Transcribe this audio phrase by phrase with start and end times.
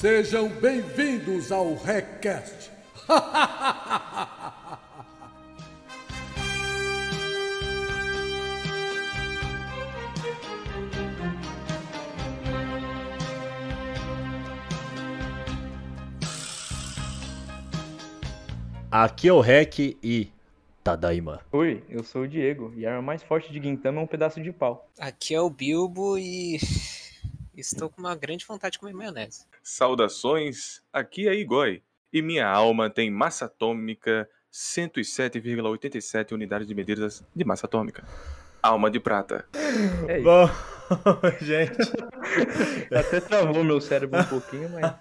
[0.00, 2.70] Sejam bem-vindos ao RecCast.
[18.90, 20.32] Aqui é o Rec e
[20.82, 21.42] Tadaima.
[21.52, 24.40] Oi, eu sou o Diego e a arma mais forte de Gintama é um pedaço
[24.40, 24.90] de pau.
[24.98, 26.58] Aqui é o Bilbo e
[27.54, 29.49] estou com uma grande vontade de comer maionese.
[29.62, 31.82] Saudações, aqui é Igoi
[32.12, 38.04] e minha alma tem massa atômica 107,87 unidades de medidas de massa atômica.
[38.62, 39.46] Alma de prata.
[40.08, 40.24] É isso.
[40.24, 40.50] Bom,
[41.40, 41.76] gente,
[42.94, 44.92] Até travou meu cérebro um pouquinho, mas,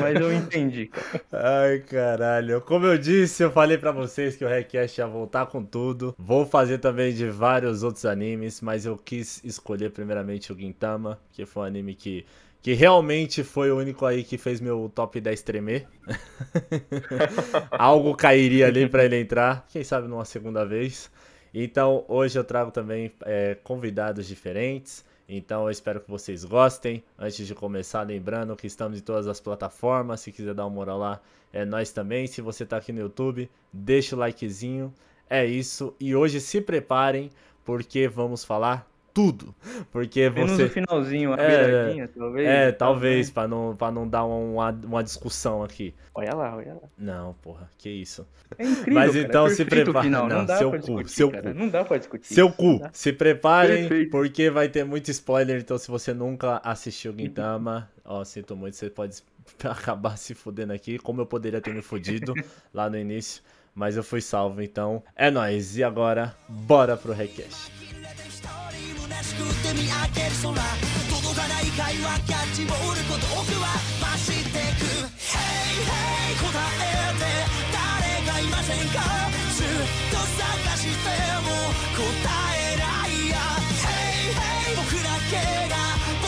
[0.00, 1.22] mas eu entendi, cara.
[1.32, 2.60] ai caralho.
[2.62, 6.14] Como eu disse, eu falei pra vocês que o Request ia voltar com tudo.
[6.18, 11.46] Vou fazer também de vários outros animes, mas eu quis escolher primeiramente o Gintama, que
[11.46, 12.24] foi um anime que,
[12.60, 15.86] que realmente foi o único aí que fez meu top 10 tremer.
[17.70, 21.10] Algo cairia ali pra ele entrar, quem sabe numa segunda vez.
[21.54, 25.04] Então hoje eu trago também é, convidados diferentes.
[25.28, 27.02] Então eu espero que vocês gostem.
[27.18, 30.20] Antes de começar, lembrando que estamos em todas as plataformas.
[30.20, 31.20] Se quiser dar uma moral lá,
[31.52, 32.26] é nós também.
[32.26, 34.92] Se você tá aqui no YouTube, deixa o likezinho.
[35.28, 35.94] É isso.
[36.00, 37.30] E hoje se preparem,
[37.64, 39.52] porque vamos falar tudo.
[39.90, 40.62] Porque Menos você.
[40.62, 42.48] no finalzinho, a É, talvez.
[42.48, 45.92] É, talvez, pra não, pra não dar uma, uma discussão aqui.
[46.14, 46.88] Olha lá, olha lá.
[46.96, 48.24] Não, porra, que isso.
[48.56, 51.10] É incrível, Mas cara, então é se final, não, Não, dá seu pra cu, discutir,
[51.10, 51.52] seu cara.
[51.52, 51.58] cu.
[51.58, 52.32] Não dá pra discutir.
[52.32, 54.10] Seu cu, se preparem, Perfeito.
[54.12, 55.60] porque vai ter muito spoiler.
[55.60, 59.20] Então, se você nunca assistiu Gintama, ó, sinto muito, você pode
[59.64, 62.32] acabar se fudendo aqui, como eu poderia ter me fudido
[62.72, 63.42] lá no início.
[63.74, 65.76] Mas eu fui salvo, então é nóis.
[65.76, 67.72] E agora, bora pro Request.
[69.38, 73.30] 一人虚しくて見上げる空届かない会話キャッチボール孤独
[73.62, 74.82] は増してく
[75.14, 77.22] Hey hey 答えて
[77.70, 78.98] 誰かいませんか
[79.54, 79.70] ずっ
[80.10, 81.06] と探して
[81.46, 81.54] も
[81.94, 82.02] 答
[82.50, 83.38] えないや。
[83.78, 85.38] Hey hey 僕だけ
[85.70, 85.78] が
[86.18, 86.26] 僕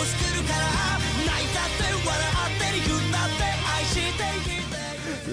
[0.00, 0.96] を救うから
[1.28, 1.52] 泣い。
[1.52, 4.55] たって笑って憎んだって愛して生きていく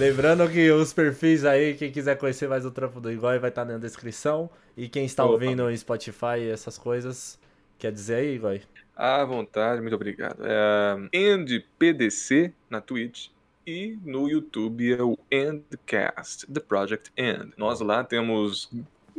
[0.03, 3.64] Lembrando que os perfis aí, quem quiser conhecer mais o trampo do Igor, vai estar
[3.64, 4.50] na descrição.
[4.75, 5.31] E quem está Opa.
[5.31, 7.40] ouvindo em Spotify e essas coisas,
[7.80, 8.59] quer dizer aí, Igor?
[8.97, 10.44] À vontade, muito obrigado.
[10.44, 13.30] É EndPDC na Twitch
[13.66, 17.53] e no YouTube é o Endcast, The Project End.
[17.56, 18.70] Nós lá temos,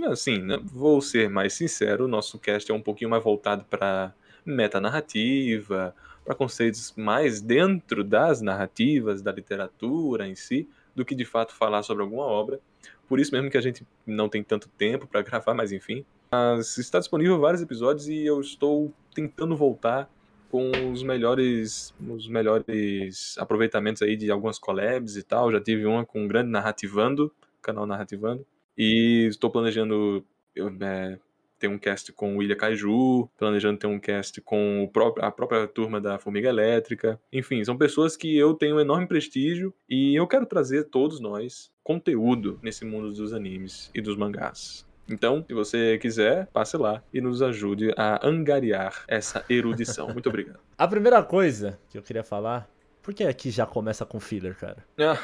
[0.07, 4.13] assim, né, vou ser mais sincero, o nosso cast é um pouquinho mais voltado para
[4.45, 11.55] metanarrativa, para conceitos mais dentro das narrativas, da literatura em si, do que de fato
[11.55, 12.61] falar sobre alguma obra.
[13.09, 16.05] Por isso mesmo que a gente não tem tanto tempo para gravar, mas enfim.
[16.33, 20.11] Mas está disponível vários episódios e eu estou tentando voltar
[20.51, 25.53] com os melhores os melhores aproveitamentos aí de algumas collabs e tal.
[25.53, 28.47] Já tive uma com o grande Narrativando, canal Narrativando.
[28.77, 30.25] E estou planejando
[30.55, 31.19] eu, é,
[31.65, 35.31] ter um cast com o Ilha Kaiju, planejando ter um cast com o pró- a
[35.31, 37.19] própria turma da Formiga Elétrica.
[37.33, 41.73] Enfim, são pessoas que eu tenho um enorme prestígio e eu quero trazer todos nós
[41.83, 44.87] conteúdo nesse mundo dos animes e dos mangás.
[45.09, 50.09] Então, se você quiser, passe lá e nos ajude a angariar essa erudição.
[50.13, 50.59] Muito obrigado.
[50.77, 52.69] A primeira coisa que eu queria falar,
[53.05, 54.85] por que aqui já começa com filler, cara?
[54.99, 55.19] Ah,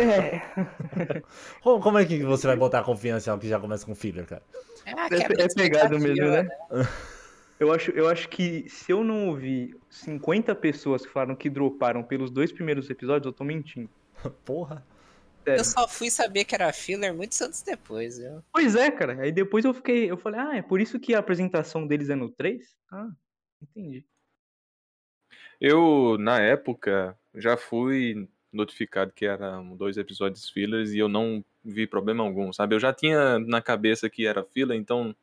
[0.00, 1.20] É,
[1.62, 4.26] Como, como é que você vai botar confiança em algo que já começa com filler,
[4.26, 4.42] cara?
[4.86, 6.48] É, é, é pegado mesmo, né?
[7.58, 12.02] Eu acho, eu acho que se eu não ouvir 50 pessoas que falaram que droparam
[12.02, 13.88] pelos dois primeiros episódios, eu tô mentindo.
[14.44, 14.86] Porra.
[15.42, 15.60] Sério.
[15.60, 18.18] Eu só fui saber que era filler muitos anos depois.
[18.18, 18.44] viu?
[18.52, 19.22] Pois é, cara.
[19.22, 22.14] Aí depois eu fiquei, eu falei, ah, é por isso que a apresentação deles é
[22.14, 22.76] no 3?
[22.92, 23.08] Ah,
[23.62, 24.04] entendi.
[25.58, 31.86] Eu, na época, já fui notificado que eram dois episódios fillers e eu não vi
[31.86, 32.74] problema algum, sabe?
[32.74, 35.14] Eu já tinha na cabeça que era filler, então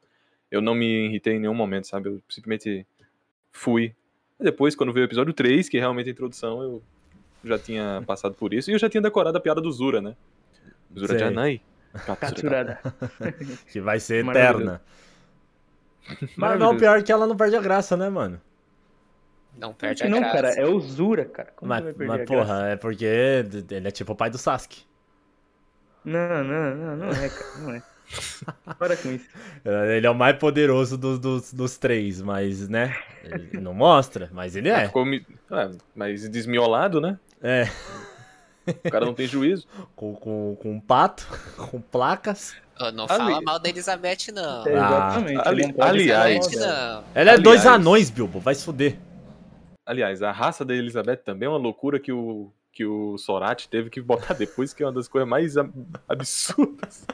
[0.51, 2.09] eu não me irritei em nenhum momento, sabe?
[2.09, 2.85] Eu simplesmente
[3.51, 3.95] fui.
[4.39, 6.83] Depois, quando veio o episódio 3, que é realmente a introdução, eu
[7.43, 8.69] já tinha passado por isso.
[8.69, 10.15] E eu já tinha decorado a piada do Zura, né?
[10.93, 11.19] Zura Sei.
[11.19, 11.61] Janai.
[12.19, 12.79] Katsurada.
[13.71, 14.81] Que vai ser eterna.
[16.35, 18.41] Mas não, pior é que ela não perde a graça, né, mano?
[19.57, 20.33] Não perde a Não, graça.
[20.35, 21.49] cara, é o Zura, cara.
[21.55, 22.67] Como Mas, mas a porra, graça?
[22.67, 24.83] é porque ele é tipo o pai do Sasuke.
[26.03, 27.83] Não, não, não, não é, cara, não é.
[28.77, 29.25] Para com isso.
[29.95, 32.95] Ele é o mais poderoso dos, dos, dos três, mas, né?
[33.23, 34.87] Ele não mostra, mas ele é.
[34.87, 37.17] Ficou mi- ah, mas desmiolado, né?
[37.41, 37.67] É.
[38.85, 39.67] O cara não tem juízo.
[39.95, 41.27] Com, com, com um pato,
[41.69, 42.53] com placas.
[42.79, 44.65] Ô, Não Ali- fala mal da Elizabeth, não.
[44.67, 45.47] É, Ah, exatamente.
[45.47, 47.03] ali- não pode aliás- Elizabeth, não.
[47.15, 48.97] Ela é dois Aliás- anões, Bilbo, vai se fuder.
[49.85, 53.89] Aliás, a raça da Elizabeth também é uma loucura que o, que o Sorati teve
[53.89, 55.73] que botar depois, que é uma das coisas mais ab-
[56.07, 57.05] absurdas.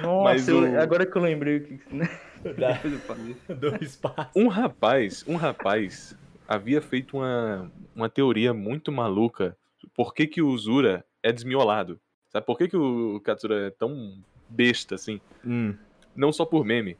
[0.00, 1.80] Nossa, Mas eu- o- agora que eu lembrei o que.
[1.94, 2.08] Né?
[2.42, 3.54] Depois eu falo isso.
[3.54, 4.30] Do espaço.
[4.36, 6.16] Um rapaz, um rapaz
[6.48, 9.56] havia feito uma, uma teoria muito maluca.
[9.94, 12.00] Por que, que o Zura é desmiolado?
[12.30, 15.20] Sabe por que, que o Katsura é tão besta assim?
[15.44, 15.74] Hum.
[16.16, 16.96] Não só por meme.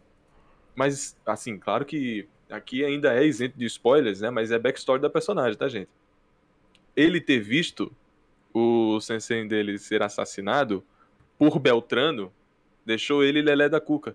[0.76, 4.30] Mas, assim, claro que aqui ainda é isento de spoilers, né?
[4.30, 5.88] Mas é backstory da personagem, tá, gente?
[6.94, 7.90] Ele ter visto
[8.54, 10.84] o sensei dele ser assassinado
[11.38, 12.32] por Beltrano
[12.84, 14.14] deixou ele lelé da cuca.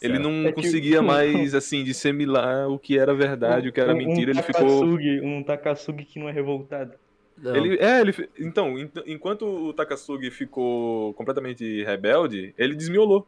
[0.00, 0.22] Ele Certo.
[0.28, 3.96] não É tipo- conseguia mais, assim, dissemilar o que era verdade, o que era Um-
[3.96, 4.30] mentira.
[4.30, 4.62] um Ele ficou.
[4.80, 6.92] Takasugi, Um Takasugi que não é revoltado.
[7.38, 7.54] Não.
[7.56, 13.26] Ele, é, ele, então, ent- enquanto o Takasugi ficou completamente rebelde, ele desmiolou.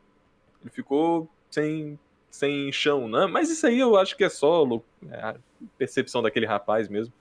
[0.63, 1.99] Ele ficou sem,
[2.31, 3.27] sem chão, né?
[3.27, 4.65] Mas isso aí eu acho que é só
[5.11, 5.37] é, a
[5.77, 7.13] percepção daquele rapaz mesmo.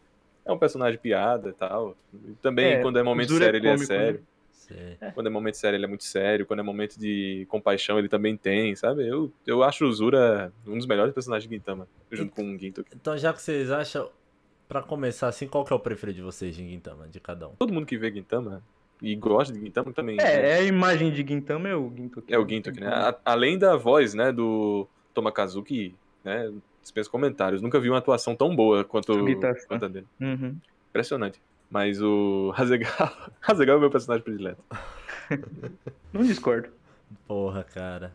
[0.45, 1.95] É um personagem piada e tal.
[2.25, 3.77] E também, É, quando é momento é sério, ele é né?
[3.77, 4.23] sério.
[4.51, 4.97] Sei.
[5.13, 6.45] Quando é momento sério, ele é muito sério.
[6.45, 9.07] Quando é momento de compaixão, ele também tem, sabe?
[9.07, 12.85] Eu, eu acho o Zura um dos melhores personagens de Gintama, junto com o Ginto.
[12.93, 14.09] Então, já que vocês acham,
[14.67, 17.55] pra começar assim, qual que é o preferido de vocês de Gintama, de cada um?
[17.55, 18.61] Todo mundo que vê Gintama
[19.01, 20.17] e gosta de Gintama também.
[20.19, 22.33] É, é a imagem de Gintama é o Gintoki.
[22.33, 22.87] É o Gintoki, né?
[22.87, 24.85] A- além da voz, né, do
[25.17, 27.59] Tomakazuki, né, dispensa comentários.
[27.59, 29.13] Nunca vi uma atuação tão boa quanto,
[29.67, 30.05] quanto a dele.
[30.21, 30.55] Uhum.
[30.89, 31.41] Impressionante.
[31.69, 34.63] Mas o Hasegawa, Hasegawa é o meu personagem predileto.
[36.13, 36.69] Não discordo.
[37.27, 38.13] Porra, cara.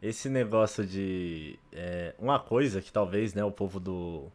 [0.00, 1.58] Esse negócio de.
[1.72, 4.30] é, uma coisa que talvez, né, o povo do.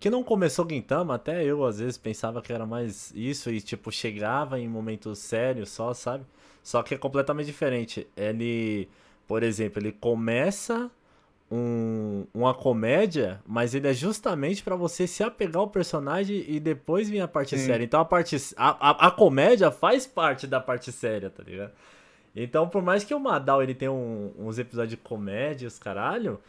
[0.00, 3.92] Que não começou Gintama, até eu às vezes pensava que era mais isso e, tipo,
[3.92, 6.24] chegava em momentos sérios só, sabe?
[6.60, 8.08] Só que é completamente diferente.
[8.16, 8.88] Ele,
[9.28, 10.90] por exemplo, ele começa
[11.54, 17.10] um- uma comédia, mas ele é justamente pra você se apegar ao personagem e depois
[17.10, 17.66] vir a parte Sim.
[17.66, 17.84] séria.
[17.84, 18.36] Então a parte.
[18.56, 21.72] A, a, a comédia faz parte da parte séria, tá ligado?
[22.34, 26.40] Então, por mais que o Madal ele tenha um- uns episódios de comédia, os caralho,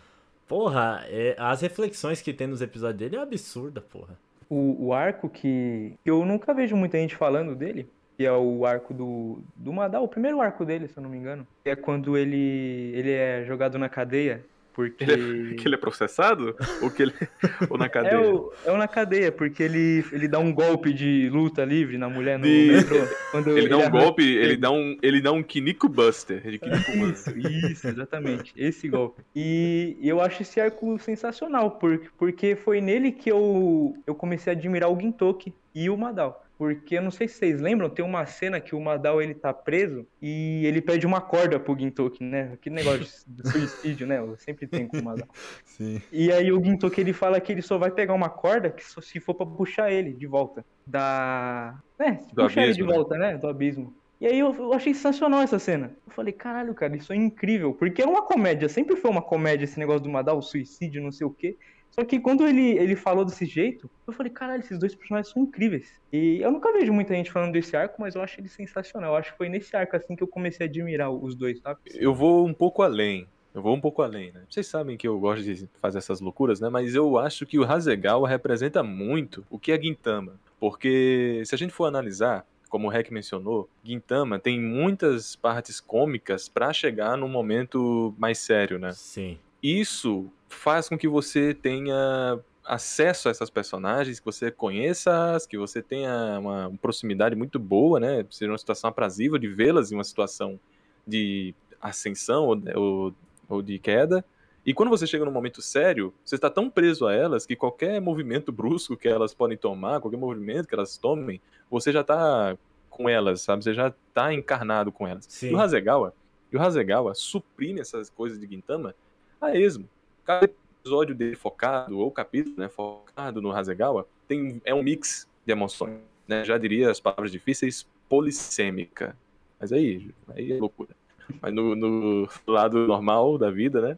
[0.48, 4.18] porra, é- as reflexões que tem nos episódios dele é absurda, porra.
[4.50, 8.66] O, o arco que que eu nunca vejo muita gente falando dele, que é o
[8.66, 12.16] arco do, do Madal, o primeiro arco dele, se eu não me engano, é quando
[12.18, 15.06] ele, ele é jogado na cadeia, porque...
[15.06, 16.56] Que ele é processado?
[16.82, 17.14] ou que ele.
[17.70, 18.14] ou na cadeia?
[18.16, 21.98] É o, é o na cadeia, porque ele, ele dá um golpe de luta livre
[21.98, 22.98] na mulher no De- metrô.
[23.32, 26.42] Quando Ele dá um arranca- golpe, ele dá um, ele dá um Kiniko Buster.
[26.42, 27.38] De Kiniko Buster.
[27.38, 28.54] Isso, isso, exatamente.
[28.58, 29.22] Esse golpe.
[29.36, 34.56] E eu acho esse arco sensacional, porque, porque foi nele que eu, eu comecei a
[34.56, 36.43] admirar o Gintoki e o Madal.
[36.64, 39.54] Porque eu não sei se vocês lembram, tem uma cena que o Madal ele tá
[39.54, 42.52] preso e ele pede uma corda pro Gintoki, né?
[42.54, 44.20] Aquele negócio de suicídio, né?
[44.20, 45.28] Eu sempre tem com o Madal.
[45.66, 46.02] Sim.
[46.10, 49.02] E aí o Gintoki ele fala que ele só vai pegar uma corda que só
[49.02, 50.64] se for pra puxar ele de volta.
[50.88, 51.78] Da.
[52.00, 52.96] É, se Do puxar ele de abismo, né?
[52.96, 53.38] volta, né?
[53.38, 53.94] Do abismo.
[54.22, 55.92] E aí eu, eu achei sensacional essa cena.
[56.08, 57.74] Eu falei, caralho, cara, isso é incrível.
[57.74, 61.28] Porque era uma comédia, sempre foi uma comédia esse negócio do Madal, suicídio, não sei
[61.28, 61.58] o quê.
[61.94, 65.44] Só que quando ele, ele falou desse jeito, eu falei, caralho, esses dois personagens são
[65.44, 66.02] incríveis.
[66.12, 69.12] E eu nunca vejo muita gente falando desse arco, mas eu acho ele sensacional.
[69.12, 71.80] Eu acho que foi nesse arco assim que eu comecei a admirar os dois, sabe?
[71.94, 73.28] Eu vou um pouco além.
[73.54, 74.42] Eu vou um pouco além, né?
[74.50, 76.68] Vocês sabem que eu gosto de fazer essas loucuras, né?
[76.68, 80.40] Mas eu acho que o Hasegawa representa muito o que é Gintama.
[80.60, 86.50] Porque se a gente for analisar, como o Rek mencionou, Gintama tem muitas partes cômicas
[86.50, 88.92] pra chegar num momento mais sério, né?
[88.94, 89.38] Sim.
[89.62, 95.82] Isso faz com que você tenha acesso a essas personagens, que você conheça-as, que você
[95.82, 98.26] tenha uma proximidade muito boa, né?
[98.30, 100.60] Seja uma situação aprazível de vê-las em uma situação
[101.06, 103.16] de ascensão ou, ou,
[103.50, 104.24] ou de queda.
[104.66, 108.00] E quando você chega num momento sério, você está tão preso a elas que qualquer
[108.00, 112.58] movimento brusco que elas podem tomar, qualquer movimento que elas tomem, você já está
[112.90, 113.64] com elas, sabe?
[113.64, 115.26] Você já está encarnado com elas.
[115.28, 115.50] Sim.
[115.50, 116.14] E o Hasegawa,
[116.52, 118.96] e o Hasegawa suprime essas coisas de Gintama
[119.42, 119.90] a esmo.
[120.26, 125.52] Cada episódio dele focado, ou capítulo, né, focado no Hasegawa, tem, é um mix de
[125.52, 126.00] emoções.
[126.28, 126.44] Né?
[126.44, 129.16] Já diria as palavras difíceis, polissêmica.
[129.60, 130.96] Mas aí, aí é loucura.
[131.42, 133.98] Mas no, no lado normal da vida, né?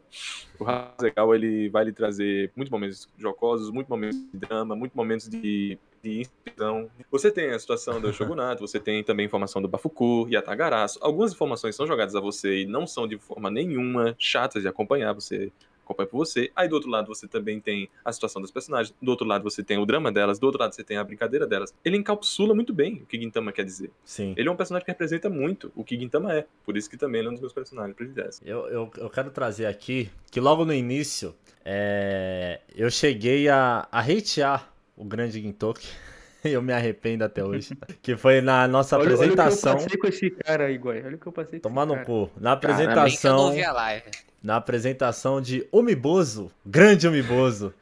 [0.58, 5.28] O Hasegawa, ele vai lhe trazer muitos momentos jocosos, muitos momentos de drama, muitos momentos
[5.28, 6.88] de, de inspiração.
[7.10, 10.98] Você tem a situação do Shogunato, você tem também informação do Bafuku e Atagaraço.
[11.02, 15.12] Algumas informações são jogadas a você e não são de forma nenhuma chatas de acompanhar.
[15.12, 15.52] Você
[15.86, 16.50] acompanha por você.
[16.54, 19.62] Aí do outro lado você também tem a situação das personagens, do outro lado você
[19.62, 21.72] tem o drama delas, do outro lado você tem a brincadeira delas.
[21.84, 23.90] Ele encapsula muito bem o que Gintama quer dizer.
[24.04, 24.34] Sim.
[24.36, 27.20] Ele é um personagem que representa muito o que Gintama é, por isso que também
[27.20, 28.40] ele é um dos meus personagens prediletos.
[28.44, 34.00] Eu, eu, eu quero trazer aqui que logo no início é, eu cheguei a, a
[34.00, 35.88] hatear o grande Gintoki.
[36.52, 37.76] Eu me arrependo até hoje.
[38.02, 39.74] que foi na nossa Olha, olha o que eu apresentação.
[39.74, 41.02] passei com esse cara aí, Guai.
[41.04, 42.06] Olha o que eu passei com Tomar esse no cara.
[42.06, 42.30] cu.
[42.40, 43.38] Na apresentação.
[43.38, 44.04] ouvi a live.
[44.42, 47.74] Na apresentação de Umiboso, grande Umiboso.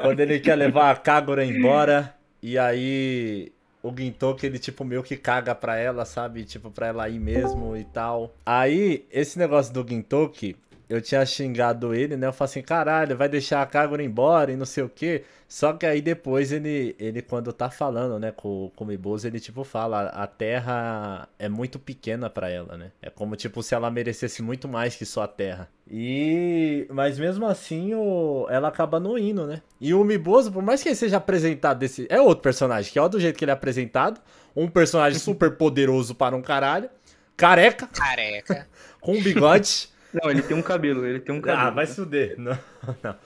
[0.00, 2.14] quando ele quer levar a Kagura embora.
[2.42, 6.44] E aí o Gintoki, ele tipo meio que caga pra ela, sabe?
[6.44, 8.32] Tipo, pra ela ir mesmo e tal.
[8.46, 10.56] Aí, esse negócio do Gintoki,
[10.92, 12.26] eu tinha xingado ele, né?
[12.26, 15.24] Eu falei assim, caralho, vai deixar a Kagura embora e não sei o quê.
[15.48, 19.40] Só que aí depois ele, ele quando tá falando, né, com, com o Miboso, ele
[19.40, 22.92] tipo fala, a Terra é muito pequena pra ela, né?
[23.00, 25.66] É como tipo se ela merecesse muito mais que só a Terra.
[25.90, 29.62] E mas mesmo assim, o, ela acaba não indo, né?
[29.80, 33.08] E o Miboso, por mais que ele seja apresentado desse, é outro personagem, que é
[33.08, 34.20] do jeito que ele é apresentado,
[34.54, 36.90] um personagem super poderoso para um caralho,
[37.34, 38.68] careca, Careca.
[39.00, 39.91] com um bigode.
[40.12, 41.68] Não, ele tem um cabelo, ele tem um cabelo.
[41.68, 42.34] Ah, vai se fuder.
[42.38, 42.58] Não,
[43.02, 43.16] não.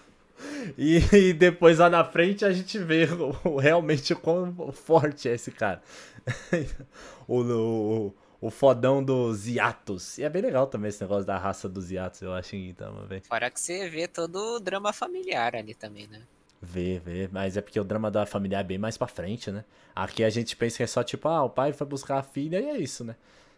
[0.77, 3.09] E, e depois lá na frente a gente vê
[3.45, 5.81] o- realmente o quão forte é esse cara.
[7.27, 10.19] o, o, o fodão dos hiatos.
[10.19, 12.75] E é bem legal também esse negócio da raça dos hiatos, eu acho, em
[13.09, 13.23] velho.
[13.27, 16.21] Fora que você vê todo o drama familiar ali também, né?
[16.61, 17.29] Vê, vê.
[17.33, 19.65] Mas é porque o drama da família é bem mais pra frente, né?
[19.95, 22.61] Aqui a gente pensa que é só tipo, ah, o pai foi buscar a filha
[22.61, 23.17] e é isso, né?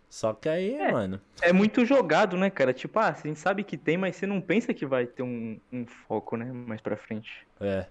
[0.09, 0.91] Só que aí, É.
[0.91, 1.21] mano.
[1.43, 2.73] É muito jogado, né, cara?
[2.73, 5.59] Tipo, ah, a gente sabe que tem, mas você não pensa que vai ter um,
[5.73, 7.47] um foco, né, mais pra frente.
[7.61, 7.87] É.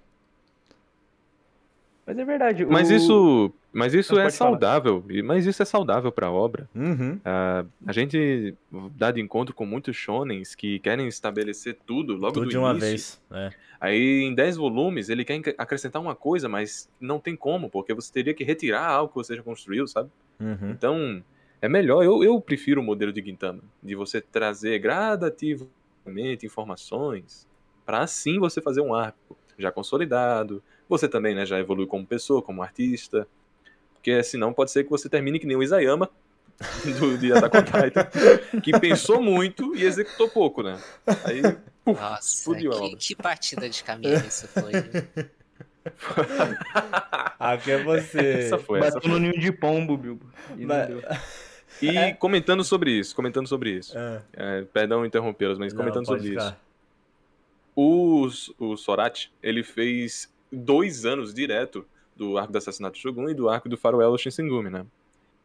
[2.05, 2.65] Mas é verdade.
[2.65, 4.51] Mas o- isso, mas isso Não, é falar.
[4.51, 6.67] saudável, e- mas isso é saudável pra obra.
[6.73, 7.19] Uhum.
[7.23, 8.55] Ah, a gente
[8.95, 12.71] dá de encontro com muitos shonens que querem estabelecer tudo logo Tudo do de uma
[12.71, 12.87] início.
[12.87, 13.21] vez.
[13.29, 13.49] É.
[13.79, 18.11] Aí em 10 volumes ele quer acrescentar uma coisa, mas não tem como, porque você
[18.11, 20.09] teria que retirar algo que você já construiu, sabe?
[20.39, 20.71] Uhum.
[20.71, 21.21] Então
[21.61, 27.47] é melhor, eu, eu prefiro o modelo de Gintama, de você trazer gradativamente informações
[27.85, 30.61] para assim você fazer um arco já consolidado.
[30.87, 33.27] Você também né, já evolui como pessoa, como artista.
[33.93, 36.09] Porque senão pode ser que você termine que nem o Isayama
[36.99, 40.79] do de Attack on Titan, que pensou muito e executou pouco, né?
[41.25, 41.41] Aí
[41.85, 42.97] Nossa, fudeu a que, obra.
[42.97, 44.71] que partida de caminho isso foi.
[47.39, 48.19] Aqui é você.
[48.19, 50.25] essa foi, essa Bateu no ninho de pombo, Bilbo.
[50.57, 50.89] E não Mas-
[51.81, 53.97] E comentando sobre isso, comentando sobre isso.
[53.97, 54.21] É.
[54.33, 56.31] É, perdão interrompê-los, mas Não, comentando sobre isso.
[56.31, 56.59] ficar.
[57.75, 63.47] O, o Sorati, ele fez dois anos direto do arco do assassinato Shogun e do
[63.49, 64.85] arco do Faroel Shinsengumi, né?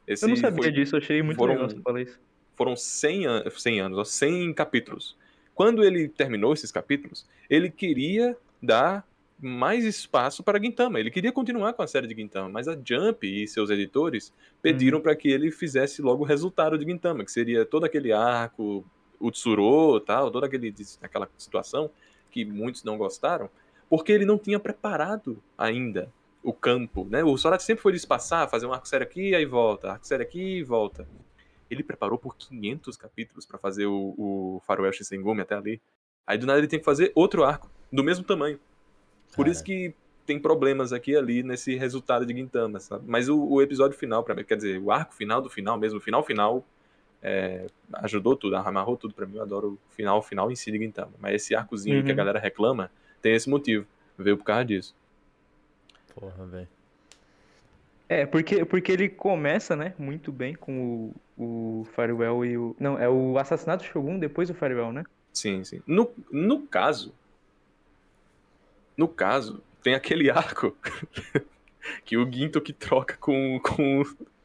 [0.07, 2.19] Esse Eu não sabia foi- disso, achei muito foram- legal você falar isso.
[2.57, 5.17] Foram 100, an 100 anos, ó, 100 capítulos.
[5.55, 9.07] Quando ele terminou esses capítulos, ele queria dar
[9.43, 11.01] mais espaço para Gintama.
[11.01, 14.33] Ele queria continuar com a série de Gintama, mas a Jump e seus editores
[14.63, 18.85] pediram para que ele fizesse logo o resultado de Gintama, que seria todo aquele arco,
[19.19, 20.73] o Tsuro, tal, toda aquele,
[21.03, 21.91] aquela situação
[22.31, 23.51] que muitos não gostaram,
[23.91, 26.09] porque ele não tinha preparado ainda
[26.43, 27.23] o campo, né?
[27.23, 30.59] O Sorati sempre foi espaçar, fazer um arco sério aqui, aí volta, arco sério aqui
[30.59, 31.07] e volta.
[31.71, 35.81] Ele preparou por 500 capítulos para fazer o, o Faroeste Shinsengumi até ali.
[36.27, 38.59] Aí do nada ele tem que fazer outro arco, do mesmo tamanho.
[39.35, 39.95] Por isso que
[40.27, 43.05] tem problemas aqui e ali nesse resultado de Gintama, sabe?
[43.07, 45.99] Mas o, o episódio final, para mim, quer dizer, o arco final do final mesmo,
[45.99, 46.65] o final final,
[47.23, 49.37] é, ajudou tudo, amarrou tudo pra mim.
[49.37, 51.13] Eu adoro o final final em si de Gintama.
[51.21, 52.17] Mas esse arcozinho que a Uhum.
[52.17, 53.87] galera reclama tem esse motivo.
[54.19, 54.95] Veio por causa disso.
[56.15, 56.69] Porra, velho.
[58.09, 62.77] É, porque, porque ele começa, né, muito bem com o, o Farewell e o...
[62.79, 65.05] Não, é o Assassinato do Shogun depois do Farewell, né?
[65.33, 65.81] Sim, sim.
[65.87, 67.15] No, no caso.
[68.97, 70.77] No caso, tem aquele arco
[72.05, 73.59] que o Ginto que troca com.
[73.61, 74.03] com.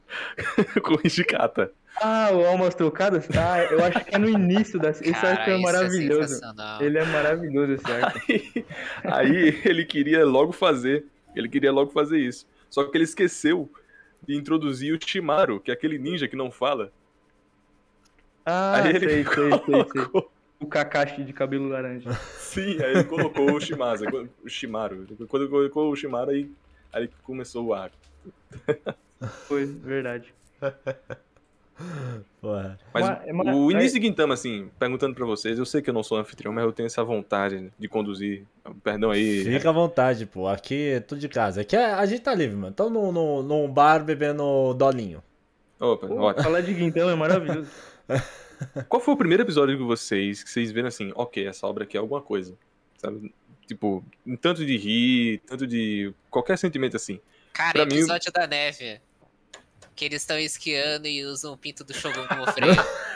[0.82, 1.72] com o Hijikata.
[2.01, 3.27] Ah, o Almas Trocadas?
[3.36, 4.92] Ah, eu acho que é no início da...
[4.92, 6.27] Esse Cara, arco é isso maravilhoso.
[6.27, 6.82] sensacional.
[6.82, 8.20] ele é maravilhoso, esse arco.
[8.30, 8.70] Aí,
[9.04, 11.06] aí ele queria logo fazer.
[11.36, 12.46] Ele queria logo fazer isso.
[12.70, 13.70] Só que ele esqueceu
[14.27, 16.92] de introduzir o Shimaru, que é aquele ninja que não fala.
[18.46, 20.24] Ah, aí sei, sei, sei, sei.
[20.59, 22.11] O Kakashi de cabelo laranja.
[22.39, 24.05] Sim, aí ele colocou o Shimasa,
[24.43, 25.05] o Shimaru.
[25.27, 26.49] Quando ele colocou o Shimaru, aí,
[26.91, 27.95] aí começou o arco.
[29.47, 30.33] Foi, verdade.
[32.41, 32.79] Porra.
[32.91, 35.93] Mas Mas- mas- o início de Gintama, assim, perguntando pra vocês, eu sei que eu
[35.93, 38.43] não sou anfitrião, mas eu tenho essa vontade de conduzir.
[38.83, 39.43] Perdão aí.
[39.43, 40.47] Fica à vontade, pô.
[40.47, 41.61] Aqui é tudo de casa.
[41.61, 42.73] Aqui é- a gente tá livre, mano.
[42.73, 45.21] Tô num, num, num bar bebendo dolinho.
[45.79, 46.43] Opa, Pô, ótimo.
[46.43, 47.69] falar de Guintama é maravilhoso.
[48.89, 51.97] Qual foi o primeiro episódio de vocês que vocês viram assim, ok, essa obra aqui
[51.97, 52.57] é alguma coisa?
[52.97, 53.33] Sabe?
[53.67, 56.13] Tipo, um tanto de rir, tanto de.
[56.29, 57.19] qualquer sentimento assim.
[57.53, 59.01] Cara, Pra mim- episódio da neve.
[59.95, 62.75] Que eles estão esquiando e usam o pinto do Shogun como freio.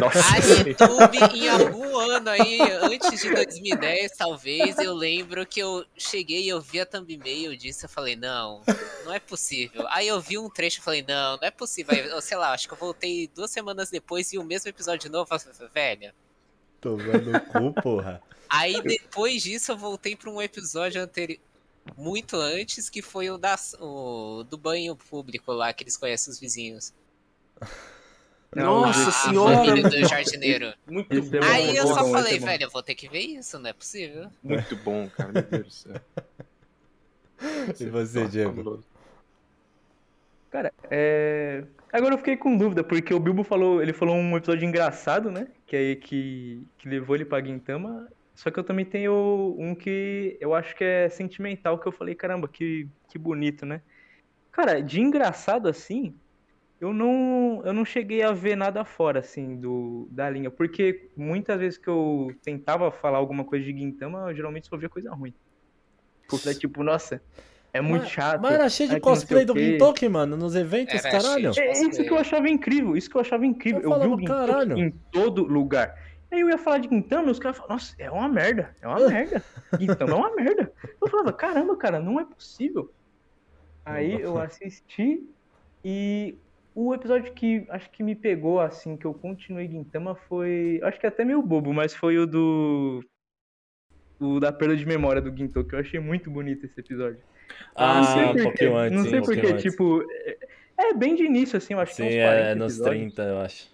[0.00, 5.84] Nossa, A YouTube, em algum ano aí, antes de 2010, talvez, eu lembro que eu
[5.96, 8.62] cheguei e eu vi a thumbnail disso, eu falei, não,
[9.04, 9.86] não é possível.
[9.88, 11.94] Aí eu vi um trecho e falei, não, não é possível.
[11.94, 15.00] Aí, eu, sei lá, acho que eu voltei duas semanas depois e o mesmo episódio
[15.00, 15.28] de novo,
[15.72, 16.12] velho.
[16.80, 18.22] Tomando o cu, porra.
[18.48, 21.38] Aí depois disso eu voltei pra um episódio anterior,
[21.96, 26.40] muito antes, que foi o, da, o do banho público lá, que eles conhecem os
[26.40, 26.92] vizinhos.
[28.54, 29.56] Nossa a senhora!
[29.56, 30.74] família do jardineiro.
[30.86, 31.46] Muito Esse é bom.
[31.46, 33.70] Aí eu bom, só bom, falei, é velho, eu vou ter que ver isso, não
[33.70, 34.28] é possível.
[34.42, 35.32] Muito bom, cara.
[35.32, 36.00] Meu Deus do céu.
[37.78, 38.82] E você, Diego?
[40.50, 41.64] Cara, é.
[41.92, 45.48] Agora eu fiquei com dúvida, porque o Bilbo falou, ele falou um episódio engraçado, né?
[45.66, 48.08] Que aí que, que levou ele pra Guintama.
[48.34, 52.14] Só que eu também tenho um que eu acho que é sentimental, que eu falei,
[52.14, 53.80] caramba, que, que bonito, né?
[54.50, 56.14] Cara, de engraçado assim,
[56.80, 60.50] eu não, eu não cheguei a ver nada fora, assim, do, da linha.
[60.50, 64.88] Porque muitas vezes que eu tentava falar alguma coisa de Guintama, eu geralmente só via
[64.88, 65.34] coisa ruim.
[66.28, 67.20] Porque, tipo, nossa,
[67.72, 68.40] é muito Mas- chato.
[68.40, 69.58] Mas era cheio de cosplay do.
[69.58, 71.52] Gintoki, mano, nos eventos, Era caralho.
[71.58, 73.82] É isso que eu achava incrível, isso que eu achava incrível.
[73.82, 74.78] Eu Eu, vi o Gintoki caralho.
[74.78, 75.94] em todo lugar.
[76.32, 78.86] Aí eu ia falar de Gintama e os caras falavam, nossa, é uma merda, é
[78.86, 79.42] uma merda.
[79.78, 80.72] Gintama é uma merda.
[81.02, 82.90] Eu falava, caramba, cara, não é possível.
[83.84, 85.28] Aí eu assisti
[85.84, 86.36] e
[86.86, 90.80] o episódio que acho que me pegou, assim, que eu continuei Gintama foi.
[90.82, 93.04] Acho que até meio bobo, mas foi o do.
[94.18, 95.72] O da perda de memória do Gintoki.
[95.74, 97.20] Eu achei muito bonito esse episódio.
[97.74, 99.62] Ah, não sei um pouquinho antes, Não sim, sei um porque, antes.
[99.62, 100.02] tipo.
[100.10, 100.38] É,
[100.78, 103.14] é bem de início, assim, eu acho Sim, que uns 40 é nos episódios.
[103.14, 103.70] 30, eu acho.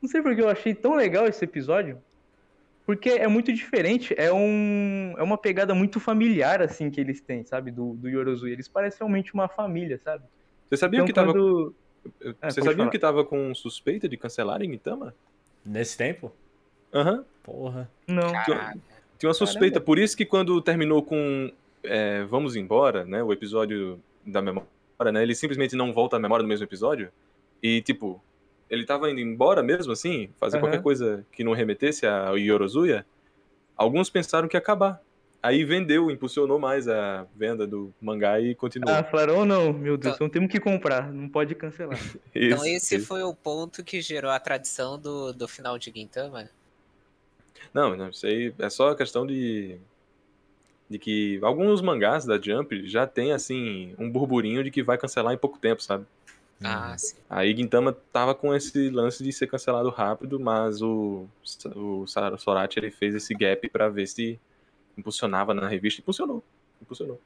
[0.00, 2.00] Não sei porque eu achei tão legal esse episódio.
[2.86, 7.44] Porque é muito diferente, é, um, é uma pegada muito familiar, assim, que eles têm,
[7.44, 7.72] sabe?
[7.72, 8.52] Do, do Yorozui.
[8.52, 10.24] Eles parecem realmente uma família, sabe?
[10.68, 11.32] Vocês sabiam Então, que tava.
[11.32, 11.74] quando...
[12.20, 12.90] Vocês pode sabiam falar.
[12.90, 15.14] que tava com suspeita de cancelarem Gintama?
[15.64, 16.32] Nesse tempo?
[16.94, 17.24] Aham.
[17.42, 17.90] Porra.
[18.06, 18.32] Não.
[18.32, 18.78] Caraca.
[19.18, 19.80] Tinha uma suspeita.
[19.80, 21.50] Por isso que quando terminou com
[21.82, 23.22] é, Vamos Embora, né?
[23.22, 24.68] O episódio da memória,
[25.12, 25.22] né?
[25.22, 27.10] Ele simplesmente não volta à memória no mesmo episódio.
[27.62, 28.22] E, tipo,
[28.68, 30.66] ele tava indo embora mesmo, assim, fazer Aham.
[30.66, 33.06] qualquer coisa que não remetesse ao Yorozuya.
[33.76, 35.00] Alguns pensaram que ia acabar.
[35.46, 38.92] Aí vendeu, impulsionou mais a venda do mangá e continuou.
[38.92, 41.96] Ah, falaram, oh não, meu Deus, então temos que comprar, não pode cancelar.
[42.34, 43.06] Então Isso, esse isso.
[43.06, 46.50] foi o ponto que gerou a tradição do, do final de Gintama.
[47.72, 49.78] Não, não, isso aí é só questão de.
[50.88, 55.32] De que alguns mangás da Jump já tem, assim, um burburinho de que vai cancelar
[55.32, 56.04] em pouco tempo, sabe?
[56.62, 57.16] Ah, sim.
[57.28, 61.26] Aí Gintama tava com esse lance de ser cancelado rápido, mas o,
[61.74, 64.38] o Sorati ele fez esse gap pra ver se
[64.96, 66.00] impulsionava na revista.
[66.00, 66.42] Impulsionou.
[66.80, 67.20] Impulsionou.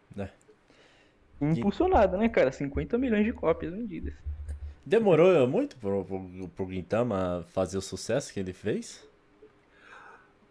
[1.40, 2.52] Impulsionado, né, cara?
[2.52, 4.14] 50 milhões de cópias vendidas.
[4.84, 9.08] Demorou muito pro, pro, pro Gintama fazer o sucesso que ele fez?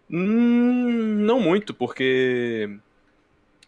[0.09, 2.79] Hum, não muito, porque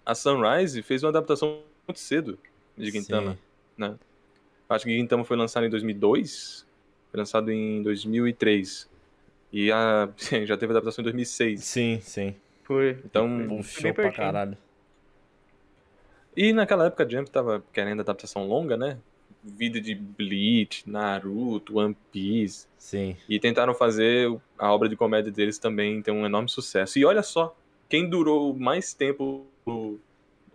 [0.06, 2.40] a Sunrise fez uma adaptação muito cedo
[2.76, 3.38] de Gintama.
[3.78, 3.98] Sim.
[4.68, 6.66] Acho que Gintama foi lançado em 2002,
[7.12, 8.90] foi lançado em 2003.
[9.52, 10.10] E a,
[10.46, 11.64] já teve adaptação em 2006.
[11.64, 12.36] Sim, sim.
[12.72, 12.98] Foi.
[13.04, 14.58] Então, Puxou bem pra caralho.
[16.38, 18.98] E naquela época a Jump tava querendo adaptação longa, né?
[19.44, 22.68] Vida de Bleach, Naruto, One Piece.
[22.78, 23.18] Sim.
[23.28, 26.98] E tentaram fazer a obra de comédia deles também ter um enorme sucesso.
[26.98, 27.54] E olha só,
[27.90, 29.46] quem durou mais tempo.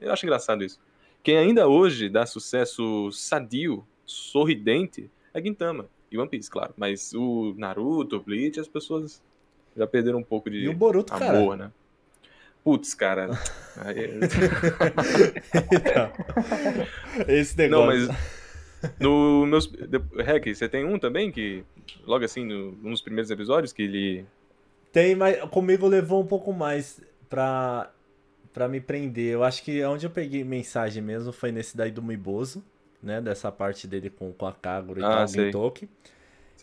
[0.00, 0.80] Eu acho engraçado isso.
[1.22, 5.86] Quem ainda hoje dá sucesso sadio, sorridente, é Gintama.
[6.10, 6.72] E One Piece, claro.
[6.78, 9.22] Mas o Naruto, o Bleach, as pessoas
[9.76, 11.38] já perderam um pouco de E o Boruto, cara?
[11.38, 11.70] amor, né?
[12.66, 13.30] Putz, cara.
[15.72, 16.10] Então,
[17.28, 18.08] esse negócio.
[18.08, 18.36] Não, mas.
[18.98, 19.72] No meus.
[20.18, 21.62] Rec, você tem um também que.
[22.04, 24.26] Logo assim, no, num dos primeiros episódios, que ele.
[24.90, 27.88] Tem, mas comigo levou um pouco mais pra,
[28.52, 29.34] pra me prender.
[29.34, 32.64] Eu acho que onde eu peguei mensagem mesmo foi nesse daí do Miboso,
[33.00, 33.20] né?
[33.20, 35.28] Dessa parte dele com, com a Kagura e Ah, tal.
[35.28, 35.88] Gintoki.
[35.88, 36.15] Sei.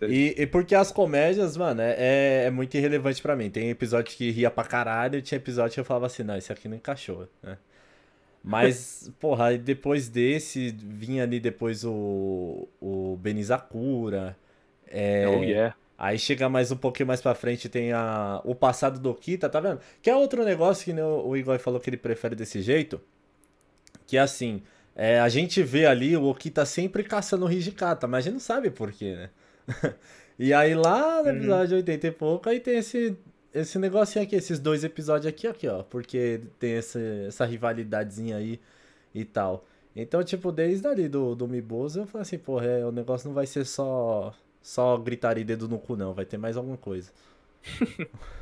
[0.10, 3.50] E, e porque as comédias, mano, é, é muito irrelevante pra mim.
[3.50, 6.52] Tem episódio que ria pra caralho e tinha episódio que eu falava assim, não, esse
[6.52, 7.58] aqui não encaixou, né?
[8.44, 14.36] Mas, porra, depois desse, vinha ali depois o, o Benizakura.
[14.88, 15.76] É, Oh, yeah.
[15.98, 19.60] Aí chega mais um pouquinho mais pra frente, tem a, o passado do Kita, tá
[19.60, 19.80] vendo?
[20.02, 23.00] Que é outro negócio que né, o Igor falou que ele prefere desse jeito.
[24.06, 24.62] Que é assim,
[24.96, 28.40] é, a gente vê ali o Okita sempre caçando o Hijikata, mas a gente não
[28.40, 29.30] sabe por quê, né?
[30.38, 31.30] e aí lá no Uhum.
[31.30, 33.18] episódio 80 e pouco, aí tem esse,
[33.54, 35.84] esse negocinho aqui, esses dois episódios aqui, aqui, ó.
[35.84, 38.60] Porque tem essa, essa rivalidadezinha aí
[39.14, 39.66] e tal.
[39.96, 43.36] Então, tipo, desde ali do, do Miboso, eu falei assim, porra, é, o negócio não
[43.36, 46.14] vai ser só, só gritaria e dedo no cu, não.
[46.14, 47.12] Vai ter mais alguma coisa.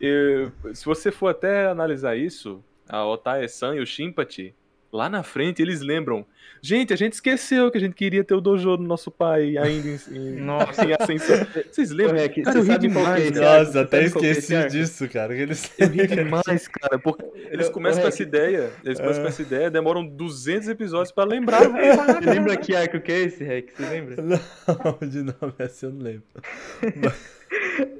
[0.00, 4.54] E, se você for até analisar isso, a Otae-san e o Shimpati,
[4.92, 6.24] lá na frente eles lembram.
[6.60, 9.88] Gente, a gente esqueceu que a gente queria ter o dojo do nosso pai ainda
[9.88, 10.84] em, em, Nossa.
[10.84, 11.46] em ascensão.
[11.70, 12.16] Vocês lembram?
[12.16, 13.64] Cara, você eu ri que é demais, cara.
[13.64, 15.34] Nossa, até que é esqueci disso, cara.
[15.34, 15.72] que Eles...
[15.78, 19.22] Eu ri demais, cara, porque eles começam com essa ideia, eles começam É.
[19.22, 21.60] com essa ideia, demoram 200 episódios pra lembrar.
[21.68, 23.70] Você lembra que arco que é esse, Rec?
[23.76, 24.16] Você lembra?
[24.22, 26.24] Não, de nome assim eu não lembro.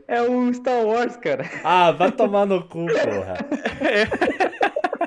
[0.09, 1.48] É o Star Wars, cara.
[1.62, 3.37] Ah, vai tomar no cu, porra.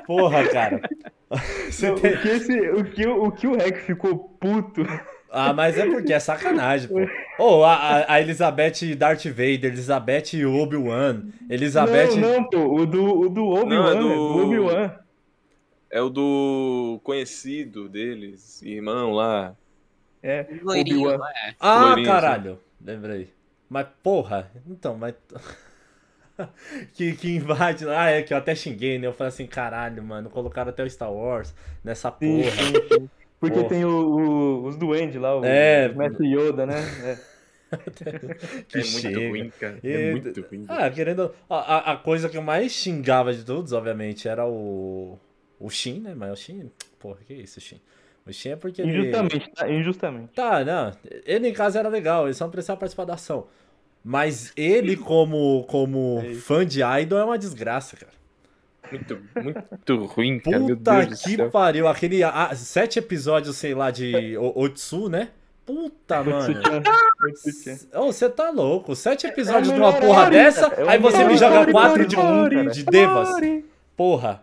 [0.06, 0.80] Porra, cara.
[1.70, 4.82] Você Não, tem- o, que esse, o, que, o, que o Rec ficou puto.
[5.30, 6.96] Ah, mas é porque é sacanagem, pô.
[7.42, 12.16] Ô, a, a- a Elizabeth Darth Vader, Elizabeth Obi-Wan, Elizabeth.
[12.16, 12.58] Não, não, pô.
[12.80, 14.94] O do, o do Obi-Wan, é do- é do Obi-Wan.
[15.90, 19.54] É o do conhecido deles, irmão lá.
[20.22, 21.28] É, Loirinho, Obi-Wan.
[21.28, 21.54] é?
[21.58, 22.60] Ah, Loirinho, caralho.
[22.80, 23.32] Lembrei.
[23.70, 25.14] Mas, porra, então, mas.
[26.94, 27.88] que, que invade.
[27.88, 29.06] Ah, é que eu até xinguei, né?
[29.06, 30.30] Eu falei assim, caralho, mano.
[30.30, 32.50] Colocaram até o Star Wars nessa porra.
[32.50, 33.10] sim, sim.
[33.40, 33.68] Porque Porra.
[33.70, 35.90] tem o, o- os duendes lá, o, É.
[35.92, 36.76] o Mestre Yoda, né?
[37.04, 37.32] É.
[38.68, 39.18] Que é chega.
[39.18, 39.78] muito ruim, cara.
[39.82, 40.64] E- É muito ruim.
[40.68, 41.34] Ah, querendo.
[41.48, 45.18] A, a- coisa que eu mais xingava de todos, obviamente, era o.
[45.58, 46.14] O Shin, né?
[46.14, 46.70] Mas o Shin.
[46.98, 47.80] Porra, que isso, Shin?
[48.26, 48.90] O Shin é porque ele.
[48.98, 49.70] Injustamente, tá?
[49.70, 50.32] Injustamente.
[50.34, 50.92] Tá, não.
[51.24, 53.46] Ele em casa era legal, ele só não precisava participar da ação.
[54.04, 58.12] Mas ele, como, como É fã de idol, é uma desgraça, cara.
[58.90, 60.58] Muito, muito ruim, cara.
[60.58, 61.88] Puta que pariu.
[61.88, 65.28] Aquele ah, sete episódios, sei lá, de O- Otsu, né?
[65.64, 66.60] Puta, mano.
[67.94, 68.94] Ô, você tá louco.
[68.96, 70.66] Sete episódios É de uma porra dessa.
[70.66, 73.30] É aí você me joga quatro de, Ori, de Devas.
[73.96, 74.42] Porra.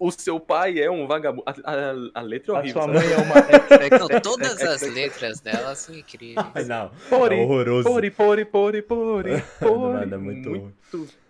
[0.00, 1.42] O seu pai é um vagabundo.
[1.44, 2.82] A, a- a letra é A horrível.
[2.82, 3.04] sua sabe?
[3.06, 3.98] mãe é uma.
[4.12, 6.36] Não, todas as letras dela são incríveis.
[6.54, 6.90] Ai, não.
[7.10, 7.88] Pori, é horroroso.
[7.88, 10.12] Pori, pori, pori, pori, pori.
[10.12, 10.72] É muito ruim.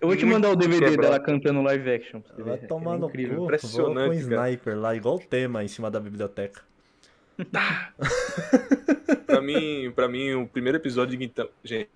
[0.00, 1.00] Eu vou te muito mandar o DVD quebrado.
[1.00, 2.20] dela cantando live action.
[2.20, 2.66] pra você Vai ver.
[2.66, 3.36] tomar é no incrível.
[3.38, 3.44] cu.
[3.44, 6.60] Impressionante, com um sniper lá, igual o tema em cima da biblioteca.
[9.26, 11.50] pra mim, pra mim, o primeiro episódio de Gintama.
[11.64, 11.88] Gente,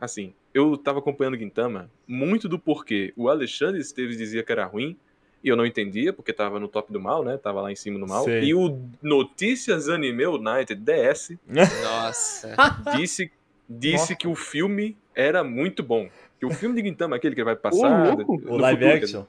[0.00, 3.12] assim, eu tava acompanhando Gintama muito do porquê.
[3.16, 4.96] O Alexandre Esteves dizia que era ruim.
[5.42, 7.38] E eu não entendia, porque tava no top do mal, né?
[7.38, 8.24] Tava lá em cima do mal.
[8.24, 8.44] Sei.
[8.44, 11.32] E o Notícias Anime United, DS,
[11.82, 12.54] Nossa.
[12.96, 13.30] disse,
[13.68, 14.14] disse Nossa.
[14.16, 16.08] que o filme era muito bom.
[16.38, 18.16] Que o filme de Gintama, aquele que ele vai passar.
[18.16, 19.24] no O live futuro, action?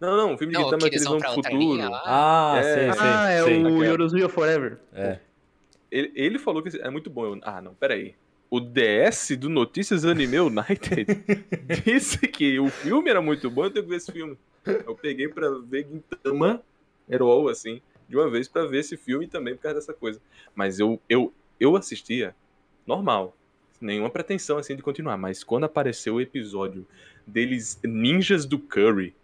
[0.00, 1.90] Não, não, o filme de Não, Gintama que é que eles vão pro futuro.
[2.04, 2.62] Ah, É.
[2.62, 3.00] sei, sei.
[3.02, 3.64] Ah, é sei.
[3.64, 3.84] o.
[3.84, 4.78] Yorozuya Forever.
[4.94, 5.18] É.
[5.90, 7.24] Ele, ele falou que é muito bom.
[7.24, 8.14] Eu, ah, não, peraí.
[8.50, 11.06] O DS do Notícias Anime United
[11.84, 14.36] disse que o filme era muito bom, eu tenho que ver esse filme.
[14.64, 16.62] Eu peguei pra ver Gintama
[17.08, 20.20] Herol, assim, de uma vez pra ver esse filme também por causa dessa coisa.
[20.54, 22.34] Mas eu, eu, eu assistia
[22.86, 23.36] normal,
[23.80, 25.16] nenhuma pretensão assim de continuar.
[25.16, 26.86] Mas quando apareceu o episódio
[27.26, 29.14] deles ninjas do Curry,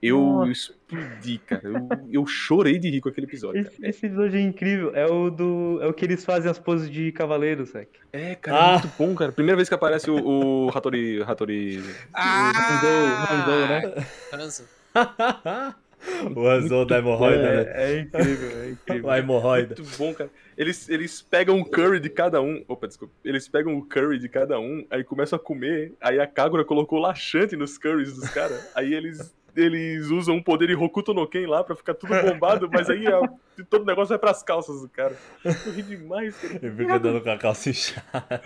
[0.00, 0.50] eu Nossa.
[0.52, 1.62] explodi, cara.
[1.64, 3.60] Eu, eu chorei de rir com aquele episódio.
[3.60, 3.88] Esse, Cara.
[3.90, 4.92] esse episódio é incrível.
[4.94, 5.78] É o do.
[5.82, 7.88] É o que eles fazem as poses de cavaleiro, sabe?
[8.12, 8.68] É, cara, Ah.
[8.68, 9.32] é muito bom, cara.
[9.32, 11.22] Primeira vez que aparece o, o Hattori.
[11.22, 11.82] Hattori.
[12.14, 14.06] Hanzou, Hanzou, né?
[14.32, 14.64] Hanzo.
[16.36, 17.72] o Anzou da hemorroida, né?
[17.74, 19.10] É, é incrível, é incrível.
[19.10, 19.74] A hemorroida.
[19.78, 20.30] Muito bom, cara.
[20.56, 22.64] Eles, eles pegam o curry de cada um.
[22.66, 23.14] Opa, desculpa.
[23.24, 25.92] Eles pegam o curry de cada um, aí começam a comer.
[26.00, 28.70] Aí a Kagura colocou laxante nos curries dos caras.
[28.74, 29.36] Aí eles.
[29.60, 33.06] Eles usam um poder de Hokuto no Ken lá pra ficar tudo bombado, mas aí
[33.06, 33.20] a-
[33.68, 35.16] todo o negócio vai pras calças do cara.
[35.44, 36.60] Eu ri demais, cara.
[36.62, 38.42] Ele fica dando com a calça inchada.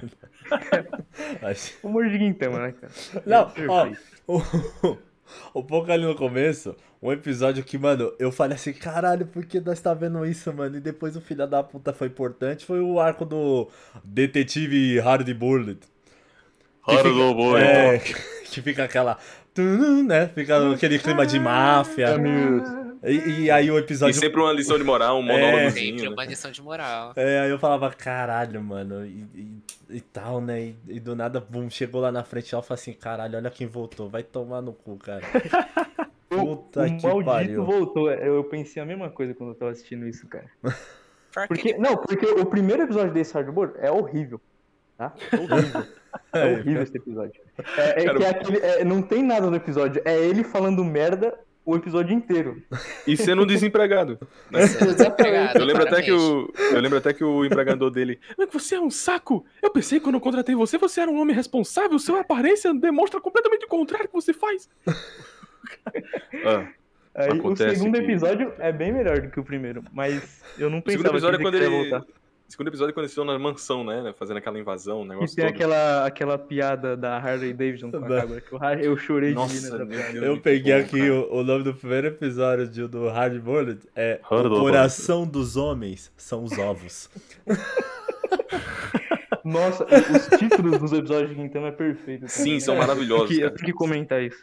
[1.41, 2.93] Mas- Humor de Gintama, né, cara?
[3.27, 4.01] Não, Perfeito.
[4.27, 4.39] ó,
[4.89, 4.99] o,
[5.61, 9.61] um pouco ali no começo, um episódio que, mano, eu falei assim, caralho, por que
[9.61, 10.77] nós tá vendo isso, mano?
[10.77, 13.69] E depois o filho da puta foi importante, foi o arco do
[14.05, 15.81] detetive Hardy Bullet.
[16.85, 17.99] Que fica- É,
[18.51, 19.17] que fica aquela.
[19.55, 20.29] Tum, né?
[20.29, 22.09] Fica aquele clima de máfia.
[23.05, 24.15] E, e aí o E episódio.
[24.15, 25.41] sempre uma lição de moral, um É.
[25.41, 25.99] monólogozinho.
[25.99, 26.09] Sempre né?
[26.15, 27.13] uma lição de moral.
[27.17, 29.63] É, aí eu falava, caralho, mano, e, e-
[29.97, 30.61] e tal, né?
[30.63, 33.51] E, e do nada, bum, chegou lá na frente e eu falei assim, caralho, olha
[33.51, 35.23] quem voltou, vai tomar no cu, cara.
[36.29, 37.65] Puta o que maldito pariu.
[37.65, 38.11] voltou.
[38.11, 40.47] Eu pensei a mesma coisa quando eu tava assistindo isso, cara.
[41.49, 44.41] Porque, não, porque o primeiro episódio desse Hardboard é horrível.
[44.97, 45.13] Tá?
[45.33, 45.87] É horrível.
[46.33, 47.41] É horrível esse episódio.
[47.77, 50.01] É, é Cara, que é aquele, é, não tem nada no episódio.
[50.05, 52.61] É ele falando merda o episódio inteiro.
[53.07, 54.19] E sendo um desempregado.
[54.67, 58.19] Sendo desempregado, Eu lembro, até que o, eu lembro até que o empregador dele.
[58.37, 59.45] "Mas Você é um saco!
[59.63, 61.99] Eu pensei que quando eu contratei você, você era um homem responsável.
[62.01, 64.69] Sua aparência demonstra completamente o contrário que você faz.
[66.45, 66.67] Ah,
[67.15, 70.79] Aí o segundo que- episódio é bem melhor do que o primeiro, mas eu não
[70.79, 72.05] o segundo pensava episódio é que quando ele ia ele.
[72.53, 74.15] Segundo episódio quando eles estão na mansão, né?
[74.19, 75.55] Fazendo aquela invasão, o E negócio tem todo.
[75.55, 78.59] aquela, aquela piada da Harley Davidson com a cabra, que eu,
[78.93, 80.27] eu chorei de Nossa, rir nessa piada.
[80.27, 83.81] Eu peguei bom, aqui o, o nome do primeiro episódio de- do Hard Bullet.
[83.97, 84.65] É Hard O Bullet.
[84.67, 87.09] coração dos homens são os ovos.
[89.45, 92.29] Nossa, os títulos dos episódios de Gintama é perfeito.
[92.29, 93.29] Sim, são Eu maravilhosos.
[93.29, 94.41] tenho que- Eu tenho que comentar isso.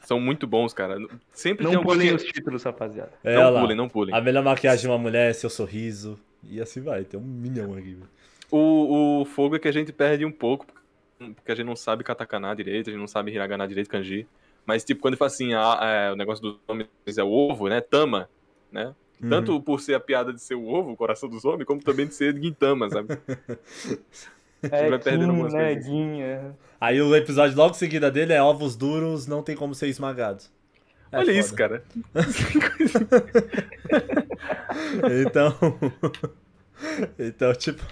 [0.00, 0.96] São muito bons, cara.
[1.32, 3.12] Sempre tem Não alguém pulem que- os títulos, rapaziada.
[3.22, 4.14] É, Não pulem, não pulem.
[4.14, 6.18] A melhor maquiagem de uma mulher é seu sorriso.
[6.42, 7.96] E assim vai, tem um milhão aqui.
[8.50, 10.66] O, o fogo é que a gente perde um pouco,
[11.34, 14.26] porque a gente não sabe katakana direito, a gente não sabe hiragana direito, kanji.
[14.66, 17.68] Mas, tipo, quando ele fala assim, ah, é, o negócio dos homens é o ovo,
[17.68, 17.80] né?
[17.80, 18.28] Tama,
[18.70, 18.94] né?
[19.20, 19.28] Uhum.
[19.28, 22.06] Tanto por ser a piada de ser o ovo, o coração dos homens, como também
[22.06, 23.08] de ser Gintama, sabe?
[24.70, 25.92] É, vai perdendo algumas né, coisas.
[26.20, 26.52] É.
[26.80, 30.52] Aí o episódio logo em seguida dele é ovos duros, não tem como ser esmagados.
[31.10, 31.38] É Olha foda.
[31.38, 31.82] isso, cara.
[35.26, 35.56] Então.
[37.18, 37.82] então, tipo.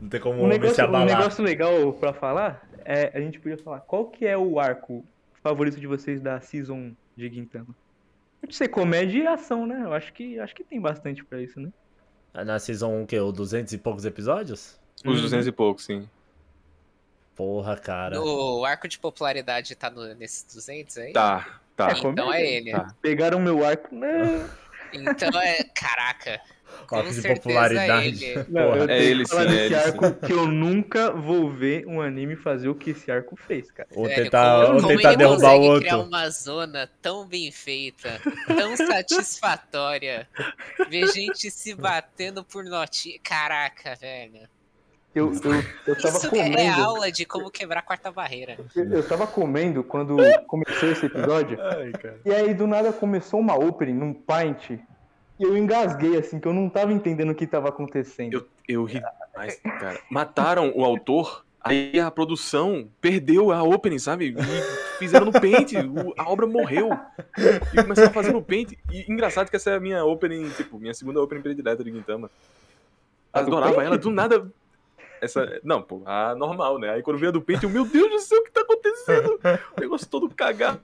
[0.00, 1.06] Não tem como o Um homem se negócio, um abalar.
[1.06, 5.04] negócio legal pra falar é a gente podia falar qual que é o arco
[5.42, 7.74] favorito de vocês da season de Gintama.
[8.40, 9.82] Pode ser comédia e ação, né?
[9.82, 11.72] Eu acho que acho que tem bastante pra isso, né?
[12.34, 13.18] Na season 1, que?
[13.18, 14.78] O 200 e poucos episódios?
[15.04, 16.08] Os 200 e poucos, sim.
[17.34, 18.20] Porra, cara.
[18.20, 21.12] O arco de popularidade tá no, nesses 200 aí?
[21.12, 21.90] Tá, tá.
[21.90, 22.32] É, Então comédia.
[22.32, 22.70] é ele.
[22.72, 22.94] Tá.
[23.02, 23.94] Pegaram meu arco.
[23.94, 24.48] Não,
[24.92, 25.62] Então é.
[25.74, 26.40] Caraca.
[26.88, 28.24] Com de certeza popularidade.
[28.24, 28.46] é ele.
[28.48, 28.76] não, Porra.
[28.78, 32.00] eu É tenho ele sim, é desse ele arco que eu nunca vou ver um
[32.00, 33.88] anime fazer o que esse arco fez, cara.
[33.92, 36.08] Ou Velho, tentar, como, ou como tentar ele derrubar o consegue criar outro.
[36.08, 40.28] uma zona tão bem feita, tão satisfatória,
[40.88, 43.18] ver gente se batendo por notinha.
[43.22, 44.48] Caraca, velho.
[45.16, 46.82] Eu, eu, eu tava Isso é comendo.
[46.82, 48.58] aula de como quebrar a quarta barreira.
[48.76, 50.14] Eu eu tava comendo quando
[50.46, 51.56] começou esse episódio.
[51.72, 52.20] Ai, cara.
[52.22, 54.78] E aí do nada começou uma opening num pint.
[55.38, 58.34] E eu engasguei, assim, que eu não tava entendendo o que tava acontecendo.
[58.34, 59.00] Eu, eu ri
[59.32, 59.98] demais, cara.
[60.10, 64.34] Mataram o autor, aí a produção perdeu a opening, sabe?
[64.38, 66.90] E fizeram no Paint, o- a obra morreu.
[67.72, 68.72] E começaram a fazer no Paint.
[68.92, 72.30] E engraçado que essa é a minha opening, tipo, minha segunda opening predileta de Gintama.
[73.32, 74.46] A do Adorava ela, do nada...
[75.20, 76.90] Essa, não, pô, a normal, né?
[76.90, 79.40] Aí quando veio a do eu, meu Deus do céu, o que tá acontecendo?
[79.76, 80.80] O negócio todo cagado.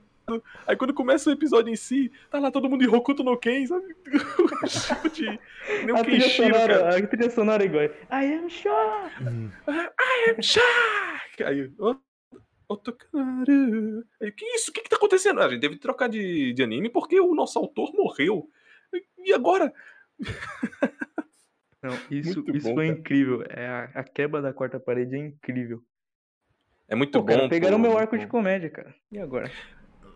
[0.65, 3.65] Aí quando começa o episódio em si, tá lá todo mundo em Hokuto no Ken,
[3.67, 3.93] sabe?
[5.13, 5.39] De...
[5.85, 6.31] Nem um a, trilha cara.
[6.31, 7.83] sonora, a trilha sonora igual.
[7.83, 9.11] I am sure.
[10.41, 11.43] Shark!
[11.43, 11.95] Aí, ó,
[12.69, 14.05] Otokaru.
[14.21, 14.71] Aí, que isso?
[14.71, 15.41] O que que tá acontecendo?
[15.41, 18.49] Ah, a gente teve que trocar de, de anime porque o nosso autor morreu.
[19.17, 19.73] E agora?
[21.83, 22.99] Não, isso, Muito isso bom, foi cara.
[22.99, 23.43] incrível.
[23.49, 25.83] É, a, a quebra da quarta parede é incrível.
[26.87, 27.35] É muito Pô, bom.
[27.35, 28.95] cara, pegaram pô, meu arco de comédia, cara.
[29.11, 29.49] E agora?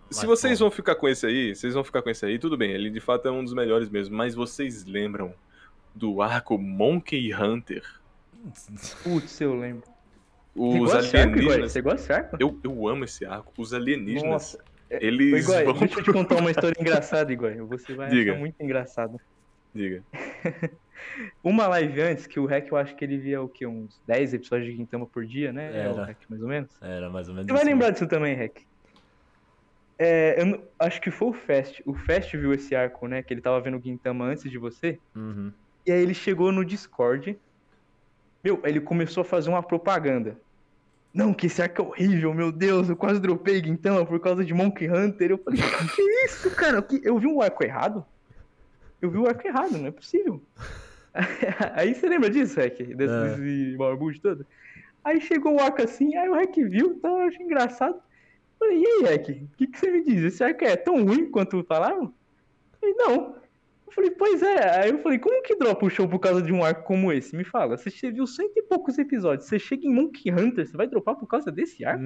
[0.10, 2.58] Se Mas, vocês vão ficar com esse aí, vocês vão ficar com esse aí, tudo
[2.58, 2.71] bem.
[2.71, 4.15] Ele de fato é um dos melhores mesmo.
[4.15, 5.34] Mas vocês lembram
[5.93, 7.84] do arco Monkey Hunter?
[9.03, 9.84] Putz, eu lembro.
[10.56, 11.71] Você Os alienígenas.
[11.73, 12.38] Você gosta desse arco?
[12.39, 13.51] Eu, eu amo esse arco.
[13.58, 14.23] Os alienígenas.
[14.32, 14.58] Nossa.
[14.58, 15.73] Ô, Eles Igor, vão.
[15.80, 17.53] deixa eu te contar uma história engraçada, Igor.
[17.67, 18.32] Você vai Diga.
[18.32, 19.19] achar muito engraçado.
[19.75, 20.01] Diga.
[21.43, 23.65] Uma live antes, que o Rec, eu acho que ele via o quê?
[23.65, 25.67] Uns 10 episódios de Gintama por dia, né?
[25.73, 26.05] É o Era.
[26.05, 26.69] Rec, mais ou menos.
[26.81, 28.60] Era mais ou menos Você vai lembrar disso também, Rec.
[29.99, 31.81] É, eu acho que foi o Fest.
[31.86, 33.23] O Fest viu esse arco, né?
[33.23, 34.99] Que ele tava vendo o Gintama antes de você.
[35.15, 35.51] Uhum.
[35.86, 37.38] E aí ele chegou no Discord.
[38.43, 40.38] Meu, ele começou a fazer uma propaganda.
[41.13, 44.53] Não, que esse arco é horrível, meu Deus, eu quase dropei Gintama por causa de
[44.53, 45.31] Monkey Hunter.
[45.31, 45.60] Eu falei,
[45.95, 46.86] que isso, cara?
[47.01, 48.05] Eu vi um arco errado?
[49.01, 50.41] Eu vi o arco errado, não é possível.
[51.73, 52.77] Aí você lembra disso, Rec?
[52.95, 53.36] Desse, É.
[53.36, 54.45] desse barbudo todo?
[55.03, 57.95] Aí chegou o arco assim, aí o Rec viu, tá, eu achei engraçado.
[58.60, 60.23] Falei, e aí, Rec, o que, que você me diz?
[60.23, 62.13] Esse arco é tão ruim quanto falaram?
[62.82, 63.36] Ele, não.
[63.86, 64.82] Eu falei, pois é.
[64.82, 67.38] Aí eu falei, como que dropa o show por causa de um arco como esse?
[67.38, 70.88] Me fala, você viu cento e poucos episódios, você chega em Monkey Hunter, você vai
[70.88, 72.03] dropar por causa desse arco?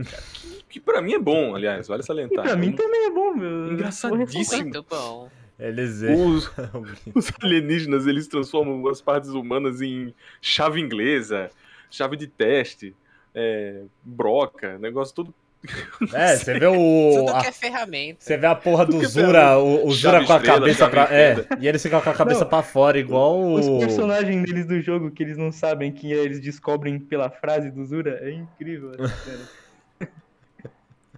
[0.70, 2.44] Que pra mim é bom, aliás, vale E salientar.
[2.46, 3.74] pra mim também é bom, meu.
[3.74, 4.62] Engraçadíssimo.
[4.64, 5.30] Muito bom.
[5.62, 6.52] Eles Os,
[7.14, 11.52] os alienígenas, eles transformam as partes humanas em chave inglesa,
[11.90, 12.96] chave de teste,
[13.36, 15.34] é, broca, negócio todo.
[16.12, 16.74] É, você vê o.
[17.16, 18.18] Tudo a- que é ferramenta.
[18.20, 21.04] Você vê a porra do é Zura, o, o Zura com a estrela, cabeça pra.
[21.14, 22.50] É, e eles ficam com a cabeça Não.
[22.50, 23.78] pra fora, igual Os o.
[23.78, 27.86] personagens deles do jogo que eles não sabem quem é, eles descobrem pela frase do
[27.86, 28.94] Zura, é incrível.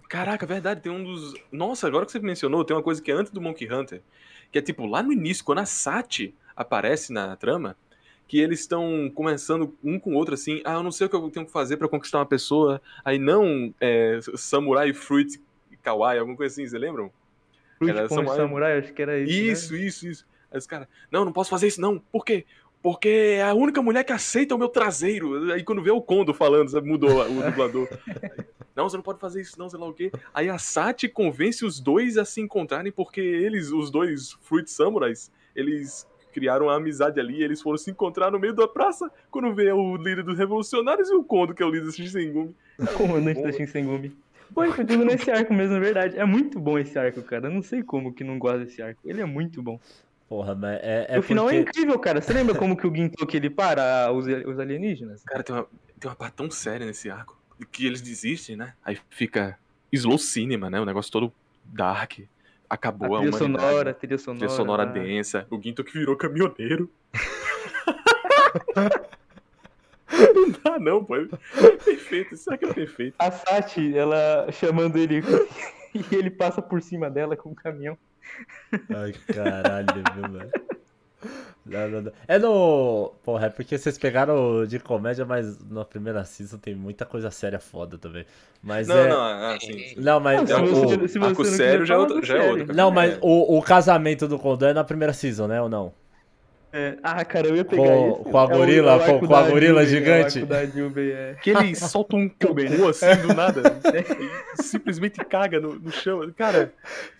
[0.08, 1.34] Caraca, verdade, tem um dos.
[1.50, 4.00] Nossa, agora que você mencionou, tem uma coisa que é antes do Monkey Hunter,
[4.54, 7.76] que é tipo, lá no início, quando a Sati aparece na trama,
[8.28, 11.16] que eles estão começando um com o outro assim, ah, eu não sei o que
[11.16, 15.42] eu tenho que fazer pra conquistar uma pessoa, aí não é, Samurai Fruit
[15.82, 17.10] Kawaii, alguma coisa assim, você lembram?
[17.78, 19.32] Fruit Era Samurai- Samurai, acho que era isso.
[19.32, 19.38] né?
[19.38, 20.26] Isso, isso, isso.
[20.52, 22.46] Aí os caras, não, não posso fazer isso não, por quê?
[22.80, 25.52] Porque é a única mulher que aceita o meu traseiro.
[25.52, 27.88] Aí quando vê o Kondo falando, sabe, mudou o dublador.
[28.74, 30.10] Não, você não pode fazer isso, não, sei lá o quê.
[30.32, 35.30] Aí a Sati convence os dois a se encontrarem, porque eles, os dois Fruit Samurais,
[35.54, 39.70] eles criaram uma amizade ali, eles foram se encontrar no meio da praça, quando vê
[39.70, 42.54] o líder dos revolucionários e o Kondo, que é o líder do Shinsengumi.
[42.96, 43.46] Comandante Boa.
[43.46, 44.16] da Shinsengumi.
[44.52, 46.18] Pô, foi tudo nesse arco mesmo, é verdade.
[46.18, 47.46] É muito bom esse arco, cara.
[47.46, 49.00] Eu não sei como que não gosta desse arco.
[49.04, 49.80] Ele é muito bom.
[50.28, 52.20] Porra, mas é, é o final é incrível, cara.
[52.20, 55.22] Você lembra como que o Gintoki ele para os, os alienígenas?
[55.24, 55.66] Cara, tem uma,
[55.98, 57.36] tem uma parte tão séria nesse arco,
[57.70, 58.74] que eles desistem, né?
[58.84, 59.58] Aí fica
[59.92, 60.80] slow cinema, né?
[60.80, 61.32] O negócio todo
[61.64, 62.20] dark.
[62.68, 63.62] Acabou A a, trilha humanidade.
[63.62, 64.46] sonora, a trilha sonora.
[64.46, 64.86] Trilha sonora ah.
[64.86, 65.46] densa.
[65.50, 66.90] O Ginto que virou caminhoneiro.
[70.34, 71.16] não dá, não, pô.
[71.16, 71.26] É
[71.84, 72.34] perfeito.
[72.34, 73.14] Isso aqui é perfeito.
[73.18, 75.22] A Sati, ela chamando ele
[75.94, 77.96] e ele passa por cima dela com o caminhão.
[78.72, 80.50] Ai, caralho, viu, mano?
[81.66, 82.12] Não, não, não.
[82.28, 83.12] É no.
[83.24, 87.58] Porra, é porque vocês pegaram de comédia, mas na primeira season tem muita coisa séria
[87.58, 88.26] foda também.
[88.62, 89.08] Mas Não, é.
[89.08, 89.94] não, ah, sim.
[89.96, 90.40] Não, mas.
[90.40, 91.24] Não, se É, você- o...
[91.24, 92.58] arco não sério já é outro- já é sério.
[92.60, 92.76] outro.
[92.76, 95.60] Não, mas o, o casamento do Kondo é na primeira season, né?
[95.62, 95.92] Ou não?
[96.76, 98.18] É, ah, cara, eu ia pegar Com- isso.
[98.24, 100.40] com a É o- gorila, é o com- com a gorila gigante.
[100.40, 101.36] É da Jubei, é.
[101.40, 103.62] Que ele solta um cocô assim do nada.
[104.60, 106.28] simplesmente caga no, no chão.
[106.36, 106.72] Cara,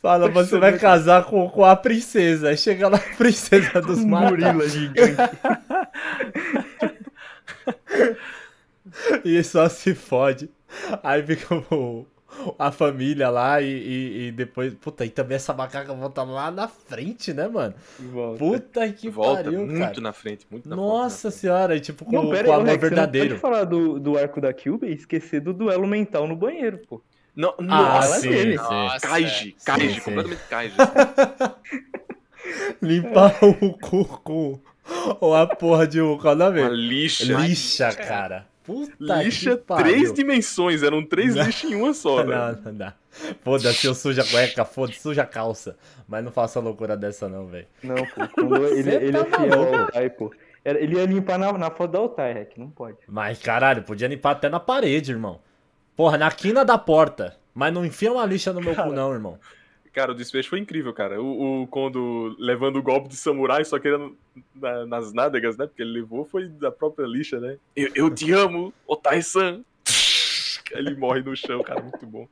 [0.02, 2.48] Fala, você vai casar com, com a princesa.
[2.48, 4.30] Aí chega lá a princesa dos Um mares.
[4.30, 5.14] gorila gigante.
[9.24, 10.50] E só se fode.
[11.02, 12.06] Aí fica o-
[12.58, 14.74] a família lá e, e- e depois.
[14.74, 17.74] Puta, e também essa macaca volta lá na frente, né, mano?
[17.98, 18.38] Volta.
[18.38, 20.00] Puta que volta pariu, muito cara.
[20.00, 20.46] na frente.
[20.50, 22.78] Muito na Nossa senhora, e tipo, com, Não, com pera o aí, amor você não
[22.80, 23.28] verdadeiro.
[23.30, 27.02] pode falar do, do arco da Cube e esquecer do duelo mental no banheiro, pô.
[27.36, 28.58] Não, Ah, nossa, sim, dele.
[28.58, 28.64] sim.
[28.64, 29.06] Nossa.
[29.08, 30.00] Kaiji, Sim, Kaiji, sim.
[30.00, 30.76] completamente Kaiji.
[32.80, 34.60] Limpar o cu com
[35.20, 36.18] ou a porra de um.
[36.18, 36.60] Qual é o nome?
[36.60, 37.24] Uma lixa.
[37.24, 38.46] Lixa, cara.
[38.64, 39.84] Puta Lixa que pariu.
[39.84, 41.44] três dimensões, eram três Não.
[41.44, 42.30] lixas em uma só, velho.
[42.56, 42.94] Não, não dá.
[43.42, 45.76] Foda-se, eu suja a cueca, foda-se, suja a calça.
[46.08, 47.66] Mas não faça loucura dessa, não, velho.
[47.82, 48.28] Não, pô.
[48.34, 50.34] Quando ele, ele tá é fiel ao pô.
[50.64, 52.96] Ele ia limpar na, na foto da Altai, Rec, não pode.
[53.06, 55.38] Mas caralho, podia limpar até na parede, irmão.
[55.94, 57.36] Porra, na quina da porta.
[57.54, 59.38] Mas não enfia uma lixa no meu cu, não, irmão.
[59.94, 61.22] Cara, o desfecho foi incrível, cara.
[61.22, 64.10] O, o Kondo levando o golpe de samurai, só que era
[64.54, 65.66] na- nas nádegas, né?
[65.66, 67.56] Porque ele levou foi da própria lixa, né?
[67.76, 69.62] Eu, eu te amo, Otai-san.
[70.72, 72.26] Ele morre no chão, cara, muito bom.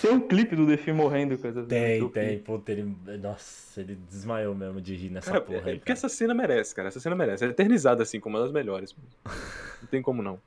[0.00, 2.38] Tem um clipe do Defi morrendo com essas Tem, do tem.
[2.38, 2.94] Puta, ele.
[3.20, 5.78] Nossa, ele desmaiou mesmo de rir nessa Cara, porra é- aí.
[5.78, 5.98] porque Cara.
[5.98, 6.88] essa cena merece, cara.
[6.88, 7.44] Essa cena merece.
[7.44, 8.94] É eternizada, assim, como uma das melhores.
[9.26, 10.38] Não tem como não.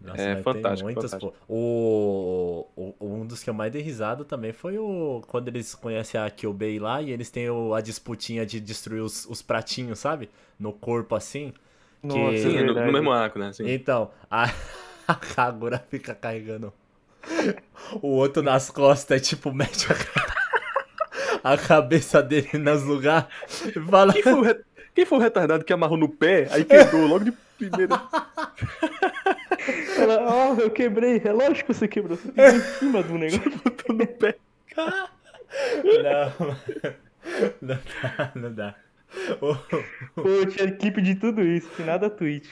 [0.00, 1.34] Nossa, é fantástico, fantástico.
[1.48, 5.22] O, o- um dos que eu mais dei risada também foi o.
[5.26, 9.26] Quando eles conhecem a Kyobei lá e eles têm o- a disputinha de destruir os,
[9.26, 10.30] os pratinhos, sabe?
[10.58, 11.52] No corpo assim.
[12.02, 13.52] Nossa, Que- Sim, é é no, no mesmo arco, né?
[13.52, 13.68] Sim.
[13.68, 14.44] Então, a,
[15.06, 16.72] a Kagura fica carregando
[18.00, 19.86] o outro nas costas, tipo, mete
[21.42, 23.26] a, a cabeça dele nos lugares
[23.66, 24.12] e fala.
[24.12, 24.60] Quem foi, o re-
[24.94, 28.00] Quem foi o retardado que amarrou no pé, aí quebrou logo de primeira?
[29.98, 31.20] Ela, ó, eu quebrei.
[31.24, 32.16] É lógico que você quebrou.
[32.16, 33.50] Você pegou em cima do negócio.
[33.64, 34.36] Botou no pé.
[36.02, 36.56] Não,
[37.62, 38.74] não dá, não dá.
[39.40, 39.54] Ô,
[40.14, 42.48] Pô, tinha clipe de tudo isso, que nada Twitch.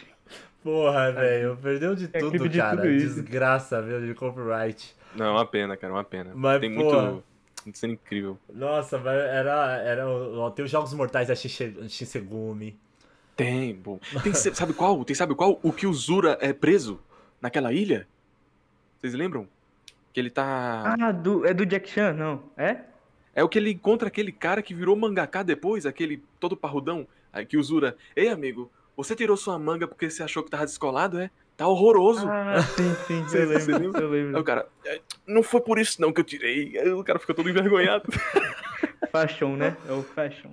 [0.62, 2.76] Porra, velho, perdeu de É tudo, de cara.
[2.82, 2.88] tudo.
[2.88, 4.94] Desgraça, viu, de copyright.
[5.14, 6.32] Não, uma pena, cara, uma pena.
[6.34, 7.02] Mas, Tem porra.
[7.12, 7.24] muito.
[7.64, 8.38] Muito sendo incrível.
[8.52, 9.76] Nossa, mas era.
[9.78, 10.04] era
[10.54, 12.78] tem os Jogos Mortais da Shinse- Shinsegumi.
[13.36, 13.98] Tem, bom.
[14.22, 15.04] Tem, sabe qual?
[15.04, 15.60] Tem, sabe qual?
[15.62, 16.98] O que o Zura é preso
[17.40, 18.08] naquela ilha?
[18.98, 19.46] Vocês lembram?
[20.12, 20.96] Que ele tá.
[20.98, 22.42] Ah, do, é do Jack Chan, não?
[22.56, 22.78] É?
[23.34, 27.06] É o que ele encontra aquele cara que virou mangaká depois, aquele todo parrudão.
[27.30, 27.94] Aí que o Zura.
[28.16, 31.30] Ei, amigo, você tirou sua manga porque você achou que tava descolado, é?
[31.54, 32.26] Tá horroroso.
[32.26, 33.78] Ah, sim, sim, Você- eu você lembro.
[33.82, 34.00] lembra?
[34.02, 34.40] Eu Aí lembro.
[34.40, 36.78] o cara, "É, não foi por isso não que eu tirei.
[36.78, 38.04] Aí o cara fica todo envergonhado.
[39.12, 39.76] Fashion, né?
[39.88, 40.50] É o fashion.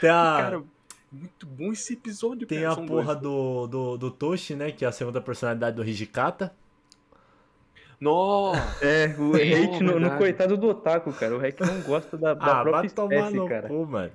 [0.00, 0.36] Tem a.
[0.40, 0.62] Cara,
[1.10, 2.72] muito bom esse episódio, Tem cara.
[2.72, 3.20] a porra dois.
[3.22, 4.70] do, do, do Toshi, né?
[4.70, 6.52] Que é a segunda personalidade do Hijikata.
[8.00, 8.60] Nossa!
[8.80, 11.34] É, o hate no, no coitado do Otaku, cara.
[11.34, 13.68] O Hack não gosta da, da Ah, própria vai tomar espécie, no cara.
[13.68, 14.10] cu, mano.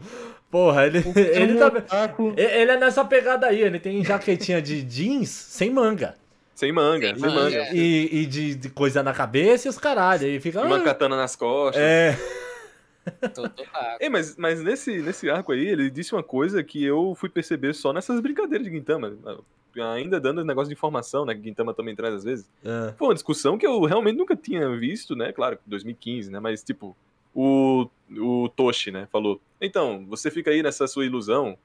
[0.49, 1.67] Porra, ele, O ele tá.
[1.67, 2.33] otaku...
[2.37, 6.15] e- Ele é nessa pegada aí, ele tem jaquetinha de jeans sem manga.
[6.55, 7.41] Sem manga, Sem sem manga.
[7.59, 7.69] manga.
[7.73, 10.25] E, e de, de coisa na cabeça e os caralho.
[10.27, 10.61] Aí fica.
[10.61, 11.81] Uma ah, katana nas costas.
[11.83, 12.17] é.
[13.33, 13.53] Todo.
[13.99, 17.73] Ei, mas, mas nesse, nesse arco aí, ele disse uma coisa que eu fui perceber
[17.73, 19.13] só nessas brincadeiras de Gintama.
[19.93, 21.33] Ainda dando negócio de informação, né?
[21.33, 22.49] Que Gintama também traz às vezes.
[22.63, 25.31] Ah, Foi uma discussão que eu realmente nunca tinha visto, né?
[25.31, 26.39] Claro, 2015, né?
[26.39, 26.95] Mas, tipo,
[27.33, 29.07] o, o Toshi, né?
[29.11, 31.57] Falou: Então, você fica aí nessa sua ilusão.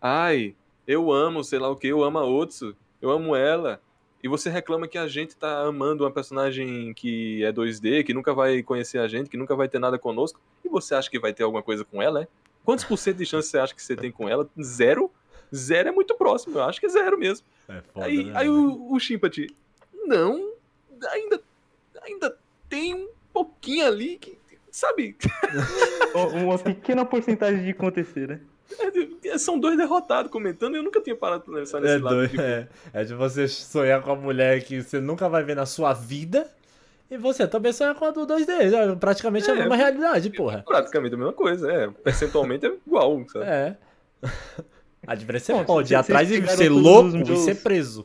[0.00, 0.54] Ai,
[0.86, 3.80] eu amo, sei lá o que, eu amo a Otsu, eu amo ela.
[4.22, 8.32] E você reclama que a gente tá amando uma personagem que é 2D, que nunca
[8.34, 10.40] vai conhecer a gente, que nunca vai ter nada conosco.
[10.64, 12.28] E você acha que vai ter alguma coisa com ela, é?
[12.64, 14.48] Quantos por cento de chance você acha que você tem com ela?
[14.60, 15.10] Zero?
[15.54, 17.46] Zero é muito próximo, eu acho que é zero mesmo.
[17.68, 18.72] é foda, Aí, né, aí mano?
[18.74, 19.46] o, o Shimpati,
[20.04, 20.52] não,
[21.10, 21.40] ainda,
[22.02, 22.36] ainda
[22.68, 24.36] tem um pouquinho ali que,
[24.72, 25.16] sabe,
[26.42, 28.40] Uma pequena porcentagem de acontecer, né?
[29.38, 32.14] São dois derrotados comentando e eu nunca tinha parado pra pensar nesse É, lado.
[32.16, 32.68] doido, tipo, é.
[32.92, 36.50] é de você sonhar com a mulher que você nunca vai ver na sua vida.
[37.10, 38.50] E você também sonha com a do 2D.
[38.72, 39.58] É praticamente a É.
[39.58, 40.64] mesma realidade, porra.
[40.66, 41.88] Praticamente a mesma coisa, é.
[41.88, 43.44] Percentualmente é igual, sabe?
[43.44, 43.76] É.
[45.06, 48.04] A diferença é Bom, pode ir atrás e ser louco e ser preso.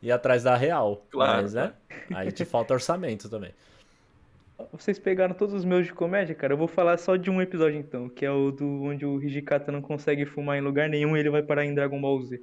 [0.00, 1.04] Ir atrás da real.
[1.10, 1.72] Claro, Mas, né?
[2.14, 3.50] Aí te falta orçamento também.
[4.72, 6.54] Vocês pegaram todos os meus de comédia, cara.
[6.54, 9.70] Eu vou falar só de um episódio então, que é o do onde o Hijikata
[9.70, 12.40] não consegue fumar em lugar nenhum e ele vai parar em Dragon Ball Z.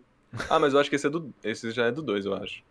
[0.49, 2.63] Ah, mas eu acho que esse, é do, esse já é do 2, eu acho.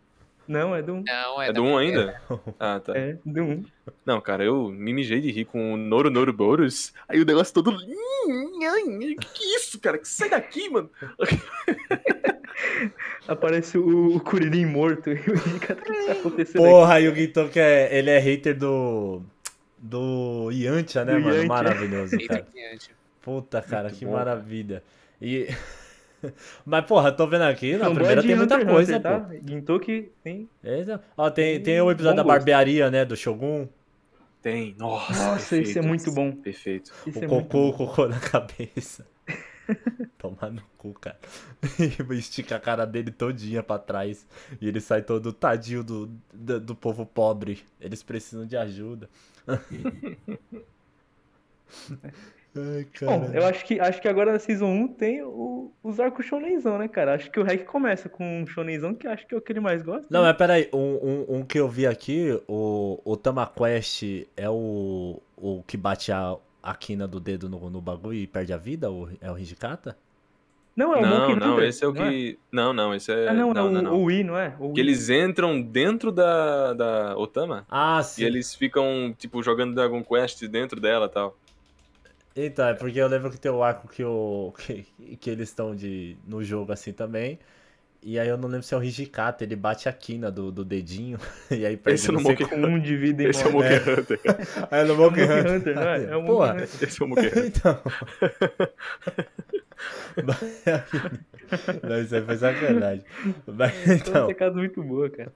[0.47, 1.05] Não, é do 1.
[1.07, 2.21] Não, é, É do 1 um ainda?
[2.59, 2.97] Ah, tá.
[2.97, 3.65] É, do 1.
[4.05, 6.93] Não, cara, eu me mijei de rir com o Noro Noro Boros.
[7.09, 7.77] Aí o negócio todo.
[7.77, 9.99] Que que isso, cara?
[9.99, 10.91] Que sai daqui, mano.
[13.29, 15.75] Aparece o, o Kuririn morto e o o que
[16.07, 19.23] tá acontecendo Porra, e o que é, ele é hater do.
[19.79, 21.35] Do Yantia, né, Do mano?
[21.35, 21.49] Yantia.
[21.49, 22.47] Maravilhoso, cara.
[23.21, 24.83] Puta, cara, Muito que bom, maravilha.
[25.21, 25.49] E.
[26.65, 29.21] Mas, porra, tô vendo aqui, na Fanboy primeira de tem muita Hunter coisa, Hunter, pô.
[29.21, 29.35] tá?
[29.45, 30.49] Gintoki tem.
[30.63, 31.03] Eita.
[31.17, 33.67] Ó, tem, tem o episódio da barbearia, né, do Shogun.
[34.41, 34.75] Tem.
[34.79, 36.33] Nossa, Nossa, esse é muito bom.
[36.33, 36.93] Perfeito.
[37.07, 39.07] Isso o é cocô, o cocô na cabeça.
[40.19, 41.19] Tomar no cu, cara.
[41.79, 44.27] E estica a cara dele todinha pra trás.
[44.61, 47.63] E ele sai todo tadinho do, do, do povo pobre.
[47.81, 49.09] Eles precisam de ajuda.
[52.55, 53.19] Ai, cara.
[53.19, 56.77] Bom, eu acho que, acho que agora na Season 1 tem o, os arcos shonenzão,
[56.77, 57.15] né, cara?
[57.15, 59.61] Acho que o Rek começa com um shonenzão que acho que é o que ele
[59.61, 60.07] mais gosta.
[60.11, 65.19] Não, mas peraí, um, um, um que eu vi aqui, o, o Tamaquest é o,
[65.35, 68.91] o que bate a, a quina do dedo no, no bagulho e perde a vida?
[68.91, 69.97] O, é o Hijikata?
[70.75, 72.39] Não, é o Não, Monkey não, Hunter, esse é o não que.
[72.51, 73.29] Não, não, esse é.
[73.29, 73.95] Ah, não, não, é não, o, não.
[73.97, 74.57] o Wii, não é?
[74.59, 78.23] O Que eles entram dentro da, da Otama Ah, sim.
[78.23, 81.37] e eles ficam, tipo, jogando Dragon Quest dentro dela e tal.
[82.35, 84.87] Então, é porque eu lembro que tem o arco que, o, que,
[85.21, 87.39] que eles estão de, no jogo assim também.
[88.03, 90.65] E aí eu não lembro se é o Hijikata, ele bate a quina do, do
[90.65, 91.19] dedinho.
[91.51, 93.47] E aí perde Esse é não sei Monkey Com um de vida e Esse é
[93.49, 93.79] o morre.
[93.79, 94.21] Monkey Hunter.
[94.71, 95.53] É no Monkey Monkey Hunter.
[95.57, 96.05] Hunter, não é?
[96.05, 96.53] É o Monkey Porra.
[96.55, 96.69] Hunter.
[96.83, 97.47] Esse é o Monkey Hunter.
[97.47, 97.81] Então.
[101.83, 103.05] Não, isso aí foi sacanagem.
[103.47, 105.33] Mas, Então, então, uma muito boa, cara.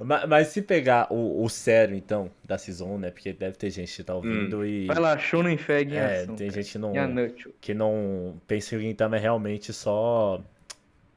[0.00, 3.10] mas, mas se pegar o, o sério, então, da Season 1, né?
[3.10, 4.86] Porque deve ter gente que tá ouvindo e.
[4.86, 6.36] Vai lá, Shonen Fag em É, ação.
[6.36, 6.62] tem cara.
[6.62, 6.92] gente que não,
[7.60, 10.42] que não pensa que o Gintama é realmente só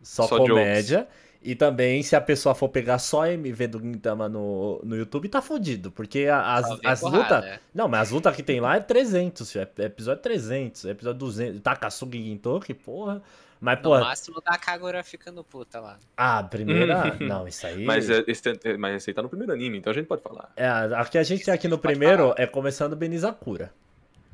[0.02, 1.08] só, Só comédia.
[1.42, 5.30] E também, se a pessoa for pegar só a MV do Gintama no, no YouTube,
[5.30, 5.92] tá fudido.
[5.92, 7.42] Porque as, as lutas.
[7.44, 7.60] né?
[7.74, 11.20] Não, mas as lutas que tem lá é 300, filho, é episódio 300, é episódio
[11.20, 11.62] 200.
[11.62, 13.22] Takasugi Gintoki, porra.
[13.62, 14.02] Mas, No porra.
[14.02, 15.98] máximo da Kagura ficando puta lá.
[16.18, 17.16] Ah, primeira.
[17.22, 17.86] não, isso aí.
[17.86, 20.22] Mas, é, esse, é- mas esse aí tá no primeiro anime, então a gente pode
[20.22, 20.52] falar.
[20.56, 22.36] É, a que a gente tem aqui no primeiro falar.
[22.38, 23.72] é começando Benizakura.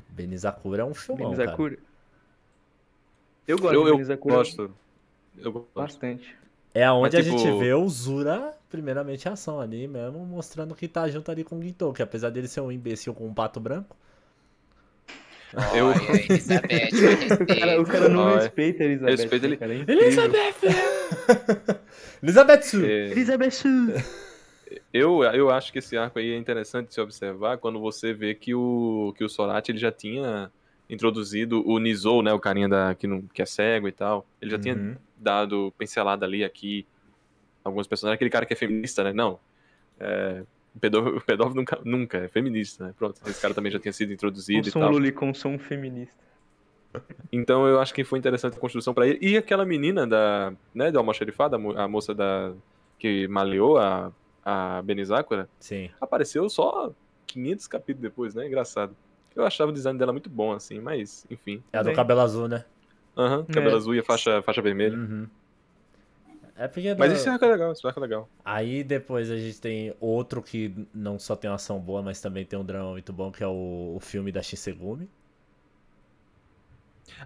[0.08, 1.36] Benizakura é um filmão, cara.
[1.36, 1.78] Benizakura.
[3.46, 4.74] Eu gosto Eu, de eu Benizakura gosto.
[5.38, 5.68] Eu gosto.
[5.74, 6.34] bastante.
[6.72, 10.88] É aonde Mas, a tipo- gente vê o Zura, primeiramente, ação ali mesmo, mostrando que
[10.88, 13.96] tá junto ali com o Gintoki, apesar dele ser um imbecil com um pato branco.
[15.72, 15.94] Eu- Olha,
[16.28, 16.88] Elizabeth,
[17.40, 19.10] O cara, o cara não respeita a Elizabeth.
[19.16, 20.02] Respeita ele- Cara, é incrível.
[22.22, 22.84] Elizabeth!
[22.84, 23.62] É, Elizabeth!
[24.92, 28.34] eu, eu acho que esse arco aí é interessante de se observar quando você vê
[28.34, 30.50] que o, que o Sorati ele já tinha
[30.90, 34.26] introduzido o Nizou, né, o carinha da, que, não, que é cego e tal.
[34.42, 34.96] Ele já tinha Uhum.
[35.24, 36.86] Dado pincelada ali, aqui,
[37.64, 38.16] alguns personagens.
[38.16, 39.12] Aquele cara que é feminista, né?
[39.12, 39.40] Não.
[39.98, 40.44] É,
[40.74, 42.94] o pedófilo, o pedófilo nunca, nunca é feminista, né?
[42.96, 44.92] Pronto, esse cara também já tinha sido introduzido e sou um tal.
[44.92, 46.22] lolicon, sou um feminista.
[47.32, 49.18] Então eu acho que foi interessante a construção pra ele.
[49.20, 52.52] E aquela menina da, né, da almoxarifada, a mo- a moça da
[52.98, 54.12] que maleou a,
[54.44, 55.90] a Benizakura, Sim.
[56.00, 56.92] apareceu só
[57.26, 58.46] 500 capítulos depois, né?
[58.46, 58.96] Engraçado.
[59.34, 61.62] Eu achava o design dela muito bom, assim, mas, enfim.
[61.72, 62.64] É a do cabelo azul, né?
[63.16, 63.78] Aham, cabelo É.
[63.78, 64.96] azul e a faixa, faixa vermelha.
[64.96, 65.28] Uhum.
[66.56, 66.94] É porque.
[66.94, 68.28] Mas não- esse arco é legal, esse arco é legal.
[68.44, 72.44] Aí depois a gente tem outro que não só tem uma ação boa, mas também
[72.44, 75.08] tem um drama muito bom, que é o, o filme da Shinsegumi.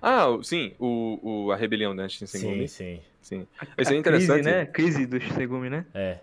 [0.02, 2.08] Ah, sim, o, o, a rebelião, né?
[2.08, 2.68] Sim, Shinsengumi.
[2.68, 3.00] sim.
[3.20, 3.46] Sim.
[3.58, 4.44] A Esse é crise, interessante.
[4.44, 4.66] né?
[4.66, 5.84] Crise do Shisegumi, né?
[5.94, 6.18] É.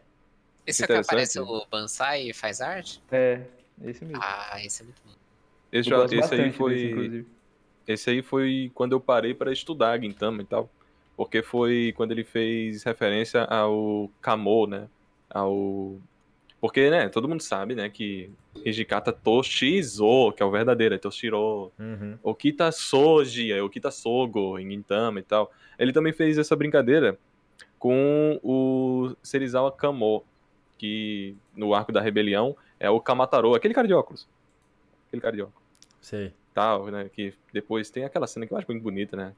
[0.66, 3.02] Esse é que aparece o Bansai e faz arte?
[3.12, 3.42] É,
[3.84, 4.20] esse mesmo.
[4.24, 5.12] Ah, esse é muito bom.
[5.72, 6.84] Esse, esse aí desse, foi.
[6.90, 7.28] inclusive.
[7.88, 10.70] Esse aí foi quando eu parei pra estudar Gintama e tal.
[11.16, 14.88] Porque foi quando ele fez referência ao Kamo, né?
[15.30, 15.98] Ao.
[16.60, 18.30] Porque, né, todo mundo sabe, né, que
[18.64, 21.72] Hijikata Toshizo, que é o verdadeiro, é Toshiro.
[21.78, 22.18] Uhum.
[22.24, 25.52] Okita Soji, é Okita Sogo em Gintama e tal.
[25.78, 27.20] Ele também fez essa brincadeira
[27.78, 30.24] com o Serizawa Kamo,
[30.78, 34.28] que no arco da rebelião é o Kamataro, aquele cara de óculos.
[35.08, 35.66] Aquele cara de óculos
[36.02, 36.34] Sei.
[36.56, 37.10] Tal, né?
[37.14, 39.34] Que depois tem aquela cena que eu acho muito bonita, né?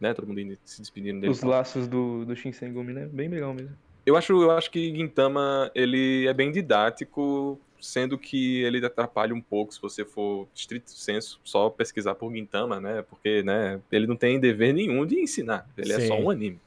[0.00, 0.14] Né?
[0.14, 1.30] Todo mundo indo- se despedindo dele.
[1.30, 1.50] Os tal.
[1.50, 3.06] laços do, do Shinsengumi, né?
[3.12, 3.76] Bem legal mesmo.
[4.04, 9.40] Eu acho, eu acho que Gintama ele é bem didático, sendo que ele atrapalha um
[9.40, 13.02] pouco se você for estrito senso só pesquisar por Gintama, né?
[13.02, 13.80] Porque, né?
[13.92, 15.68] Ele não tem dever nenhum de ensinar.
[15.76, 16.22] Ele é só Sim.
[16.24, 16.58] um anime.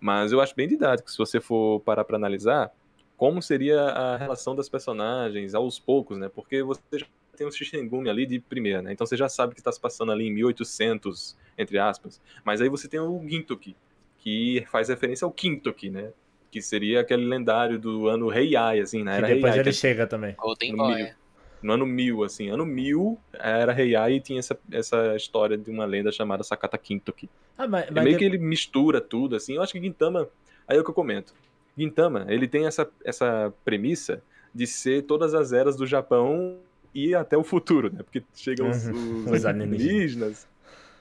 [0.00, 2.70] Mas eu acho bem didático se você for parar pra analisar
[3.16, 6.28] como seria a relação das personagens aos poucos, né?
[6.34, 7.06] Porque você já
[7.36, 8.92] tem um Shishengumi ali de primeira, né?
[8.92, 12.20] Então você já sabe que está se passando ali em 1800, entre aspas.
[12.44, 13.76] Mas aí você tem o Gintoki,
[14.18, 16.12] que faz referência ao Kintoki, né?
[16.50, 19.12] Que seria aquele lendário do ano Heiai, assim, né?
[19.12, 20.34] Que Era depois Heiai, ele que chega também.
[20.38, 20.94] Golden No Boy.
[20.94, 21.14] meio.
[21.62, 22.48] no ano 1000, assim.
[22.48, 27.28] Ano 1000 era Heiai e tinha essa, essa história de uma lenda chamada Sakata Kintoki.
[27.58, 29.54] Ah, mas, É mas meio de- que ele mistura tudo, assim.
[29.54, 30.28] Eu acho que Gintama,
[30.68, 31.34] aí é o que eu comento.
[31.76, 34.22] Gintama, ele tem essa, essa premissa
[34.54, 36.58] de ser todas as eras do Japão
[36.96, 38.02] e até o futuro, né?
[38.02, 39.24] Porque chegam os, Uhum.
[39.26, 40.46] os Os alienígenas.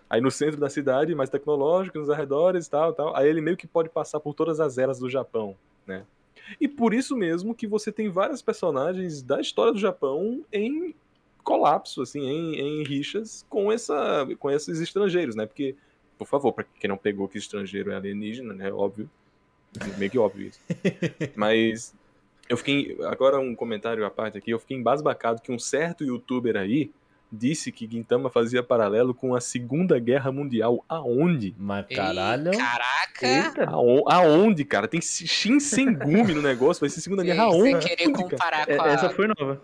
[0.10, 3.16] Aí no centro da cidade, mais tecnológico, nos arredores, tal, tal.
[3.16, 5.56] Aí ele meio que pode passar por todas as eras do Japão,
[5.88, 6.04] né?
[6.62, 10.94] E por isso mesmo que você tem vários personagens da história do Japão em
[11.44, 15.46] colapso, assim, em, em rixas com, essa, com esses estrangeiros, né?
[15.46, 15.76] Porque,
[16.18, 18.72] por favor, pra quem não pegou que estrangeiro é alienígena, né?
[18.72, 19.10] Óbvio.
[19.98, 20.60] Meio que óbvio isso.
[21.36, 21.94] Mas
[22.50, 22.98] eu fiquei.
[23.06, 26.92] Agora um comentário à parte aqui, eu fiquei embasbacado que um certo youtuber aí
[27.32, 30.86] disse que Gintama fazia paralelo com a Segunda Guerra Mundial.
[30.88, 31.54] Aonde?
[31.58, 32.52] Mas Ei, caralho.
[32.52, 33.28] Caraca!
[33.28, 34.88] Eita, Aon- Aonde, cara?
[34.88, 37.88] Tem Shinsengumi no negócio, vai ser Segunda Ei, Guerra Você aonde?
[37.88, 38.24] querer cara?
[38.30, 39.62] comparar é- com a, essa foi nova.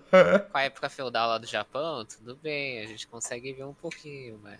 [0.52, 4.40] com a época feudal lá do Japão, tudo bem, a gente consegue ver um pouquinho,
[4.44, 4.60] mas.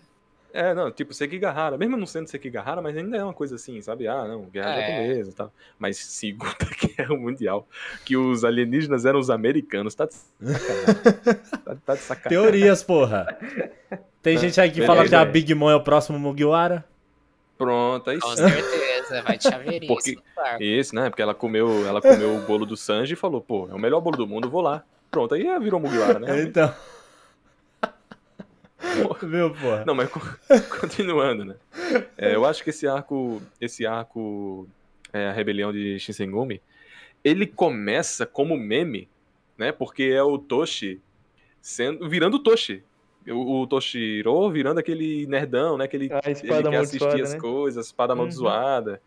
[0.54, 4.06] É, não, tipo, Sekigahara, mesmo não sendo Sekigahara, mas ainda é uma coisa assim, sabe?
[4.06, 4.80] Ah, não, guerra É.
[4.86, 5.52] japonesa e tal.
[5.78, 6.54] Mas Segunda
[6.96, 7.66] Guerra Mundial,
[8.04, 10.94] que os alienígenas eram os americanos, tá de sacanagem.
[11.64, 12.28] tá, tá de sacanagem.
[12.28, 13.26] Teorias, porra.
[14.22, 14.92] Tem gente aí que Beleza.
[14.94, 16.84] fala que a Big Mom é o próximo Mugiwara.
[17.56, 20.16] Pronto, aí Com certeza, vai de chaveirinho Porque-
[20.60, 21.08] isso né?
[21.10, 24.00] Porque ela comeu, ela comeu o bolo do Sanji e falou, pô, é o melhor
[24.00, 24.82] bolo do mundo, vou lá.
[25.10, 26.42] Pronto, aí virou Mugiwara, né?
[26.42, 26.74] Então.
[29.26, 29.84] Viu, porra?
[29.86, 30.20] Não, mas co-
[30.80, 31.54] continuando, né?
[32.18, 34.68] É, eu acho que esse arco, esse arco,
[35.12, 36.60] é, a rebelião de Shinsengumi,
[37.24, 39.08] ele começa como meme,
[39.56, 39.72] né?
[39.72, 41.00] Porque é o Toshi
[41.60, 42.82] sendo, virando o Toshi.
[43.28, 45.84] O, o Toshiro virando aquele nerdão, né?
[45.84, 47.38] Aquele, A ele espada quer assistir as né?
[47.40, 48.20] coisas, espada Uhum.
[48.20, 49.00] amaldiçoada.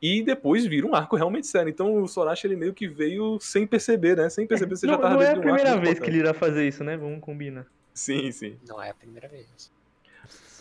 [0.00, 1.70] E depois vira um arco realmente sério.
[1.70, 4.28] Então o Sorachi, ele meio que veio sem perceber, né?
[4.28, 6.18] Sem perceber, você não, já tava não é a um primeira muito vez que ele
[6.18, 6.96] irá fazer isso, né?
[6.96, 7.66] Vamos combinar.
[7.94, 8.58] Sim, sim.
[8.66, 9.70] Não é a primeira vez.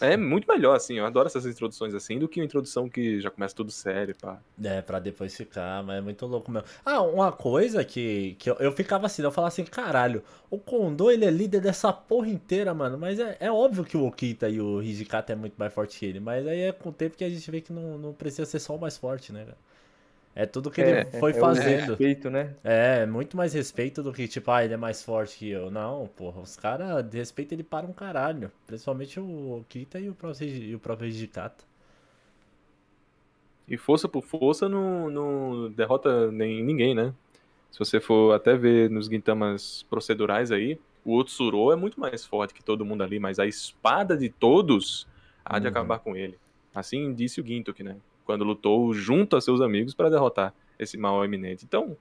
[0.02, 0.98] É muito melhor, assim.
[0.98, 4.42] Eu adoro essas introduções assim do que uma introdução que já começa tudo sério, pá.
[4.64, 6.68] É, pra depois ficar, mas é muito louco mesmo.
[6.84, 11.12] Ah, uma coisa que, que eu, eu ficava assim, eu falava assim, caralho, o Kondo
[11.12, 12.98] ele é líder dessa porra inteira, mano.
[12.98, 16.06] Mas é, é óbvio que o Okita e o Hijikata é muito mais forte que
[16.08, 16.20] ele.
[16.20, 18.60] Mas aí é com o tempo que a gente vê que não, não precisa ser
[18.60, 19.58] só o mais forte, né, cara?
[20.36, 21.92] É tudo que ele foi é o fazendo.
[21.92, 22.56] respeito, né?
[22.64, 25.72] É, muito mais respeito do que, tipo, ah, ele é mais forte que eu.
[25.72, 28.52] Não, porra, os caras respeitam ele para um caralho.
[28.68, 31.10] Principalmente o Okita e o próprio, e o próprio.
[33.68, 37.14] E força por força não, não derrota nem ninguém, né?
[37.72, 42.54] Se você for até ver nos Gintamas procedurais aí, o Otsuro é muito mais forte
[42.54, 45.08] que todo mundo ali, mas a espada de todos
[45.46, 45.72] há de Uhum.
[45.72, 46.38] acabar com ele.
[46.76, 47.98] Assim disse o Gintoki, né?
[48.26, 51.64] Quando lutou junto a seus amigos para derrotar esse mal eminente.
[51.66, 51.96] Então,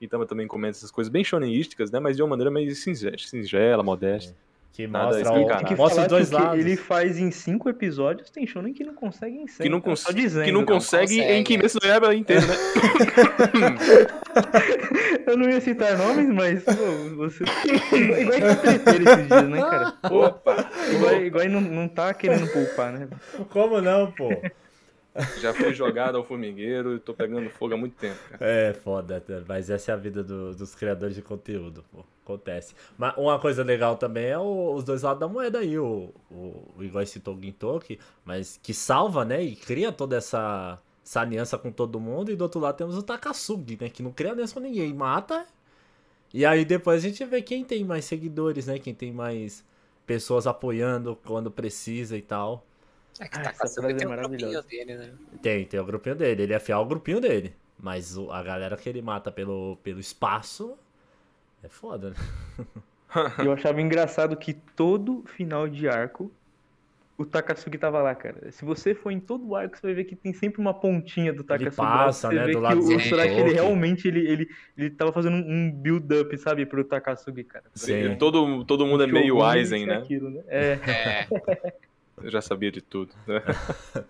[0.00, 2.00] Gintama também comenta essas coisas bem shonenísticas, né?
[2.00, 4.34] Mas de uma maneira meio singela, singela modesta.
[4.72, 6.58] Que Nada mostra, Tem que mostra os dois que que lados.
[6.58, 9.64] ele faz em cinco episódios tem shonen que não consegue em 100.
[9.64, 10.44] Que não, tá cons só dizendo.
[10.46, 10.66] que não né?
[10.66, 11.32] consegue, consegue.
[11.34, 12.54] em Kimetsu no Yaiba inteiro, né?
[15.26, 16.72] Eu não ia citar nomes, mas pô,
[17.16, 17.44] você.
[17.44, 19.94] igual, que treteiro esses dias, né, cara?
[20.10, 20.70] Opa!
[20.90, 23.08] igual, igual não, não tá querendo poupar, né?
[23.50, 24.30] Como não, pô?
[25.40, 28.44] Já fui jogado ao formigueiro e tô pegando fogo há muito tempo, cara.
[28.44, 29.42] É, foda, tá?
[29.46, 32.04] mas essa é a vida do- dos criadores de conteúdo, pô.
[32.24, 32.74] Acontece.
[32.96, 36.62] Mas uma coisa legal também é o- os dois lados da moeda aí, o, o,
[36.78, 41.58] o igual citou o Gintoki, mas que salva, né, e cria toda essa, essa aliança
[41.58, 44.54] com todo mundo, e do outro lado temos o Takasugi, né, que não cria aliança
[44.54, 45.44] com ninguém, mata,
[46.32, 49.64] e aí depois a gente vê quem tem mais seguidores, né, quem tem mais
[50.06, 52.64] pessoas apoiando quando precisa e tal.
[53.20, 54.62] É que Ah, tá essa frase é tem maravilhosa.
[54.62, 55.12] dele, né?
[55.42, 58.76] Tem, tem o grupinho dele, ele é fiel ao grupinho dele, mas o- a galera
[58.76, 60.76] que ele mata pelo, pelo espaço
[61.62, 62.16] é foda, né?
[63.44, 66.30] Eu achava engraçado que todo final de arco
[67.18, 68.50] o Takasugi tava lá, cara.
[68.50, 71.32] Se você for em todo o arco, você vai ver que tem sempre uma pontinha
[71.32, 71.76] do Takasugi.
[71.80, 74.48] lá, passa, você né, vê do que lado o, o Suraki, ele realmente ele, ele,
[74.76, 77.64] ele tava fazendo um build-up, sabe, pro Takasugi, cara.
[77.74, 78.16] Sim.
[78.16, 79.96] Todo, todo mundo é meio Shogun, Aizen, isso e né?
[79.98, 80.42] aquilo, né?
[80.48, 80.72] É.
[80.72, 81.26] É,
[82.20, 83.12] Eu já sabia de tudo.
[83.26, 83.40] né?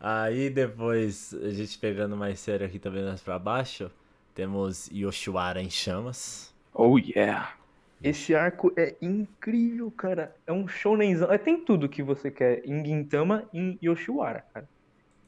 [0.00, 3.90] Aí depois, a gente pegando mais sério aqui também mais pra baixo,
[4.34, 6.54] temos Yoshiwara em chamas.
[6.72, 7.54] Oh yeah.
[8.02, 10.34] Esse arco é incrível, cara.
[10.46, 11.30] É um shonenzão.
[11.32, 14.68] É, tem tudo que você quer em Gintama e em Yoshiwara, cara.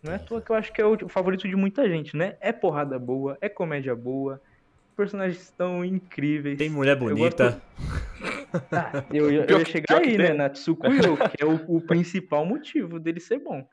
[0.03, 2.37] Não é à toa que eu acho que é o favorito de muita gente, né?
[2.41, 4.41] É porrada boa, é comédia boa,
[4.97, 6.57] personagens estão incríveis.
[6.59, 7.61] Tem mulher gosto- bonita.
[8.73, 10.33] Ah, eu, ia- eu Pior ia chegar aí, né?
[10.33, 13.67] Na Tsukuyo, que é o, o principal motivo dele ser bom.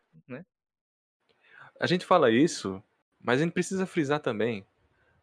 [1.79, 2.81] A gente fala isso,
[3.23, 4.65] mas a gente precisa frisar também.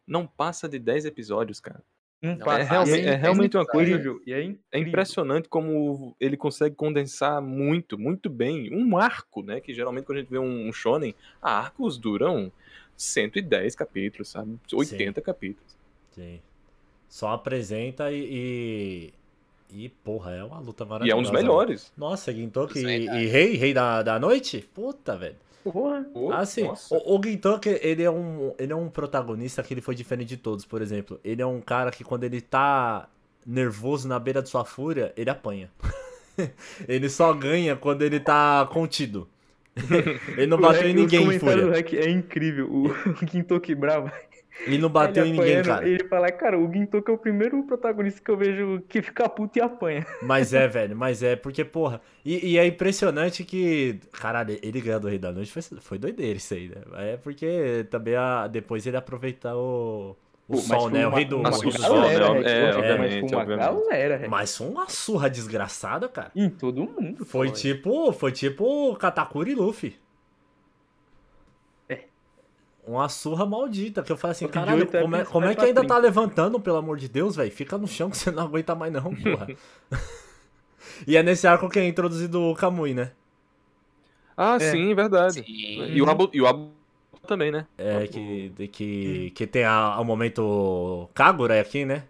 [0.07, 1.83] Não passa de 10 episódios, cara.
[2.21, 2.59] Não Não, passa.
[2.61, 7.41] é realmente- é realmente uma coisa- incrível, E é, É impressionante como ele consegue condensar
[7.41, 8.73] muito, muito bem.
[8.73, 9.59] Um arco, né?
[9.59, 12.49] Que geralmente quando a gente vê um, um shonen, arcos duram
[12.95, 14.57] 110 capítulos, sabe?
[14.71, 15.75] 80 capítulos.
[16.11, 16.39] Sim.
[17.09, 19.13] Só apresenta e, e.
[19.69, 21.17] e, porra, é uma luta E maravilhosa.
[21.17, 21.91] é um dos melhores.
[21.97, 24.67] Nossa, Gintoki é e, e Rei, Rei da, da Noite?
[24.73, 25.35] Puta, velho.
[25.63, 26.05] Porra.
[26.13, 26.63] Pô, Ah, sim.
[26.63, 26.95] nossa.
[26.95, 30.37] O, o Gintoki, ele é, um, ele é um protagonista que ele foi diferente de
[30.37, 31.19] todos, por exemplo.
[31.23, 33.09] Ele é um cara que quando ele tá
[33.45, 35.69] nervoso na beira de sua fúria, ele apanha.
[36.87, 39.27] ele só ganha quando ele tá contido.
[40.37, 41.63] ele não bateu em ninguém em fúria.
[41.65, 42.67] do Rek é incrível.
[42.71, 44.09] O, o Gintoki bravo.
[44.61, 45.87] Ele não bateu ele em ninguém, cara.
[45.87, 49.59] Ele fala, cara, o Gintoki é o primeiro protagonista que eu vejo que fica puto
[49.59, 50.05] e apanha.
[50.21, 52.01] Mas é, velho, mas é, porque, porra.
[52.23, 53.99] E, e é impressionante que.
[54.11, 57.13] Caralho, ele ganhou do Rei da Noite, foi, foi doideira isso aí, né?
[57.13, 60.15] É porque também a, depois ele aproveitar o.
[60.47, 61.07] O Pô, mas sol, foi né?
[61.07, 61.39] O rei do.
[61.39, 62.13] uma o rei do sol, né?
[62.45, 64.29] É, mas foi uma galera.
[64.29, 66.31] Mas foi uma surra desgraçada, cara.
[66.35, 67.25] Em todo mundo.
[67.25, 67.53] Foi pô.
[67.53, 68.11] tipo.
[68.13, 69.95] Foi tipo Katakuri e Luffy.
[72.85, 72.89] É.
[72.91, 75.81] Uma surra maldita, que eu falei assim, caralho, como é, como é vai que ainda
[75.81, 75.97] tá 30.
[75.97, 77.51] levantando, pelo amor de Deus, velho?
[77.51, 79.47] Fica no chão que você não aguenta mais não, porra.
[81.07, 83.11] e é nesse arco que é introduzido o Kamui, né?
[84.37, 84.71] Ah, É.
[84.71, 85.35] sim, verdade.
[85.35, 85.43] sim.
[85.47, 86.71] E o Abo, e o Abo
[87.25, 87.65] também, né?
[87.77, 92.03] É, que, que, que tem a- o momento Kagura aqui, né?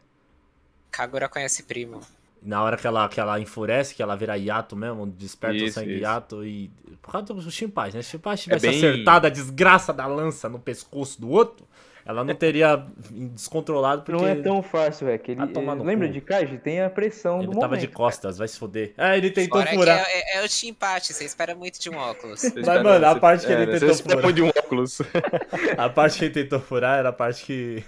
[0.91, 2.01] Kagura conhece primo.
[2.45, 5.73] Na hora que ela, que ela enfurece, que ela vira hiato mesmo, desperta o Isso,
[5.79, 6.01] sangue isso.
[6.01, 6.69] hiato e.
[7.01, 8.01] Por causa do Shinpai, né?
[8.01, 11.67] Se o Shinpai tivesse bem- acertado a desgraça da lança no pescoço do outro,
[12.05, 14.21] ela não teria descontrolado porque.
[14.21, 15.07] Não é tão fácil.
[15.09, 16.13] Ele, Vai tomar ele- lembra cu.
[16.13, 16.57] de Kaji?
[16.59, 17.95] Tem a pressão Ele do tava de momento.
[17.95, 18.93] costas, vai se foder.
[18.97, 19.97] É, ele tentou Fora que furar.
[20.07, 22.43] é, é- é o chimpate, você espera muito de um óculos.
[22.43, 24.33] Mas, mano, a parte que ele você tentou espera furar.
[24.33, 25.01] de um óculos.
[25.77, 27.83] A parte que ele tentou furar era a parte que.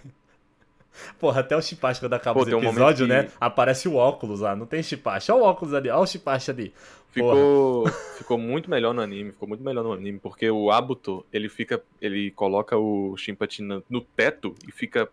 [1.19, 3.29] Porra, até o Chipache, quando acaba Pô, os tem um momento episódios, que- né?
[3.39, 5.31] Aparece o óculos lá, não tem Chipache.
[5.31, 6.73] Olha o óculos ali, olha o Chipache ali.
[7.11, 7.85] Ficou,
[8.17, 11.81] ficou muito melhor no anime, ficou muito melhor no anime, porque o Abuto, ele fica,
[12.01, 15.09] ele coloca o Shinpachi no, teto e fica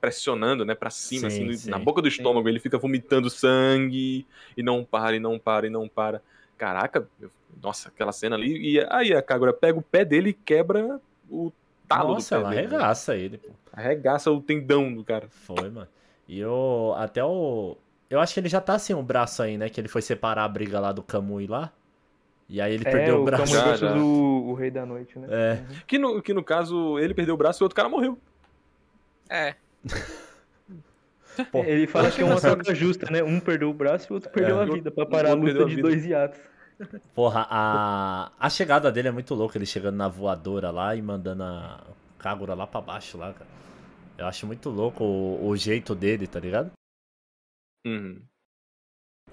[0.00, 1.70] pressionando, né, pra cima, Sim, assim, sim.
[1.70, 5.70] na boca do estômago, ele fica vomitando sangue e não para, e não para, e
[5.70, 6.20] não para.
[6.56, 7.30] Caraca, eu-
[7.62, 11.00] nossa, aquela cena ali, e aí a Kagura pega o pé dele e quebra
[11.30, 11.52] o
[11.86, 12.68] talo Nossa, do pé ela dele.
[12.68, 12.74] né?
[12.76, 13.50] arregaça ele, pô.
[13.78, 15.28] Arregaça o tendão do cara.
[15.30, 15.88] Foi, mano.
[16.26, 16.94] E eu.
[16.96, 17.76] Até o.
[18.10, 19.68] Eu acho que ele já tá sem o braço aí, né?
[19.68, 21.70] Que ele foi separar a briga lá do Kamui lá.
[22.48, 23.46] E aí ele É, perdeu o o braço.
[23.54, 23.94] Já, já.
[23.94, 25.28] o, o Rei da Noite, né?
[25.30, 25.62] É.
[25.86, 28.18] Que no, que no caso, ele perdeu o braço e o outro cara morreu.
[29.28, 29.54] É,
[31.52, 33.22] Pô, Ele fala que é uma troca justa, né?
[33.22, 34.62] Um perdeu o braço e o outro perdeu É.
[34.62, 36.40] a vida, pra parar a luta a de dois hiatos.
[37.14, 38.32] Porra, a.
[38.40, 41.80] A chegada dele é muito louca, ele chegando na voadora lá e mandando a
[42.18, 43.50] Kagura lá pra baixo lá, cara.
[44.18, 46.72] Eu acho muito louco o, o jeito dele, tá ligado?
[47.86, 48.20] Uhum.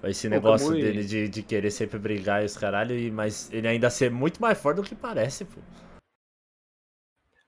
[0.04, 3.66] Esse negócio Kamui- dele de, de querer sempre brigar e os caralho, e- mas ele
[3.66, 5.60] ainda ser muito mais forte do que parece, pô.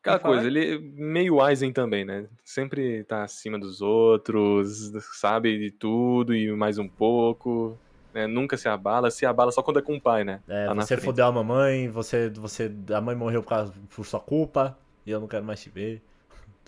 [0.01, 2.29] Aquela coisa, ele é meio Aizen também, né?
[2.45, 7.79] Sempre tá acima dos outros, sabe de tudo e mais um pouco.
[8.15, 8.27] né?
[8.27, 10.41] Nunca se abala, se abala só quando é com o pai, né?
[10.49, 14.07] É, Lá na você fudeu a mamãe, você, você, a mãe morreu por, causa, por
[14.07, 16.01] sua culpa, e eu não quero mais te ver,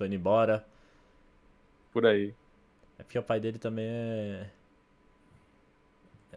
[0.00, 0.64] tô indo embora.
[1.92, 2.32] Por aí.
[2.98, 4.46] É porque o pai dele também é...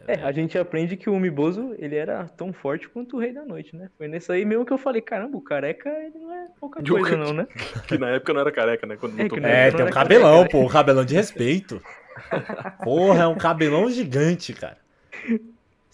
[0.06, 3.42] É, a gente aprende que o Umiboso, ele era tão forte quanto o Rei da
[3.44, 3.88] Noite, né?
[3.96, 6.90] Foi nesse aí mesmo que eu falei, caramba, o careca, ele não é pouca E
[6.90, 7.46] o coisa que- não, né?
[7.88, 8.96] Que na época não era careca, né?
[8.96, 10.48] Quando É, não É, tem um careca, cabelão, né?
[10.50, 11.80] pô, um cabelão de respeito.
[12.84, 14.76] Porra, é um cabelão gigante, cara.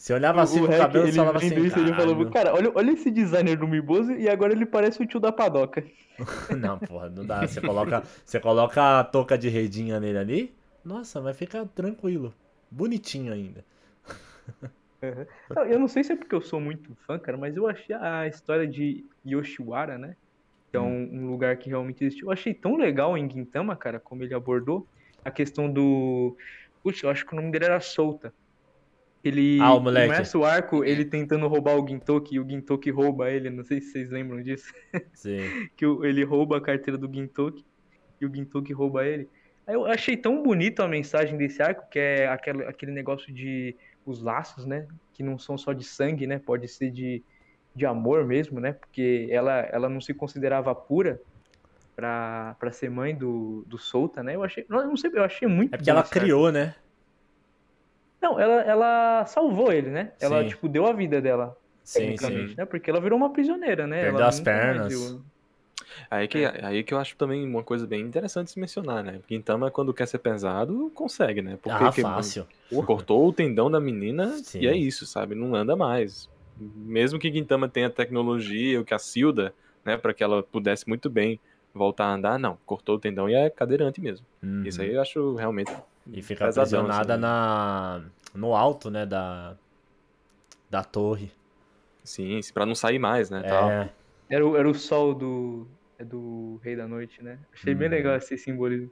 [0.01, 2.90] Você olhava assim o cabelo e ele falava assim, isso, ele falou, cara, olha, olha
[2.92, 5.84] esse designer do Umiboso e agora ele parece o tio da padoca.
[6.59, 7.46] Não, porra, não dá.
[7.46, 12.32] Você coloca, você coloca a touca de redinha nele ali, nossa, vai ficar tranquilo.
[12.70, 13.62] Bonitinho ainda.
[15.55, 17.94] Não, Eu não sei se é porque eu sou muito fã, cara, mas eu achei
[17.94, 20.16] a história de Yoshiwara, né?
[20.70, 22.28] Que é um, um lugar que realmente existiu.
[22.28, 24.86] Eu achei tão legal em Gintama, cara, como ele abordou
[25.22, 26.34] a questão do.
[26.82, 28.32] Puxa, eu acho que o nome dele era Solta.
[29.23, 33.51] Ele Ah, começa o arco ele tentando roubar o Gintoki e o Gintoki rouba ele.
[33.51, 34.73] Não sei se vocês lembram disso.
[35.12, 35.41] Sim.
[35.77, 37.64] que ele rouba a carteira do Gintoki
[38.21, 39.29] e o Gintoki rouba ele.
[39.66, 43.77] Aí eu achei tão bonito a mensagem desse arco, que é aquele, aquele negócio de
[44.07, 44.87] os laços, né?
[45.12, 46.39] Que não são só de sangue, né?
[46.39, 47.23] Pode ser de,
[47.75, 48.73] de amor mesmo, né?
[48.73, 51.21] Porque ela, ela não se considerava pura
[51.95, 54.35] pra, pra ser mãe do, do Solta, né?
[54.35, 56.21] Eu achei, não, não sei, eu achei muito É porque ela esse arco.
[56.21, 56.75] criou, né?
[58.21, 60.12] Não, ela, ela salvou ele, né?
[60.21, 60.49] Ela, Sim.
[60.49, 62.55] tipo, deu a vida dela, Sim, tecnicamente, sim.
[62.57, 62.64] né?
[62.66, 64.01] Porque ela virou uma prisioneira, né?
[64.03, 64.89] Perdeu ela as pernas.
[64.89, 65.23] viu-
[66.11, 69.21] Aí que, aí que eu acho também uma coisa bem interessante de se mencionar, né?
[69.29, 71.59] Gintama, quando quer ser pesado, consegue, né?
[71.62, 72.47] Porque Ah, que- fácil.
[72.87, 74.61] cortou o tendão da menina Sim.
[74.61, 75.35] e é isso, sabe?
[75.35, 76.29] Não anda mais.
[76.57, 79.55] Mesmo que Gintama tenha tecnologia, ou que a Silda,
[79.85, 81.41] né, para que ela pudesse muito bem
[81.73, 82.59] voltar a andar, não.
[82.66, 84.27] Cortou o tendão e é cadeirante mesmo.
[84.43, 84.64] Uhum.
[84.64, 85.73] Isso aí eu acho realmente
[86.12, 87.20] E fica pesadão, aprisionada assim.
[87.20, 88.03] na,
[88.34, 89.57] no alto, né, da,
[90.70, 91.30] da torre.
[92.05, 93.42] Sim, pra não sair mais, né?
[93.42, 93.68] tal.
[93.70, 93.90] É,
[94.28, 95.66] Era o, era o sol do,
[95.98, 97.38] é do Rei da Noite, né?
[97.53, 97.94] Achei bem Uhum.
[97.94, 98.90] legal esse simbolismo.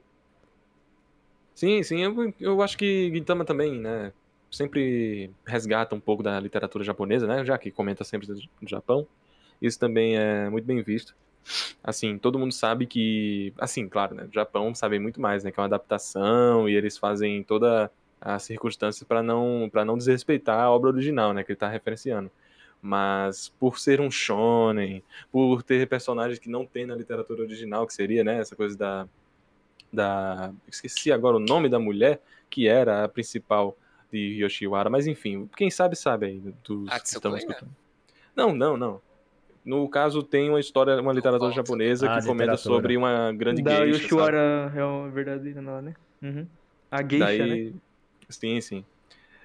[1.55, 4.13] Sim, sim, eu, eu acho que Gintama também, né,
[4.49, 9.05] sempre resgata um pouco da literatura japonesa, né, já que comenta sempre do Japão.
[9.61, 11.13] Isso também é muito bem visto.
[11.83, 15.59] Assim, todo mundo sabe que, assim, claro, né, o Japão sabe muito mais, né, que
[15.59, 17.91] é uma adaptação e eles fazem toda
[18.21, 22.29] as circunstâncias para não para não desrespeitar a obra original, né, que ele tá referenciando.
[22.81, 27.93] Mas por ser um shonen, por ter personagens que não tem na literatura original, que
[27.93, 29.07] seria, né, essa coisa da
[29.91, 30.53] da.
[30.67, 33.77] Esqueci agora o nome da mulher, que era a principal
[34.11, 37.75] de Yoshiwara, mas enfim, quem sabe sabe aí dos que Atsukoi, estamos escutando.
[38.35, 39.01] Não, não, não.
[39.65, 43.71] No caso, tem uma história, uma literatura japonesa Ah, que comenta sobre uma grande da
[43.71, 44.03] geisha, sabe?
[44.03, 45.93] Yoshiwara real verdadeira lá, né?
[46.21, 46.47] Uhum.
[46.89, 47.55] A geisha, né?
[47.55, 47.73] Daí,
[48.29, 48.85] sim, sim.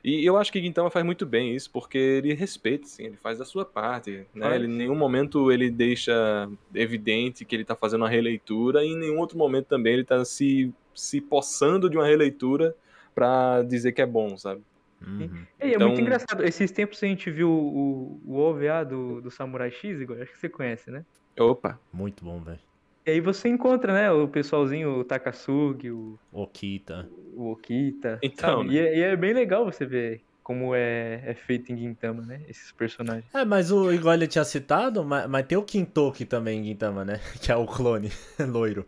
[0.04, 3.40] E eu acho que Gintama faz muito bem isso, porque ele respeita, assim, ele faz
[3.40, 4.54] a sua parte, né?
[4.54, 8.98] Ele, em nenhum momento ele deixa evidente que ele tá fazendo uma releitura, e em
[8.98, 12.76] nenhum outro momento também ele tá se, se poçando de uma releitura
[13.14, 14.60] pra dizer que é bom, sabe?
[15.06, 15.30] Uhum.
[15.60, 16.44] E é Então- muito engraçado.
[16.44, 20.38] Esses tempos a gente viu o, o OVA do, do Samurai X, Igor, acho que
[20.38, 21.04] você conhece, né?
[21.38, 22.60] Opa, Muito bom, velho.
[23.06, 27.06] E aí você encontra, né, o pessoalzinho, o Takasugi, o, Okita.
[27.34, 28.18] o Okita.
[28.22, 28.72] Então, né?
[28.72, 32.40] E, é, e é bem legal você ver como é, é feito em Gintama, né?
[32.48, 33.24] Esses personagens.
[33.34, 37.04] É, mas o, igual ele tinha citado, mas, mas tem o Kintoki também em Gintama,
[37.04, 37.20] né?
[37.42, 38.86] Que é o clone loiro.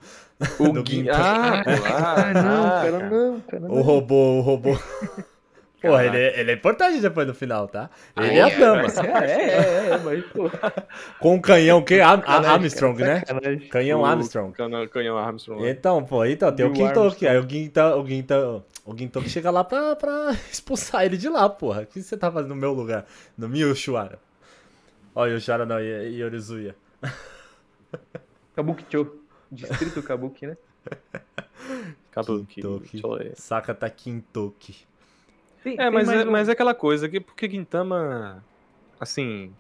[0.61, 0.65] o.
[0.87, 1.63] Gintama.
[1.93, 3.83] Ah, Ah, não, cara, não, cara, O não.
[3.83, 4.79] robô, o robô.
[5.81, 7.91] Porra, ele, é- ele é importante depois no final, tá?
[8.17, 8.83] Ele Aí é a é, dama.
[8.83, 10.25] É, é, é, é, mas,
[11.21, 12.01] Com o canhão, que?
[12.01, 13.23] A, a Armstrong, né?
[13.71, 14.53] Canhão Armstrong.
[14.53, 15.69] Canhão, canhão Armstrong.
[15.69, 17.29] Então, pô, então tem o Gintoki.
[17.29, 21.49] Aí o Ginta, o Ginta, o Gintoki chega lá pra, pra expulsar ele de lá,
[21.49, 21.83] porra.
[21.83, 23.05] O que você tá fazendo no meu lugar?
[23.37, 24.19] No meu Yoshiwara.
[25.15, 26.75] Ó, Yoshiwara não, Yorizuya.
[28.55, 29.21] Kabukicho.
[29.53, 30.57] Distrito Kabuki, né?
[32.11, 32.63] Kabuki.
[33.35, 34.87] Sakata Kintoki.
[35.67, 38.45] Tem- É, tem mas é, um- mas é aquela coisa que porque Gintama,
[39.01, 39.53] assim,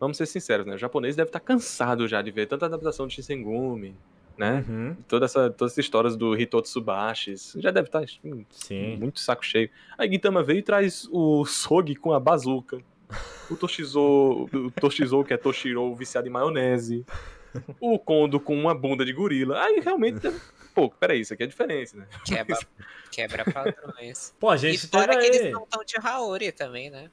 [0.00, 0.74] vamos ser sinceros, né?
[0.74, 3.94] O japonês deve estar cansado já de ver tanta adaptação de Shinsengumi,
[4.36, 4.64] né?
[4.68, 8.96] Uhum, Toda essa, todas essas histórias do Hitotsubashi, já deve estar assim, sim.
[8.96, 9.70] muito saco cheio.
[9.96, 12.78] Aí Gintama veio e traz o Sogi com a bazuca,
[13.48, 17.04] o Toshizo, o Toshizo que é Toshiro viciado em maionese,
[17.80, 19.62] o Kondo com uma bunda de gorila.
[19.62, 20.20] Aí realmente,
[20.74, 22.06] pô, peraí, isso aqui é diferente, né?
[22.24, 22.58] Quebra,
[23.10, 24.34] quebra padrões.
[24.38, 25.50] Pô, a E gente fora teve que eles aí...
[25.52, 27.10] não estão de Haori também, né?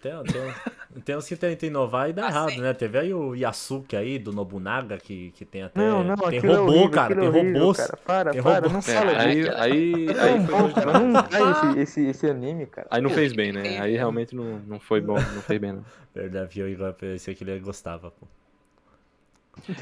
[0.00, 2.60] Tem, tem, tem uns que tentam inovar e dá Ah, errado, sim.
[2.60, 2.72] né?
[2.72, 5.80] Teve aí o Yasuke aí, do Nobunaga, que, que tem até.
[5.80, 7.14] Não, não, tem é robô, horrível, cara.
[7.14, 7.76] aquilo Tem é horrível, robôs.
[7.78, 7.96] Cara.
[7.96, 9.56] Para, Tem para, não É, fala aí, disso.
[9.56, 12.86] aí, aí, bom, foi cara, longe não dá esse, esse, esse anime, cara.
[12.92, 13.80] aí não fez bem, né?
[13.80, 15.84] Aí realmente não, não foi bom, não fez bem, não.
[16.14, 18.24] Verdade, eu igual pensei que ele gostava, pô.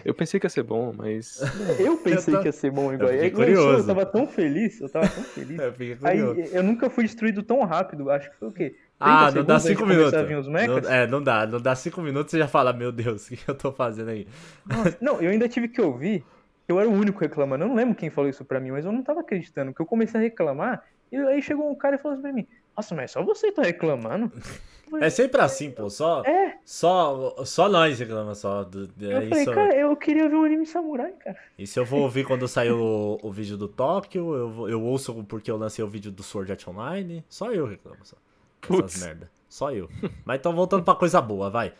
[0.04, 1.40] Eu pensei que ia ser bom, mas.
[1.78, 3.08] Eu pensei Eu tô- que ia ser bom igual.
[3.10, 3.78] fiquei Aí lançou, curioso.
[3.82, 5.58] Eu tava tão feliz, eu tava tão feliz.
[6.02, 6.18] Eu Aí
[6.52, 8.70] eu nunca fui destruído tão rápido, acho que foi o quê?
[8.70, 10.88] 30 Ah, não dá segundos antes de 5 começar minutos.
[10.88, 11.46] Não- é, não dá.
[11.46, 14.08] Não dá 5 minutos e você já fala, meu Deus, o que eu tô fazendo
[14.10, 14.26] aí?
[14.66, 16.24] Nossa, não, eu ainda tive que ouvir.
[16.68, 17.62] Eu era o único reclamando.
[17.64, 19.70] Eu não lembro quem falou isso pra mim, mas eu não tava acreditando.
[19.70, 20.82] Porque eu comecei a reclamar.
[21.12, 22.46] E aí chegou um cara e falou assim pra mim:
[22.76, 24.30] Nossa, mas só você tá reclamando?
[25.02, 25.90] É sempre assim, pô.
[25.90, 26.58] Só, É.
[26.64, 28.62] só, só nós reclamamos só.
[28.62, 31.36] Do, Eu é falei, isso, cara, eu queria ver um anime samurai, cara.
[31.58, 34.32] isso eu vou ouvir quando sair o, o vídeo do Tóquio.
[34.32, 37.24] Eu, eu ouço porque eu lancei o vídeo do Sword Art Online.
[37.28, 37.98] Só eu reclamo.
[38.04, 38.14] Só.
[38.62, 39.02] Essas Putz.
[39.02, 39.28] merda.
[39.48, 39.90] Só eu.
[40.24, 41.72] Mas então voltando pra coisa boa, vai.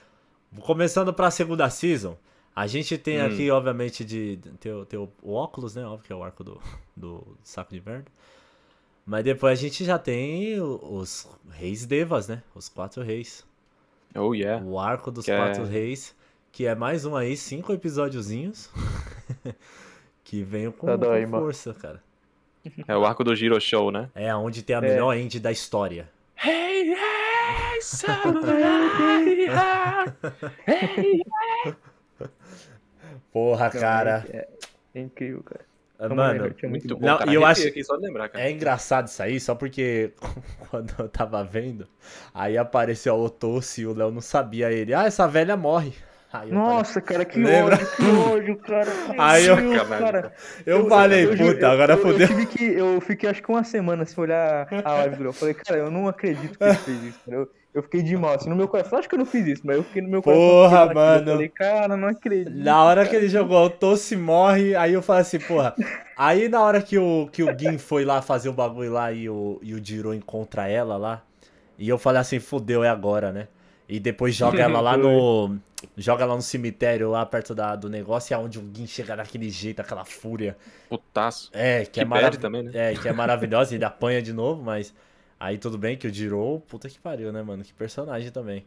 [0.63, 2.17] Começando pra segunda season.
[2.57, 3.27] A gente tem Hum.
[3.27, 4.41] aqui, obviamente, de.
[4.59, 5.87] Tem, o- tem o, o óculos, né?
[5.87, 6.61] Óbvio que é o arco do,
[6.97, 8.07] do saco de merda.
[9.07, 12.43] Mas depois a gente já tem os reis devas, né?
[12.55, 13.47] Os quatro reis.
[14.15, 14.65] Oh, yeah.
[14.65, 16.15] O arco dos Que é- quatro reis.
[16.51, 18.69] Que é mais um aí, cinco episódiozinhos.
[20.25, 21.39] que vem com, com Tadaima.
[21.39, 22.03] força, cara.
[22.89, 24.11] É o arco do Giro Show, né?
[24.15, 24.83] É onde tem a É.
[24.83, 26.09] melhor end da história.
[26.43, 29.47] Hey, hey, samurai,
[30.67, 31.23] hey.
[33.33, 34.27] Porra, Não, cara.
[34.31, 34.49] É,
[34.95, 35.65] é incrível, cara.
[35.99, 37.07] Mano, Heart é muito bom.
[37.07, 37.33] Não, cara.
[37.33, 38.45] eu acho- aqui lembrar, cara.
[38.45, 40.13] É engraçado isso aí, só porque
[40.71, 41.87] quando eu tava vendo,
[42.35, 44.93] aí apareceu a Otoshi e o Léo não sabia ele.
[44.95, 45.93] Ah, essa velha morre.
[46.33, 47.77] Aí eu Nossa, cara, que Lembra?
[47.77, 48.93] ódio, que ódio, cara.
[49.17, 49.89] Aí eu- Deus, cara.
[49.89, 50.33] falei,
[50.67, 52.27] eu falei, eu puta, agora eu, eu, fodeu.
[52.29, 55.29] tive que, eu fiquei acho que uma semana sem olhar a live do Léo.
[55.31, 57.39] Eu falei, cara, eu não acredito que ele fez isso, cara.
[57.39, 58.99] Eu, eu fiquei de mal, assim, no meu coração.
[58.99, 60.47] Acho que eu não fiz isso, mas eu fiquei no meu coração.
[60.47, 61.29] Porra, mano.
[61.29, 62.57] Eu falei, cara, não acredito.
[62.57, 65.75] Na hora que ele jogou o Tosse morre, aí eu falei assim, porra.
[66.17, 69.29] Aí na hora que o, que o Gin foi lá fazer o bagulho lá e
[69.29, 71.23] o, e o Jiro encontra ela lá,
[71.79, 73.49] e eu falei assim, fudeu, é agora, né?
[73.87, 75.59] E depois joga ela lá no.
[75.99, 79.15] Joga ela no cemitério, lá perto da, do negócio, e é onde o Gin chega
[79.15, 80.57] daquele jeito, aquela fúria.
[80.89, 81.51] Putaço.
[81.53, 82.71] É, que, Que é também, né?
[82.73, 84.95] É, que é maravilhosa, ele apanha de novo, mas.
[85.39, 87.63] Aí tudo bem que o Jiro, puta que pariu, né, mano?
[87.63, 88.65] Que personagem também.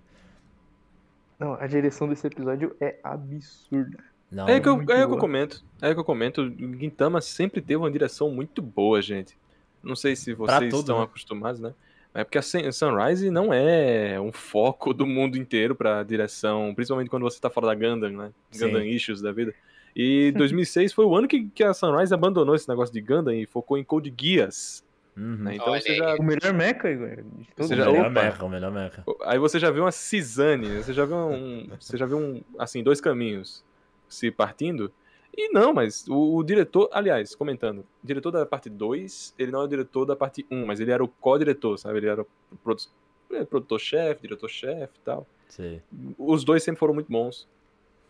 [1.40, 3.98] Não, a direção desse episódio é absurda.
[4.32, 5.64] Não, É que, eu, é que eu comento.
[5.82, 6.42] É que eu comento.
[6.42, 9.36] O Gintama sempre teve uma direção muito boa, gente.
[9.82, 11.06] Não sei se vocês tudo, estão né?
[11.06, 11.74] acostumados, né?
[12.14, 17.10] É porque a Sun- Sunrise não é um foco do mundo inteiro pra direção, principalmente
[17.10, 18.32] quando você tá fora da Gundam, né?
[18.52, 18.66] Sim.
[18.68, 19.54] Gundam Issues da vida.
[19.96, 23.46] E 2006 foi o ano que, que a Sunrise abandonou esse negócio de Gundam e
[23.46, 24.84] focou em Code Geass.
[25.20, 25.52] Uhum.
[25.52, 27.10] Então Olha você já, O melhor mecha, Igor.
[27.58, 28.24] Você O já- os melhor opa.
[28.24, 29.04] mecha, o melhor mecha.
[29.24, 32.82] Aí você já viu uma cisane, você já viu um, você já viu um, assim,
[32.82, 33.64] dois caminhos
[34.08, 34.92] se partindo.
[35.38, 39.62] E não, mas o, o diretor, aliás, comentando, o diretor da parte 2, ele não
[39.62, 41.98] é o diretor da parte 1, mas ele era o co-diretor, sabe?
[42.00, 42.28] Ele era o
[42.64, 42.84] produ-
[43.32, 45.28] é, produtor-chefe, diretor-chefe e tal.
[45.48, 45.82] Sei.
[46.18, 47.48] Os dois sempre foram muito bons.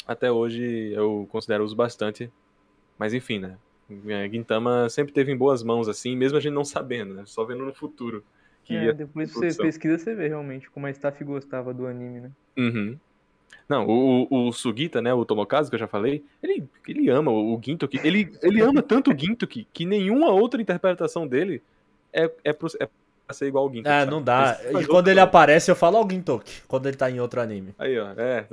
[0.08, 2.32] Até hoje eu considero-os bastante.
[2.98, 3.58] Mas enfim, né?
[4.08, 7.24] É, Gintama sempre teve em boas mãos, assim, mesmo a gente não sabendo, né?
[7.26, 8.24] Só vendo no futuro.
[8.64, 12.22] Que É, ia depois você pesquisa, você vê realmente como a staff gostava do anime,
[12.22, 12.32] né?
[12.58, 12.98] Uhum.
[13.68, 17.32] Não, o, o, o Sugita, né, o Tomokazu, que eu já falei, ele, ele ama
[17.32, 18.00] o, o Gintoki.
[18.04, 21.62] Ele, ele ama tanto o Gintoki que nenhuma outra interpretação dele
[22.12, 22.88] é, é, pro, é
[23.26, 23.90] pra ser igual ao Gintoki.
[23.90, 24.12] É, sabe?
[24.12, 24.60] não dá.
[24.82, 26.62] E quando ele aparece, eu falo alguém toque.
[26.68, 27.76] Quando ele tá em outro anime.
[27.78, 28.48] Aí, ó, é.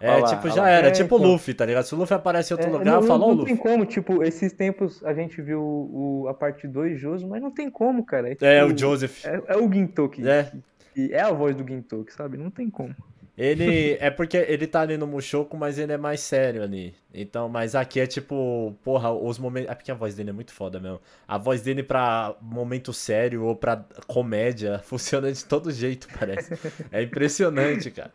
[0.00, 0.70] É, lá, tipo, já lá.
[0.70, 0.88] era.
[0.88, 1.30] É, tipo o então.
[1.32, 1.84] Luffy, tá ligado?
[1.84, 3.56] Se o Luffy aparece em outro É, lugar, não, eu falo, ó, não, tem Luffy.
[3.58, 7.70] como, tipo, esses tempos a gente viu o, a parte 2 Joso, mas não tem
[7.70, 8.30] como, cara.
[8.30, 9.24] tipo, É, o Joseph.
[9.26, 10.26] É, é o Gintoki.
[10.26, 10.50] É.
[10.96, 12.36] E é a voz do Gintoki, sabe?
[12.38, 12.94] Não tem como.
[13.38, 13.96] Ele.
[14.00, 16.94] É porque ele tá ali no Mushoku, mas ele é mais sério ali.
[17.14, 18.74] Então, mas aqui é tipo.
[18.84, 19.70] Porra, os momentos.
[19.70, 21.00] É porque a voz dele é muito foda mesmo.
[21.26, 26.52] A voz dele pra momento sério ou pra comédia funciona de todo jeito, parece.
[26.92, 28.10] É impressionante, cara.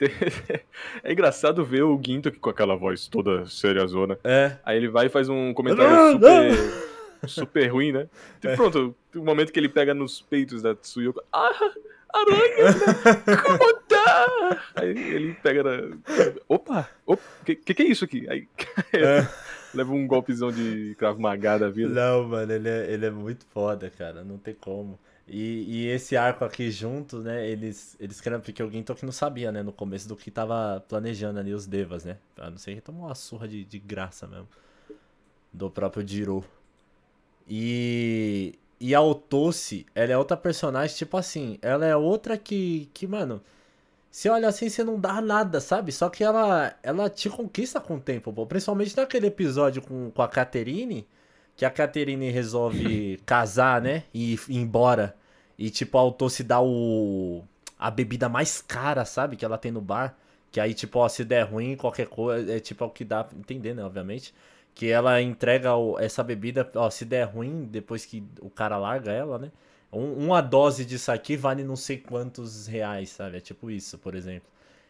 [1.02, 4.18] É engraçado ver o Gintoki com aquela voz toda seriazona.
[4.24, 4.56] É.
[4.64, 8.08] Aí ele vai e faz um Não, comentário super, super ruim, né?
[8.40, 11.22] Tipo, pronto, o momento que ele pega nos peitos da Tsuyoko.
[11.32, 11.50] Ah,
[12.12, 12.74] aranha!
[13.42, 14.60] Como tá?
[14.76, 15.96] Aí ele pega na.
[16.48, 16.88] Opa!
[17.06, 17.22] Opa!
[17.44, 18.26] Que, que é isso aqui?
[18.28, 18.48] Aí
[18.92, 19.26] É.
[19.74, 21.88] leva um golpezão de Krav Maga da vida.
[21.90, 24.24] Não, mano, ele é, ele é muito foda, cara.
[24.24, 24.98] Não tem como.
[25.32, 27.48] E, e esse arco aqui junto, né?
[27.48, 28.40] Eles, eles querem.
[28.40, 29.62] Porque o Gintoki não sabia, né?
[29.62, 32.16] No começo do que tava planejando ali os Devas, né?
[32.36, 34.48] A não ser que tomou uma surra de, de graça mesmo.
[35.52, 36.44] Do próprio Jiro.
[37.48, 38.58] E.
[38.80, 43.40] e a Otossi, ela é outra personagem, tipo assim, ela é outra que, que mano,
[44.10, 45.92] você olha assim, você não dá nada, sabe?
[45.92, 48.46] Só que ela, ela te conquista com o tempo, pô.
[48.46, 51.06] Principalmente naquele episódio com, com a Caterine,
[51.56, 54.04] que a Caterine resolve casar, né?
[54.12, 55.19] E ir embora.
[55.60, 57.44] E, tipo, a Otossi dá o...
[57.78, 59.36] a bebida mais cara, sabe?
[59.36, 60.16] Que ela tem no bar.
[60.52, 63.24] Que aí, tipo, ó, se der ruim, qualquer coisa, é tipo é o que dá
[63.24, 63.84] pra entender, né?
[63.84, 64.34] Obviamente.
[64.74, 69.12] Que ela entrega o- essa bebida, ó, se der ruim, depois que o cara larga
[69.12, 69.52] ela, né?
[69.92, 73.38] Um- uma dose disso aqui vale não sei quantos reais, sabe?
[73.38, 74.48] É tipo isso, por exemplo.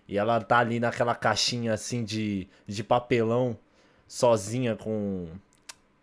[0.08, 3.56] E ela tá ali naquela caixinha assim de, de papelão,
[4.08, 5.28] sozinha com,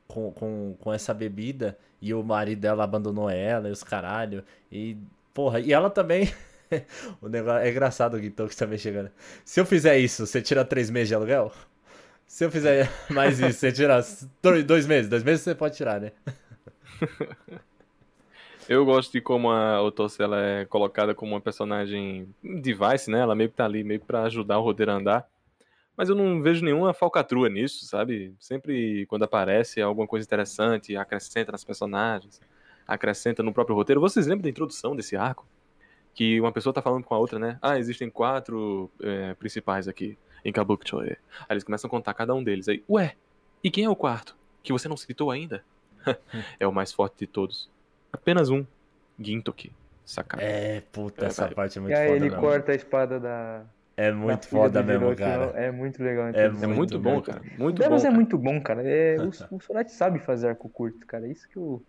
[0.07, 1.77] com, com, com essa bebida.
[2.01, 4.43] E o marido dela abandonou ela e os caralho.
[4.71, 4.97] E,
[5.33, 6.31] porra, e ela também.
[7.21, 9.09] o negócio é engraçado o Guitão que também chegando.
[9.43, 11.51] Se eu fizer isso, você tira três meses de aluguel?
[12.27, 13.99] Se eu fizer mais isso, você tira
[14.41, 15.09] dois, dois meses.
[15.09, 16.11] Dois meses você pode tirar, né?
[18.69, 23.19] Eu gosto de como a Otossi ela é colocada como uma personagem device, né?
[23.19, 25.29] Ela meio que tá ali, meio que pra ajudar o roteiro a andar.
[25.97, 28.35] Mas eu não vejo nenhuma falcatrua nisso, sabe?
[28.39, 32.39] Sempre quando aparece alguma coisa interessante, acrescenta nas personagens,
[32.87, 33.99] acrescenta no próprio roteiro.
[33.99, 35.45] Vocês lembram da introdução desse arco?
[36.13, 37.57] Que uma pessoa tá falando com a outra, né?
[37.61, 40.99] Ah, existem quatro é, principais aqui em Kabukicho.
[40.99, 41.15] Aí
[41.49, 42.67] eles começam a contar cada um deles.
[42.67, 43.15] Aí, ué,
[43.63, 44.35] e quem é o quarto?
[44.63, 45.63] Que você não citou ainda?
[46.59, 47.69] é o mais forte de todos.
[48.13, 48.65] Apenas um.
[49.19, 49.71] Gintoki.
[50.05, 50.41] Sacada.
[50.43, 51.53] É, puta, É, essa vai.
[51.55, 52.39] parte é E muito aí foda ele mesmo.
[52.41, 53.65] corta a espada da.
[53.97, 55.45] É muito foda mesmo, cara.
[55.55, 56.27] É muito legal.
[56.27, 56.63] É introdução.
[56.71, 57.41] É muito muito bom, cara.
[57.41, 58.07] O Muito Devas bom.
[58.07, 58.87] é muito bom, cara.
[58.87, 61.27] É, o, o sabe fazer arco curto, cara.
[61.27, 61.83] É isso que eu.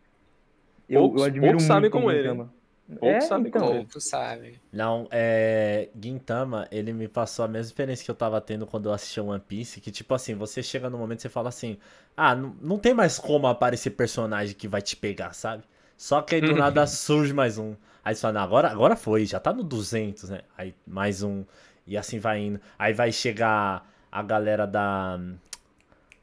[0.88, 1.66] Eu, Poucos- eu admiro poucos muito.
[1.66, 2.54] sabem como o ele, Gintama.
[2.98, 3.86] Poucos é, sabem então, como ele.
[3.86, 4.60] Pouco, sabe?
[4.72, 5.90] Não, é.
[6.00, 9.40] Gintama, ele me passou a mesma experiência que eu tava tendo quando eu assistia One
[9.40, 9.80] Piece.
[9.80, 11.78] Que, tipo assim, você chega no momento e você fala assim:
[12.16, 15.64] Ah, não, não tem mais como aparecer personagem que vai te pegar, sabe?
[15.96, 17.74] Só que aí do nada surge mais um.
[18.04, 20.42] Aí você fala: não, agora, agora foi, já tá no 200, né?
[20.56, 21.44] Aí mais um.
[21.88, 22.60] E assim vai indo.
[22.78, 25.18] Aí vai chegar a galera da.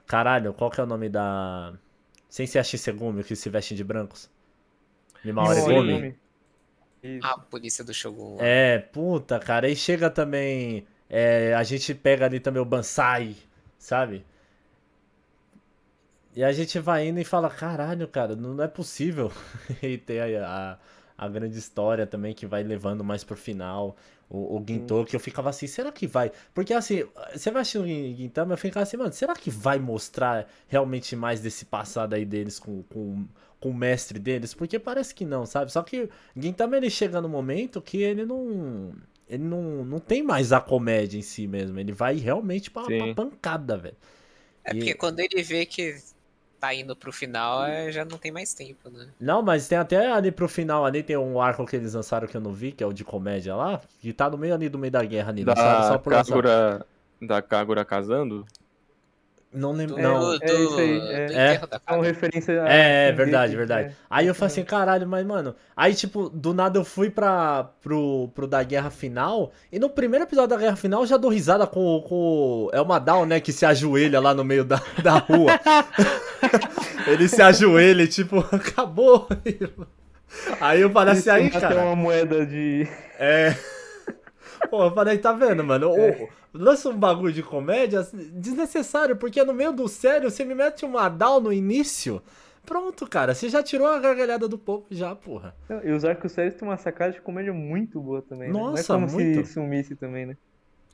[0.06, 1.74] Caralho, qual que é o nome da.
[2.30, 4.30] Sem ser a Shisegumi, que se vestem de brancos?
[5.24, 5.92] Gumi?
[5.92, 6.16] Gumi.
[7.02, 7.26] Isso.
[7.26, 8.38] A polícia do Shogun.
[8.40, 9.68] É, puta, cara.
[9.68, 10.86] Aí chega também.
[11.10, 13.36] é, a gente pega ali também o Bansai,
[13.78, 14.26] sabe?
[16.36, 19.32] E a gente vai indo e fala: caralho, cara, não, não é possível.
[19.82, 20.78] e tem a,
[21.18, 23.96] a, a grande história também que vai levando mais pro final.
[24.30, 26.32] O, o Ginto, que eu ficava assim, será que vai?
[26.54, 27.04] Porque assim,
[27.34, 31.42] você vai assistir o Gintama, eu ficava assim, mano, será que vai mostrar realmente mais
[31.42, 33.26] desse passado aí deles com, com,
[33.60, 34.54] com o mestre deles?
[34.54, 35.72] Porque parece que não, sabe?
[35.72, 38.94] Só que o Gintama ele chega no momento que ele não.
[39.28, 41.80] Ele não, não tem mais a comédia em si mesmo.
[41.80, 42.98] Ele vai realmente pra, Sim.
[42.98, 43.98] pra pancada, velho.
[44.64, 45.96] É E- porque quando ele vê que
[46.66, 49.08] tá indo pro final, é, já não tem mais tempo, né?
[49.20, 52.36] Não, mas tem até ali pro final ali, tem um arco que eles lançaram que
[52.36, 54.80] eu não vi, que é o de comédia lá, que tá no meio ali do
[54.80, 56.30] meio da guerra ali, Da só por lançar.
[56.30, 56.86] Kagura,
[57.22, 58.46] da Kagura casando?
[59.56, 59.96] Não lembro.
[59.96, 60.20] Do, Não.
[60.20, 61.00] do, é isso aí,
[61.34, 61.58] é.
[61.58, 62.70] da É uma referência a.
[62.70, 63.88] É, é verdade, verdade.
[63.90, 63.92] é.
[64.10, 65.56] Aí eu falei assim, caralho, mas mano.
[65.76, 69.52] Aí, tipo, do nada eu fui pra, pro, pro da guerra final.
[69.72, 72.70] E no primeiro episódio da guerra final eu já dou risada com, com.
[72.74, 73.40] É uma Down, né?
[73.40, 75.52] Que se ajoelha lá no meio da, da rua.
[77.08, 79.28] Ele se ajoelha e, tipo, acabou.
[80.60, 81.84] Aí eu falei assim, aí, Tem cara.
[81.84, 82.88] uma moeda de.
[83.18, 83.56] É.
[84.70, 85.92] Pô, eu falei, tá vendo, mano?
[85.92, 90.56] Ô, lança um bagulho de comédia assim, desnecessário, porque no meio do sério você me
[90.56, 92.22] mete uma down no início.
[92.66, 95.56] Pronto, cara, você já tirou a gargalhada do povo, já, porra.
[95.84, 98.48] E os arcos sérios têm uma sacada de comédia muito boa também.
[98.48, 98.54] né?
[98.54, 99.46] Não é Nossa, como muito.
[99.46, 100.38] se sumisse também, né?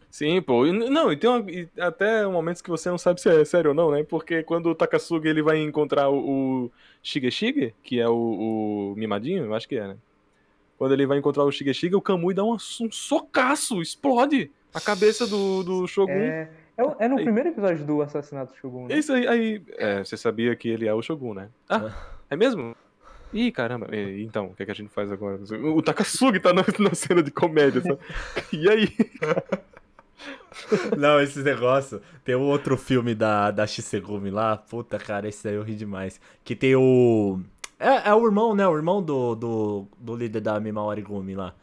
[0.10, 0.66] Sim, pô.
[0.68, 3.70] E, não, e tem uma- e até momentos que você não sabe se é sério
[3.70, 4.04] ou não, né?
[4.04, 9.46] Porque quando o Takasugi ele vai encontrar o, o Shigeshige, que é o, o mimadinho,
[9.46, 9.96] eu acho que é, né?
[10.78, 15.28] Quando ele vai encontrar o Shigeshige, o Kamui dá uma- um socaço, explode a cabeça
[15.28, 16.12] do, do Shogun.
[16.12, 17.24] É, é, é no Aí.
[17.24, 18.98] primeiro episódio do Assassinato do Shogun, né?
[18.98, 21.50] Isso aí, aí é, você sabia que ele é o Shogun, né?
[21.70, 21.92] Ah,
[22.30, 22.76] é mesmo?
[23.34, 23.88] Ih, caramba.
[23.96, 25.40] E, então, o que, é que a gente faz agora?
[25.76, 28.00] O Takasugi tá na, na cena de comédia, sabe?
[28.52, 28.90] E aí?
[30.98, 32.02] Não, esse negócio.
[32.24, 34.58] Tem um outro filme da, da Shisegumi lá.
[34.58, 36.20] Puta, cara, esse daí eu ri demais.
[36.44, 37.40] Que tem o.
[37.80, 38.68] É, é o irmão, né?
[38.68, 41.56] O irmão do, do, do líder da Mimawari Gumi lá.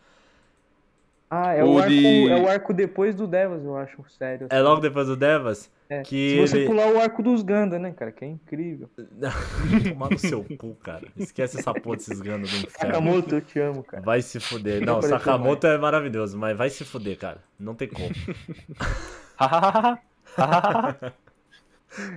[1.31, 4.47] Ah, é O o, arco, de- é o arco depois do Devas, eu acho, sério.
[4.51, 5.71] É logo depois do Devas?
[5.91, 8.11] É, que Se você ele- pular o arco dos Ganda, né, cara?
[8.13, 8.89] Que é incrível.
[9.93, 11.07] Tomar no seu cu, cara.
[11.17, 12.95] Esquece essa porra desses ganos do inferno.
[12.95, 14.03] Sakamoto, eu te amo, cara.
[14.03, 14.85] Vai se fuder.
[14.85, 17.43] Não, Sakamoto é maravilhoso, mas vai se fuder, cara.
[17.59, 18.09] Não tem como.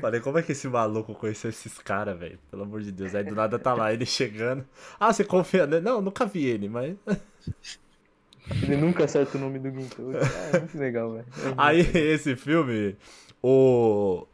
[0.02, 2.38] Falei, como é que esse maluco conheceu esses caras, velho?
[2.50, 3.16] Pelo amor de Deus.
[3.16, 4.66] Aí do nada tá lá, ele chegando.
[5.00, 5.82] Ah, você confia nele?
[5.82, 6.96] Não, nunca vi ele, mas.
[8.64, 10.12] Ele nunca acerta o nome do Ginto.
[10.54, 11.26] É muito legal, velho.
[11.44, 12.02] É Aí legal.
[12.04, 12.96] esse filme,
[13.42, 14.26] o.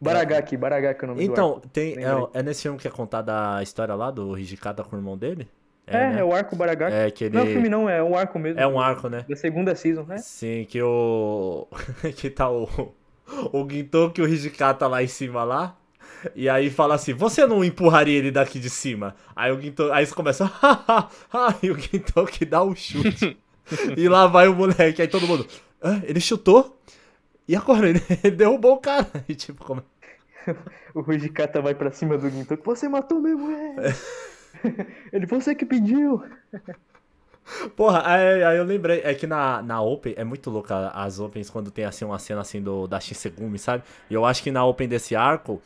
[0.00, 3.56] Baragaki, Baragaki é o nome do Então, tem, é, é nesse filme que é contada
[3.56, 5.48] a história lá do Hijikata com o irmão dele?
[5.86, 6.20] É, né?
[6.20, 6.94] é o arco Baragaki.
[6.94, 7.34] É que ele.
[7.34, 8.60] Não é um filme não, é um arco mesmo.
[8.60, 9.24] É um arco, né?
[9.28, 10.18] Da segunda season, né?
[10.18, 11.66] Sim, que o.
[12.16, 12.68] que tá o.
[13.52, 15.76] O Gintoki e o Hijikata lá em cima lá.
[16.34, 19.14] E aí fala assim, você não empurraria ele daqui de cima?
[19.36, 19.92] Aí o Gintoki.
[19.92, 20.46] Aí começam.
[20.46, 21.08] "Hahaha",
[21.62, 23.36] e o Gintoki dá um chute.
[23.96, 25.00] e lá vai o moleque.
[25.02, 25.46] Aí todo mundo.
[25.82, 26.02] "Hã?
[26.04, 26.76] ele chutou?
[27.46, 27.88] E agora?
[27.88, 29.08] Ele, ele derrubou o cara.
[29.28, 29.82] E tipo, como.
[30.94, 32.64] O Hijikata vai pra cima do Gintoki.
[32.64, 33.94] Você matou meu mulher!
[35.12, 36.22] Ele, você que pediu!
[37.76, 41.48] Porra, aí, aí eu lembrei, é que na, na Open, é muito louca as Opens
[41.48, 43.84] quando tem assim uma cena assim do, da Shinsegumi, sabe?
[44.10, 45.62] E eu acho que na Open desse arco,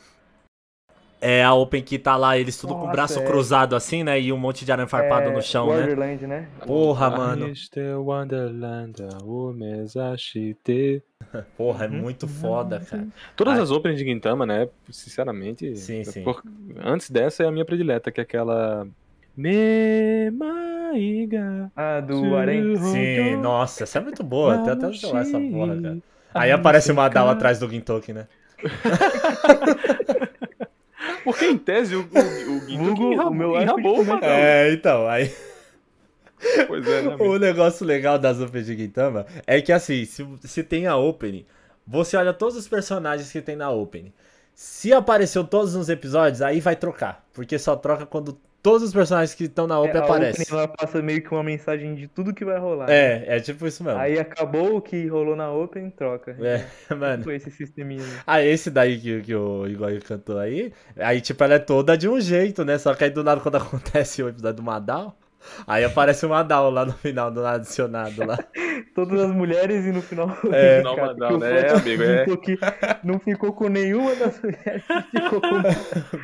[1.23, 3.25] é a Open que tá lá, eles tudo com o Nossa, braço é.
[3.25, 4.21] cruzado assim, né?
[4.21, 5.77] E um monte de arame farpado É, no chão, né?
[5.87, 6.49] Borderland, né?
[6.67, 7.47] Porra, mano.
[7.47, 7.95] Mr.
[7.95, 11.03] Wonderland, o Mesashite.
[11.57, 11.95] Porra, é Uhum.
[11.95, 13.07] muito foda, cara.
[13.37, 13.63] Todas Ai.
[13.63, 14.69] as openings de Gintama, né?
[14.91, 15.77] Sinceramente.
[15.77, 16.23] Sim, sim.
[16.25, 16.43] por-
[16.85, 18.87] Antes dessa é a minha predileta, que é aquela.
[19.37, 21.71] Me maiga.
[21.77, 22.77] Ah, do Arém.
[22.77, 24.57] Sim, nossa, essa é muito boa.
[24.57, 25.99] Até no celular essa porra, cara.
[26.35, 28.27] Aí aparece uma Dal atrás do Gintoki, né?
[31.25, 34.25] Porque em tese o, o, o Gintoki Vulgo, o enrabou, meu enrabou o.
[34.25, 35.33] É, então, aí.
[36.67, 37.17] Pois é, né?
[37.21, 41.47] O negócio legal das Open de Gintama é que assim, se, se tem a Open,
[41.87, 44.13] você olha todos os personagens que tem na Open.
[44.55, 47.25] Se apareceu todos nos episódios, aí vai trocar.
[47.33, 50.43] Porque só troca quando todos os personagens que estão na Open É, a aparecem.
[50.45, 52.89] opening, ela passa meio que uma mensagem de tudo que vai rolar.
[52.89, 53.99] É, é tipo isso mesmo.
[53.99, 56.37] Aí acabou o que rolou na Open, troca.
[56.41, 57.25] É, mano.
[57.25, 58.05] Foi esse sisteminha.
[58.27, 62.09] Ah, esse daí que, que o Igor cantou aí, aí tipo, ela é toda de
[62.09, 62.79] um jeito, né?
[62.79, 65.17] Só que aí do nada quando acontece o episódio do Madal,
[65.67, 68.39] aí aparece o Madal lá no final, do adicionado lá.
[68.95, 70.37] Todas as mulheres e no final.
[70.53, 70.81] É.
[70.83, 71.69] o Não, cara o né?
[71.69, 72.37] Flash amigo, é.
[72.37, 72.59] que
[73.05, 75.63] não ficou com nenhuma das mulheres, ficou com.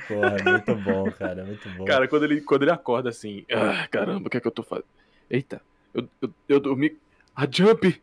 [0.08, 1.84] Porra, é muito bom, cara, é muito bom.
[1.84, 4.62] Cara, quando ele, quando ele acorda assim, ah, caramba, o que é que eu tô
[4.62, 4.86] fazendo?
[5.30, 5.60] Eita,
[5.94, 6.96] eu, eu, eu dormi.
[7.34, 8.00] A Jump!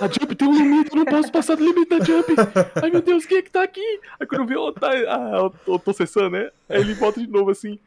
[0.00, 2.34] A Jump tem um limite, eu não posso passar do limite da Jump!
[2.82, 4.00] Ai meu Deus, quem é que tá aqui?
[4.20, 6.50] Aí quando eu vi o Otai, ah, o, o Tossessan, né?
[6.68, 7.78] Aí ele volta de novo assim.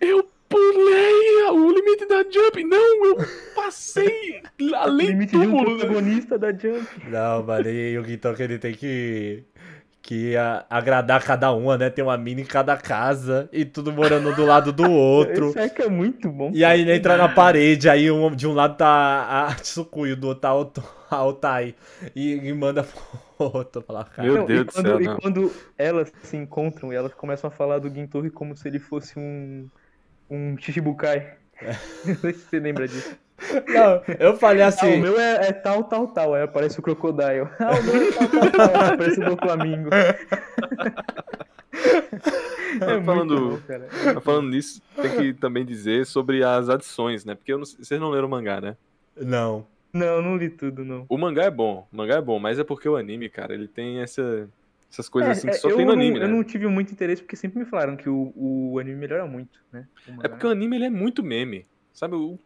[0.00, 2.64] Eu pulei o limite da Jump!
[2.64, 3.16] Não, eu
[3.54, 4.42] passei
[4.74, 5.64] além do limite de um né?
[5.64, 6.86] protagonista da Jump.
[7.08, 9.44] Não, mano, e o Gintoki ele tem que.
[10.06, 11.88] Que a- agradar cada uma, né?
[11.88, 15.48] Tem uma mina em cada casa e tudo morando do lado do outro.
[15.48, 16.50] Esse arco é muito bom.
[16.52, 20.28] E aí ele entra na parede, aí um, de um lado tá a Tsukuyo, do
[20.28, 20.70] outro tá o,
[21.10, 21.74] a Otai.
[22.14, 23.02] E, e manda pro
[23.38, 24.28] outro falar, cara.
[24.28, 25.16] Meu Não, Deus e do quando, céu, E não.
[25.18, 29.18] quando elas se encontram e elas começam a falar do Gintoki como se ele fosse
[29.18, 29.70] um.
[30.30, 31.34] Um Chichibukai.
[32.04, 33.16] Não sei se você lembra disso.
[33.68, 34.96] Não, eu falei Ah, assim.
[34.96, 36.34] o meu é, é tal, tal, tal.
[36.34, 37.48] Aí aparece o Crocodile.
[37.58, 38.70] Ah, o meu é tal, tal, tal.
[38.82, 39.90] Aí aparece o do Flamingo.
[42.80, 43.88] É Falando- bom, cara.
[44.14, 47.34] Mas Falando nisso, tem que também dizer sobre as adições, né?
[47.34, 48.76] Porque eu não- vocês não leram o mangá, né?
[49.16, 49.66] Não.
[49.92, 51.06] Não, não li tudo, não.
[51.08, 53.68] O mangá é bom, o mangá é bom, mas é porque o anime, cara, ele
[53.68, 54.48] tem essa,
[54.94, 56.28] essas coisas assim que É, só eu tem no não- anime, Eu né?
[56.28, 59.86] não tive muito interesse porque sempre me falaram que o, o anime melhora muito, né?
[60.22, 62.14] É porque o anime ele é muito meme, sabe?
[62.14, 62.38] O-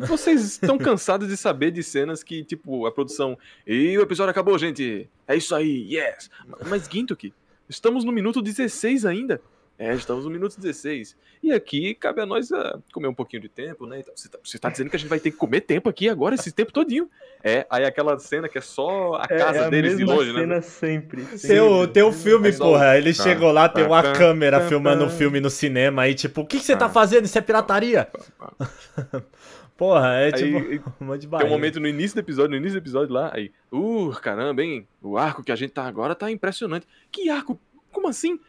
[0.00, 3.38] Vocês estão cansados de saber de cenas que, tipo, a produção.
[3.66, 5.08] E o episódio acabou, gente!
[5.28, 6.28] É isso aí, yes!
[6.68, 7.32] Mas Gintoki,
[7.68, 9.40] estamos no minuto 16 ainda.
[9.78, 11.16] É, estamos no minuto 16.
[11.42, 14.02] E aqui cabe a nós ah, comer um pouquinho de tempo, né?
[14.14, 16.34] Você, tá, você tá dizendo que a gente vai ter que comer tempo aqui agora,
[16.34, 17.08] esse tempo todinho.
[17.44, 20.32] É, aí aquela cena que é só a É- casa é a deles de longe,
[20.32, 20.60] cena né?
[20.60, 21.22] sempre.
[21.24, 21.92] Tem o, sempre.
[21.92, 22.96] tem o filme, É só porra.
[22.98, 25.12] Ele Tá, chegou lá, tem tá, uma tá, câmera tá, filmando o tá.
[25.14, 26.02] filme no cinema.
[26.02, 26.88] Aí, tipo, o que, que você tá Tá.
[26.88, 27.24] fazendo?
[27.24, 28.08] Isso é pirataria.
[29.76, 32.50] Porra, é Aí, tipo e- um monte de Tem um momento no início do episódio,
[32.50, 34.88] no início do episódio lá, aí, uh, caramba, hein?
[35.02, 36.86] O arco que a gente tá agora tá impressionante.
[37.12, 37.60] Que arco?
[37.92, 38.40] Como assim?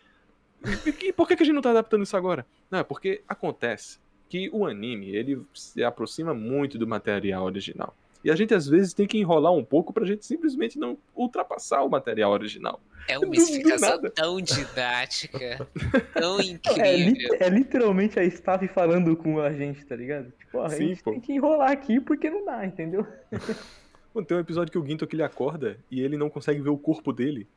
[0.86, 2.46] E, e por que, que a gente não tá adaptando isso agora?
[2.72, 4.00] Não, é porque acontece
[4.30, 7.94] que o anime, ele se aproxima muito do material original.
[8.28, 11.82] E a gente às vezes tem que enrolar um pouco pra gente simplesmente não ultrapassar
[11.84, 12.82] o material original.
[13.08, 15.66] É uma explicação tão didática,
[16.14, 17.14] tão É, incrível.
[17.14, 20.32] lit- é literalmente a staff falando com a gente, tá ligado?
[20.38, 21.12] Tipo, a Sim, gente pô.
[21.12, 23.08] tem que enrolar aqui porque não dá, entendeu?
[24.14, 26.70] Mano, Tem um episódio que o Ginto que ele acorda e ele não consegue ver
[26.70, 27.48] o corpo dele.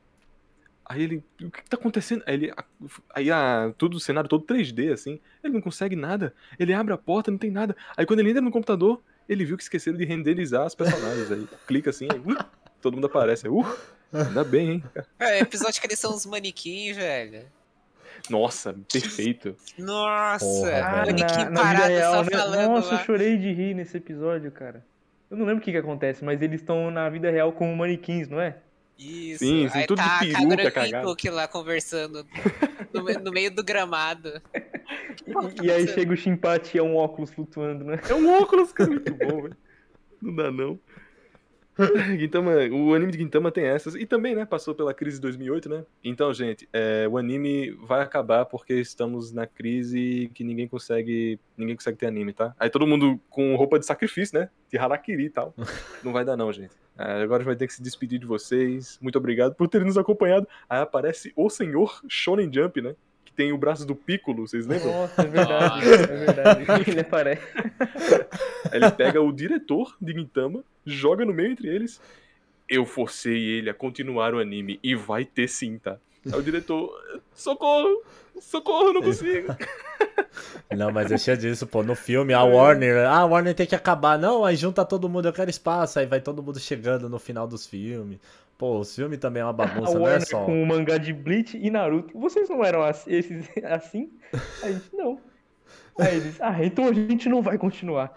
[0.85, 2.23] Aí ele, o que, que tá acontecendo?
[2.27, 2.53] Aí, ele,
[3.15, 6.35] aí a, tudo o cenário todo 3D assim, ele não consegue nada.
[6.59, 7.77] Ele abre a porta, não tem nada.
[7.97, 11.47] Aí quando ele entra no computador, ele viu que esqueceram de renderizar as personagens aí.
[11.67, 12.45] Clica assim, aí, uh,
[12.83, 13.49] todo mundo aparece.
[13.49, 13.65] Uh,
[14.13, 14.85] Ainda bem, hein?
[15.21, 17.45] É, episódio que eles são uns manequins, velho.
[18.29, 19.57] Nossa, perfeito.
[19.79, 22.31] Nossa, Porra, Ah, manequim na, na parado real, só né?
[22.37, 23.05] falando Nossa, eu lá.
[23.05, 24.85] chorei de rir nesse episódio, cara.
[25.31, 28.29] Eu não lembro o que que acontece, mas eles estão na vida real como manequins,
[28.29, 28.57] não é?
[28.99, 29.39] Isso.
[29.45, 31.05] Sim, sim, Aí tudo de tá peruca, a Kagura cagado.
[31.07, 32.27] Hinkook lá conversando
[32.93, 34.43] no, no meio do gramado.
[35.27, 38.01] E, e aí chega o Shimpati e é um óculos flutuando, né?
[38.09, 39.57] É um óculos, cara, muito bom, velho.
[40.21, 40.79] Não dá, não.
[42.19, 43.95] Gintama, o anime de Gintama tem essas.
[43.95, 45.85] E também, né, passou pela crise de 2008, né?
[46.05, 51.77] Então, gente, é, o anime vai acabar porque estamos na crise que ninguém consegue ninguém
[51.77, 52.55] consegue ter anime, tá?
[52.59, 54.51] Aí todo mundo com roupa de sacrifício, né?
[54.71, 55.55] De harakiri e tal.
[56.05, 56.75] Não vai dar não, gente.
[56.99, 58.99] É, agora a gente vai ter que se despedir de vocês.
[59.01, 60.47] Muito obrigado por terem nos acompanhado.
[60.69, 62.95] Aí aparece o senhor Shonen Jump, né?
[63.31, 64.93] Que tem o braço do Piccolo, vocês lembram?
[64.93, 66.65] Nossa, é verdade, é verdade.
[66.91, 67.43] Ele aparece.
[68.73, 72.01] Ele pega o diretor de Gintama, joga no meio entre eles.
[72.69, 75.99] Eu forcei ele a continuar o anime e vai ter sim, tá?
[76.27, 76.93] Aí o diretor,
[77.35, 78.03] socorro,
[78.41, 79.49] socorro, não consigo.
[80.71, 81.83] Não, mas deixa disso, pô.
[81.83, 83.07] No filme, a Warner.
[83.07, 84.19] Ah, a Warner tem que acabar.
[84.19, 85.99] Não, aí junta todo mundo, eu quero espaço.
[85.99, 88.19] Aí vai todo mundo chegando no final dos filmes.
[88.57, 90.45] Pô, os filmes também é uma bagunça, não é só.
[90.45, 92.19] com o mangá de Bleach e Naruto.
[92.19, 94.11] Vocês não eram ass- esses assim?
[94.63, 95.19] A gente não.
[95.99, 98.13] Aí eles, ah, então a gente não vai continuar.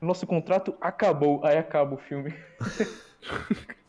[0.00, 1.44] Nosso contrato acabou.
[1.44, 2.34] Aí acaba o filme.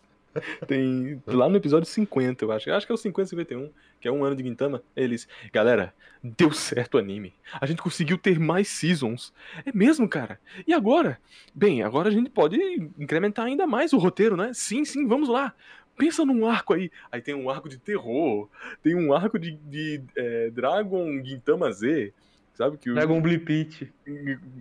[0.68, 2.70] Tem lá no episódio 50, eu acho.
[2.70, 3.70] Eu acho que é o 50, 51,
[4.00, 4.82] que é um ano de Gintama.
[4.96, 5.94] Eles, galera,
[6.24, 7.34] deu certo o anime.
[7.60, 9.34] A gente conseguiu ter mais seasons.
[9.66, 10.40] É mesmo, cara?
[10.66, 11.20] E agora?
[11.54, 12.58] Bem, agora a gente pode
[12.98, 14.52] incrementar ainda mais o roteiro, né?
[14.54, 15.54] Sim, sim, vamos lá.
[15.98, 16.92] Pensa num arco aí.
[17.12, 18.48] Aí tem um arco de terror,
[18.84, 22.14] tem um arco de, de é, Dragon Gintama Z.
[22.54, 22.96] Sabe que o.
[22.96, 23.92] Dragon Blipit.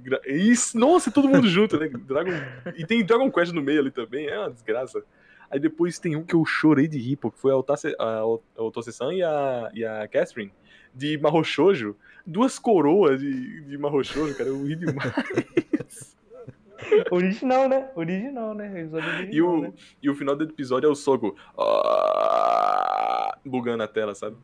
[0.02, 1.88] Gra- Isso, nossa, todo mundo junto, né?
[1.88, 2.30] Dragon...
[2.76, 5.02] E tem Dragon Quest no meio ali também, é uma desgraça.
[5.50, 8.24] Aí depois tem um que eu chorei de rir, pô, que foi a Otase- a
[8.24, 10.52] Ot- a Otose-san e a, e a Catherine,
[10.94, 11.96] de Mahoshojo.
[12.26, 16.16] Duas coroas de, de Mahoshojo, cara, eu ri demais.
[17.10, 17.88] Original, né?
[17.94, 18.68] Original, né?
[18.92, 19.72] Original, E o, né?
[20.02, 24.36] e o final do episódio é o Sogo ah, bugando a tela, sabe?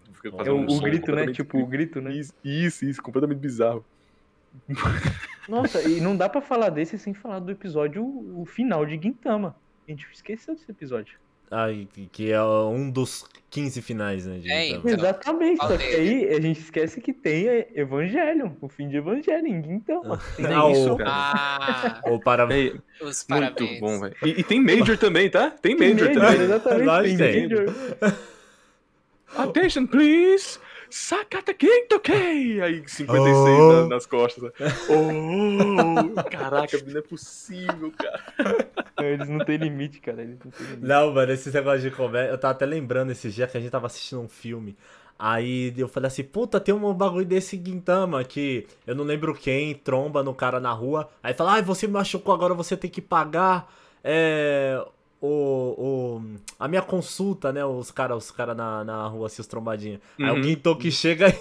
[0.45, 1.27] É um o grito, né?
[1.33, 2.13] Tipo, o grito, né?
[2.15, 3.85] Isso, isso, isso, completamente bizarro.
[5.49, 9.57] Nossa, e não dá pra falar desse sem falar do episódio, o final de Gintama.
[9.93, 11.19] A gente esqueceu desse episódio.
[11.51, 14.41] Ai, que- é um dos 15 finais, né?
[14.47, 14.69] É.
[14.71, 17.45] Então, Exatamente, só que aí a gente esquece que tem
[17.75, 20.19] Evangelion, o fim de Evangelion em Gintama.
[20.35, 20.95] Tem Não, isso.
[20.95, 22.45] o- Ah, Ou para.
[22.45, 23.81] É, os muito parabéns.
[23.81, 24.17] bom, velho.
[24.25, 25.51] E, e tem Major também, tá?
[25.51, 26.41] Tem Tem Major Major, também.
[26.43, 27.43] exatamente, Nós tem tem.
[27.43, 27.67] Major.
[29.37, 30.59] Attention, please!
[30.91, 32.61] Sakata Kentokei!
[32.63, 33.73] Aí 56 Oh.
[33.83, 34.53] na- nas costas.
[34.91, 38.69] Oh, caraca, não é possível, cara.
[39.05, 40.23] Eles não têm limite, cara.
[40.23, 40.87] Eles não têm limite.
[40.87, 42.31] Não, mano, esse negócio de comédia.
[42.31, 44.77] Eu tava até lembrando esse dia que a gente tava assistindo um filme.
[45.19, 49.75] Aí eu falei assim, puta, tem um bagulho desse Guintama que eu não lembro quem,
[49.75, 51.09] tromba no cara na rua.
[51.23, 53.73] Aí fala, ai, você me machucou, agora você tem que pagar
[54.03, 54.85] é,
[55.21, 55.29] o,
[56.19, 56.23] o,
[56.59, 57.65] a minha consulta, né?
[57.65, 60.01] Os caras os cara na, na rua, assim, os trombadinhos.
[60.21, 60.43] Aí o Uhum.
[60.43, 61.35] Gintoki chega e,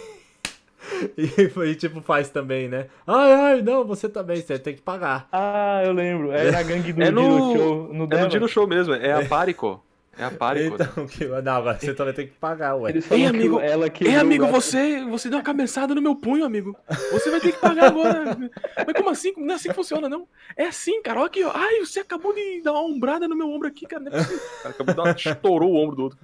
[1.18, 2.88] e, tipo, faz também, né?
[3.07, 5.27] Ai, ai, não, você também, você tem que pagar.
[5.31, 6.31] Ah, eu lembro.
[6.31, 9.13] É na gangue do É no- Jiro Show, no É no Dino Show mesmo, é
[9.13, 9.84] a Parico.
[10.22, 10.76] É a Parico.
[10.76, 12.91] Então, que, não, agora você também tem que pagar, ué.
[12.91, 16.15] Eles Ei, amigo, que ela que Ei, amigo, você, você deu uma cabeçada no meu
[16.15, 16.77] punho, amigo.
[17.11, 18.38] Você vai ter que pagar agora.
[18.85, 19.34] Mas como assim?
[19.35, 20.27] Não é assim que funciona, não.
[20.56, 21.22] É assim, cara.
[21.22, 21.52] Olha aqui, ó.
[21.56, 24.03] Ai, você acabou de dar uma ombrada no meu ombro aqui, cara.
[24.03, 24.39] Não é possível.
[24.61, 25.15] Cara acabou de dar uma...
[25.18, 26.19] estourou o ombro do outro.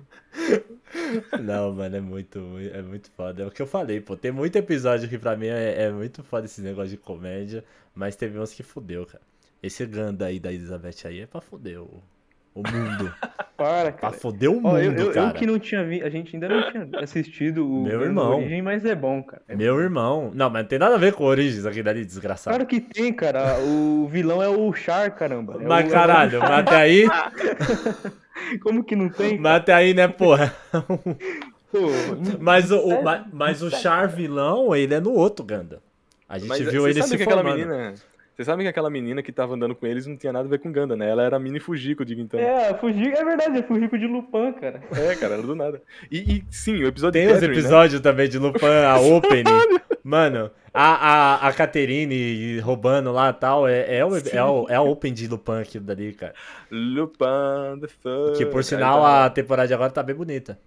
[1.42, 2.40] Não, mano, é muito,
[2.72, 3.42] é muito foda.
[3.42, 4.16] É o que eu falei, pô.
[4.16, 7.66] Tem muito episódio que pra mim é, é muito foda esse negócio de comédia,
[7.96, 9.24] mas teve uns que fudeu, cara.
[9.64, 12.04] Esse Ganda aí da Elizabeth aí é pra foder o,
[12.62, 13.14] o mundo.
[13.58, 14.14] Para, pra cara.
[14.14, 15.32] foder o mundo, Ó, eu, eu, eu cara.
[15.32, 18.38] que não tinha visto, a gente ainda não tinha assistido o Meu irmão.
[18.38, 19.42] Origem, mas é bom, cara.
[19.48, 20.30] É Meu irmão.
[20.32, 22.56] Não, mas não tem nada a ver com Origens aqui dali, desgraçado.
[22.56, 23.58] Claro que tem, cara.
[23.62, 25.58] O vilão é o Char, caramba.
[25.60, 27.08] É mas o- caralho, mas até aí,
[28.62, 29.40] Como que não tem?
[29.40, 30.54] mas até aí, né, porra.
[31.72, 31.80] Pô,
[32.40, 35.82] Mas o, o- mas, mas o Char vilão, ele é no outro Ganda.
[36.30, 37.58] A gente Mas viu você ele sabe se que aquela formando.
[37.68, 37.94] menina...
[38.38, 40.60] Vocês sabem que aquela menina que tava andando com eles não tinha nada a ver
[40.60, 41.10] com Ganda, né?
[41.10, 42.44] Ela era a mini Fujiko de Gintama.
[42.44, 42.70] É.
[42.70, 44.80] é, fugir, é verdade, é Fujiko de Lupin, cara.
[45.20, 45.82] cara, era do nada.
[46.12, 47.48] E, e, sim, o episódio Tem os né?
[47.48, 49.80] episódios também de Lupin, a Opening.
[50.04, 54.76] Mano, a, a, a Caterine roubando lá e tal, é, é, o, é, o, é
[54.76, 56.36] a Open de Lupin aquilo dali, cara.
[56.70, 58.38] Lupin the Third.
[58.38, 60.60] Que por sinal tá- a temporada de agora tá bem bonita.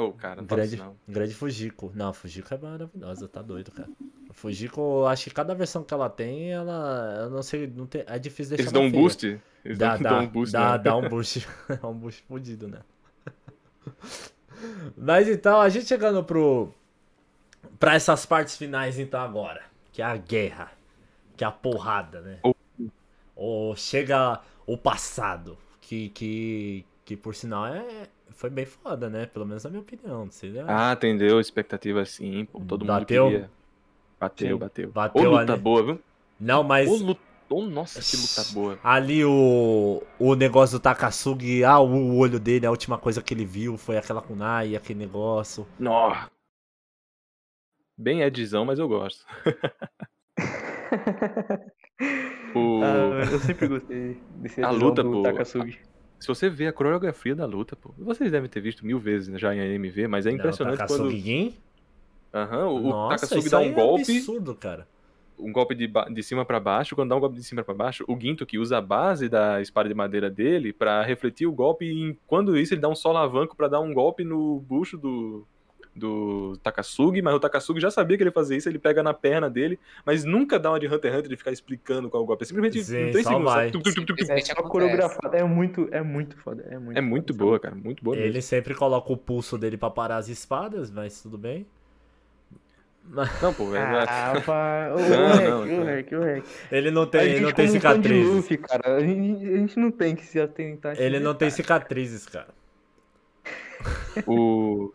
[0.00, 0.96] Oh, cara, não Grande, isso não.
[1.06, 1.92] grande Fujiko.
[1.94, 3.88] Não, Fujiko é maravilhosa, tá doido, cara.
[4.32, 7.18] Fujiko, acho que cada versão que ela tem, ela.
[7.24, 9.02] Eu não sei, não tem, é difícil deixar Eles dão um feia.
[9.02, 9.40] boost?
[9.64, 10.78] Eles Dá, dão, dá, dão um boost, dá, né?
[10.78, 11.48] dá um boost.
[11.82, 12.80] É um boost fudido, né?
[14.96, 16.72] Mas então, a gente chegando pro.
[17.78, 19.62] Pra essas partes finais, então, agora.
[19.92, 20.70] Que é a guerra.
[21.36, 22.38] Que é a porrada, né?
[22.42, 22.54] Oh.
[23.34, 25.56] Ou chega o passado.
[25.80, 28.08] Que, que, que por sinal é.
[28.32, 29.26] Foi bem foda, né?
[29.26, 30.24] Pelo menos na minha opinião.
[30.24, 30.62] Não sei, né?
[30.66, 32.60] Ah, atendeu expectativa sim, pô.
[32.60, 32.94] Todo Bateu?
[32.94, 33.50] mundo queria.
[34.20, 34.58] Bateu, Sim.
[34.58, 34.92] bateu.
[34.92, 35.62] Bateu Ô, luta ali.
[35.62, 36.02] boa, viu?
[36.38, 36.90] Não, mas.
[36.90, 37.20] Ô, luta...
[37.50, 38.78] Ô, nossa, que luta boa.
[38.84, 43.44] Ali o, o negócio do Takasugi, ah, o, olho dele, a última coisa que ele
[43.44, 45.66] viu foi aquela kunai, aquele negócio.
[45.78, 46.14] Nó.
[47.96, 49.24] Bem Edzão, mas eu gosto.
[52.54, 55.22] O- Ah, eu sempre gostei desse A luta, do pô.
[55.22, 55.78] Takasugi.
[56.20, 59.54] Se você vê a coreografia da luta, pô, vocês devem ter visto mil vezes já
[59.54, 61.54] em AMV, mas é impressionante Não, quando Takasugi Gin?
[62.32, 64.86] Aham, o, o Nossa, Takasugi isso dá um é golpe, absurdo, cara.
[65.38, 67.72] um golpe de, ba- de cima pra baixo, quando dá um golpe de cima pra
[67.74, 71.52] baixo, o Ginto que usa a base da espada de madeira dele pra refletir o
[71.52, 75.46] golpe e quando isso ele dá um solavanco pra dar um golpe no bucho do
[75.94, 79.12] do Takasugi, mas o Takasugi já sabia que ele ia fazer isso, ele pega na
[79.12, 82.24] perna dele, mas nunca dá uma de Hunter x Hunter de ficar explicando qual é
[82.24, 83.52] o golpe, é simplesmente Sim, em 3 só segundos.
[83.52, 83.66] vai.
[83.66, 83.72] sabe?
[83.72, 84.32] Tum, tum, tum, tum, tum.
[84.32, 85.36] É coreografado.
[85.36, 86.64] É muito, é muito foda.
[86.70, 88.28] É muito, É muito foda, boa, cara, muito boa mesmo.
[88.30, 91.66] Ele sempre coloca o pulso dele pra parar as espadas, mas tudo bem.
[93.42, 94.92] Não, pô, é, é- Ah, pá.
[94.94, 95.84] O Rec, o.
[95.84, 96.44] Rec, o Rec.
[96.70, 98.32] Ele não tem, gente não tem cicatrizes.
[98.34, 98.96] Luffy, cara.
[98.96, 100.94] A gente, a gente não tem que se atentar.
[101.00, 102.48] Ele não tem cicatrizes, cara.
[104.26, 104.92] O.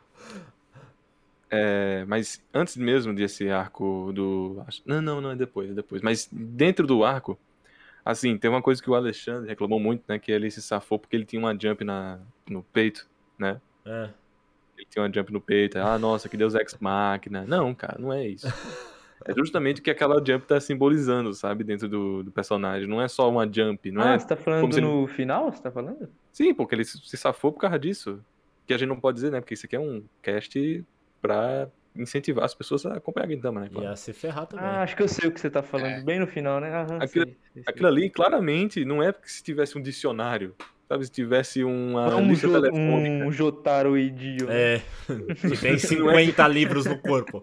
[1.58, 4.62] É, mas antes mesmo desse arco do.
[4.86, 6.02] Não, não, não, é depois, é depois.
[6.02, 7.40] Mas dentro do arco,
[8.04, 10.20] assim, tem uma coisa que o Alexandre reclamou muito, né?
[10.20, 12.20] Que ele se safou porque ele tinha uma jump na,
[12.50, 13.08] no peito,
[13.40, 13.62] né?
[13.86, 14.10] É.
[14.78, 15.78] Ele tinha uma jump no peito.
[15.78, 17.46] Ah, nossa, que Deus ex máquina.
[17.48, 18.48] Não, cara, não é isso.
[19.26, 21.64] É justamente o que aquela jump tá simbolizando, sabe?
[21.64, 22.88] Dentro do, do personagem.
[22.88, 24.20] Não é só uma jump, não ah, é.
[24.20, 25.52] você tá falando ele- no final?
[25.52, 26.10] Você tá falando?
[26.34, 28.22] Sim, porque ele se safou por causa disso.
[28.68, 29.40] Que a gente não pode dizer, né?
[29.40, 30.84] Porque isso aqui é um cast
[31.28, 33.70] pra incentivar as pessoas a acompanhar a Gintama, né?
[33.72, 33.88] claro.
[33.90, 34.66] Ia se ferrar também.
[34.66, 35.92] Ah, acho que eu sei o que você tá falando.
[35.94, 36.02] É.
[36.02, 36.70] Bem no final, né?
[36.70, 37.64] Aham, Aquilo- sei, sei, sei.
[37.68, 40.54] Aquilo ali, claramente, não é porque se tivesse um dicionário,
[40.90, 41.06] sabe?
[41.06, 43.26] Se tivesse uma Não, um, lista Jo- telefônica.
[43.26, 44.48] um Jotaro Idio.
[44.50, 44.82] É.
[45.42, 47.42] Que tem Não é 50 livros no corpo.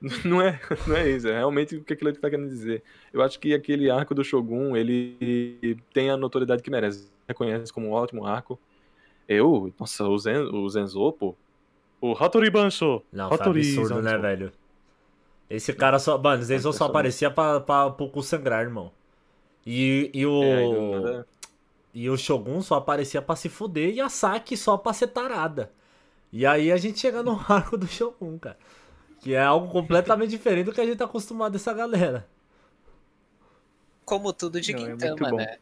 [0.24, 2.82] Não é, não é isso, é realmente o que aquilo ali tá querendo dizer.
[3.12, 7.06] Eu acho que aquele arco do Shogun, ele tem a notoriedade que merece.
[7.28, 8.58] Reconhece como um ótimo arco.
[9.28, 11.36] Eu, nossa, o, Zen, o Zenzo, pô.
[12.00, 13.02] O Hattori Bansho.
[13.12, 14.52] Não, foi Hattori absurdo, né, velho?
[15.48, 16.16] Esse cara só.
[16.16, 18.90] Mano, Zenzo só aparecia pra, pra, pro cu sangrar, irmão.
[19.66, 20.42] E, e o.
[20.42, 21.24] É,
[21.92, 25.70] E o Shogun só aparecia pra se fuder e a Saki só pra ser tarada.
[26.32, 28.56] E aí a gente chega no arco do Shogun, cara.
[29.20, 32.26] Que é algo completamente diferente do que a gente tá acostumado dessa galera.
[34.04, 35.58] Como tudo de Não, é Gintama, né?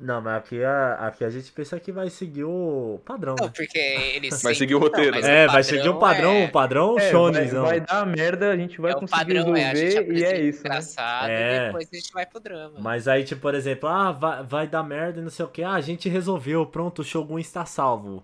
[0.00, 3.52] Não, mas aqui a, aqui a gente pensa que vai seguir o padrão, Não, né?
[3.54, 6.52] porque eles Vai seguir o roteiro, mas É, o vai seguir o padrão, é- o
[6.52, 7.64] padrão É, vai, shonenzão.
[7.64, 10.24] vai dar merda, a gente vai é o conseguir padrão, é a gente resolver e
[10.24, 10.68] é isso, né?
[10.70, 11.56] engraçado É.
[11.56, 12.74] e depois a gente vai pro drama.
[12.78, 15.64] Mas aí, tipo, por exemplo, ah, vai, vai dar merda e não sei o que.
[15.64, 18.22] Ah, a gente resolveu, pronto, o Shogun está salvo.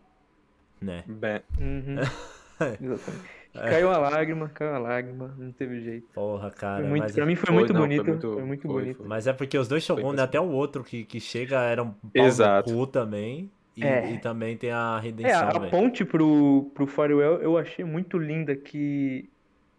[0.80, 1.02] Né?
[1.06, 1.96] Bem, Uhum.
[1.98, 2.04] É.
[2.80, 3.43] Exatamente.
[3.54, 6.08] Caiu a lágrima, caiu a lágrima, não teve jeito.
[6.12, 6.80] Porra, cara.
[6.80, 8.04] Foi muito, mas, pra mim foi, Foi, muito não, foi bonito.
[8.04, 8.96] Foi muito- muito, foi, bonito.
[8.98, 9.06] foi.
[9.06, 11.90] mas é porque os dois Shogun, né, até o outro que, que chega era um
[11.92, 13.50] pau no cu também.
[13.76, 14.12] E, É.
[14.12, 15.70] e também tem a É, redenção, a, a velho.
[15.70, 19.28] ponte pro, pro Farewell eu achei muito linda que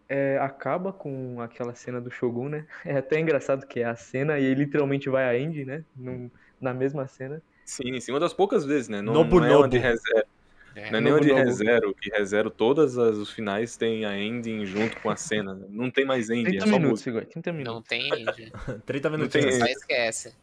[0.09, 2.65] é, acaba com aquela cena do Shogun, né?
[2.85, 5.83] É até engraçado que é a cena e literalmente vai a Andy, né?
[5.95, 6.29] Num-
[6.59, 7.41] na mesma cena.
[7.63, 9.01] sim, sim, uma das poucas vezes, né?
[9.01, 9.69] Não, Nobu não é uma Nobu.
[9.69, 10.25] de rezero,
[10.75, 10.91] É.
[10.91, 14.65] não é nem Nobu de rezero, que rezero todas as, os finais tem a ending
[14.65, 15.53] junto com a cena.
[15.55, 15.65] né?
[15.69, 17.09] Não tem mais ending, 30 é só minutos, música.
[17.11, 17.73] Igor, 30 minutos.
[17.75, 18.81] Não tem.
[18.85, 19.55] 30 tem- minutinhos.
[19.55, 20.35] Só esquece.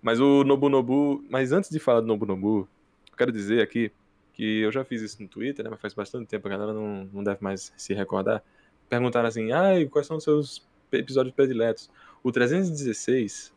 [0.00, 1.24] Mas o Nobu Nobu.
[1.28, 2.68] Mas antes de falar do Nobu Nobu,
[3.10, 3.90] eu quero dizer aqui
[4.32, 5.70] que eu já fiz isso no Twitter, né?
[5.70, 8.42] Mas faz bastante tempo, a galera não, não deve mais se recordar.
[8.88, 11.90] Perguntaram assim: ai, quais são os seus episódios prediletos?
[12.22, 13.52] O 316,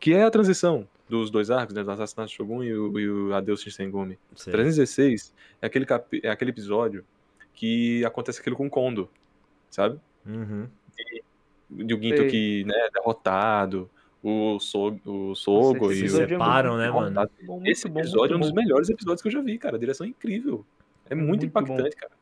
[0.00, 1.82] que é a transição dos dois arcos, né?
[1.84, 4.18] Do Assassinato de Shogun e o, e o Adeus Shinsengumi.
[4.34, 4.52] Sei.
[4.52, 7.04] 316 é aquele, capi- é aquele episódio
[7.54, 9.08] que acontece aquilo com o Kondo,
[9.70, 9.98] sabe?
[10.26, 10.66] Uhum.
[11.70, 12.28] De o Ginto Sei.
[12.30, 13.90] que, né, é derrotado,
[14.22, 17.30] o, so, o Sogo e Se o é separam, muito né, mano?
[17.64, 18.56] Esse episódio é um dos bom.
[18.56, 19.76] melhores episódios que eu já vi, cara.
[19.76, 20.64] A direção é incrível.
[21.08, 22.12] É muito, Muito impactante, cara.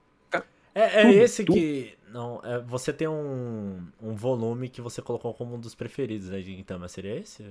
[0.74, 1.54] É, é Tudo, esse tudo.
[1.56, 1.94] que.
[2.12, 6.40] Não, é, você tem um, um volume que você colocou como um dos preferidos né,
[6.40, 6.88] de Gintama.
[6.88, 7.44] Seria esse?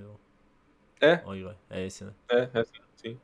[1.04, 1.22] É.
[1.26, 2.12] Oi, oi, É esse, né?
[2.32, 3.18] É, é assim, sim.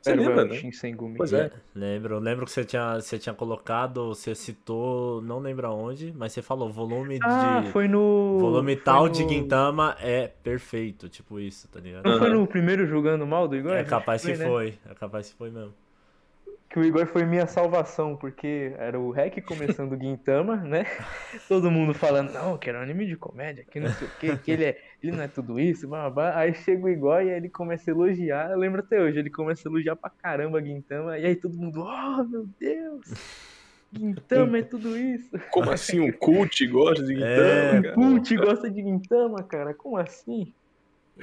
[0.00, 0.54] Você Era lembra, né?
[0.56, 1.16] Shinsengumi.
[1.16, 1.48] Pois é.
[1.72, 6.42] Lembro, lembro que você tinha, você tinha colocado, você citou, não lembro aonde, mas você
[6.42, 7.70] falou volume Ah, de.
[7.70, 8.38] foi no.
[8.40, 12.04] Volume foi tal no- de Gintama é perfeito, tipo isso, tá ligado?
[12.10, 13.76] Não foi no primeiro jogando mal do Igor?
[13.76, 14.44] É capaz que né?
[14.44, 15.72] foi, é capaz que foi mesmo.
[16.72, 20.86] Que o Igor foi minha salvação, porque era o Rec começando o Gintama, né?
[21.46, 24.36] Todo mundo falando, não, que era um anime de comédia, que não sei o quê,
[24.42, 26.38] que ele, é, ele não é tudo isso, blá, blá, blá.
[26.38, 29.28] Aí chega o Igor e aí ele começa a elogiar, eu lembro até hoje, ele
[29.28, 33.06] começa a elogiar pra caramba Gintama, e aí todo mundo, oh meu Deus,
[33.92, 35.38] Gintama é tudo isso.
[35.50, 37.94] Como assim um cult gosta de É, Gintama, cara?
[37.94, 40.54] Cult gosta de Gintama, cara, como assim?
[41.18, 41.22] E...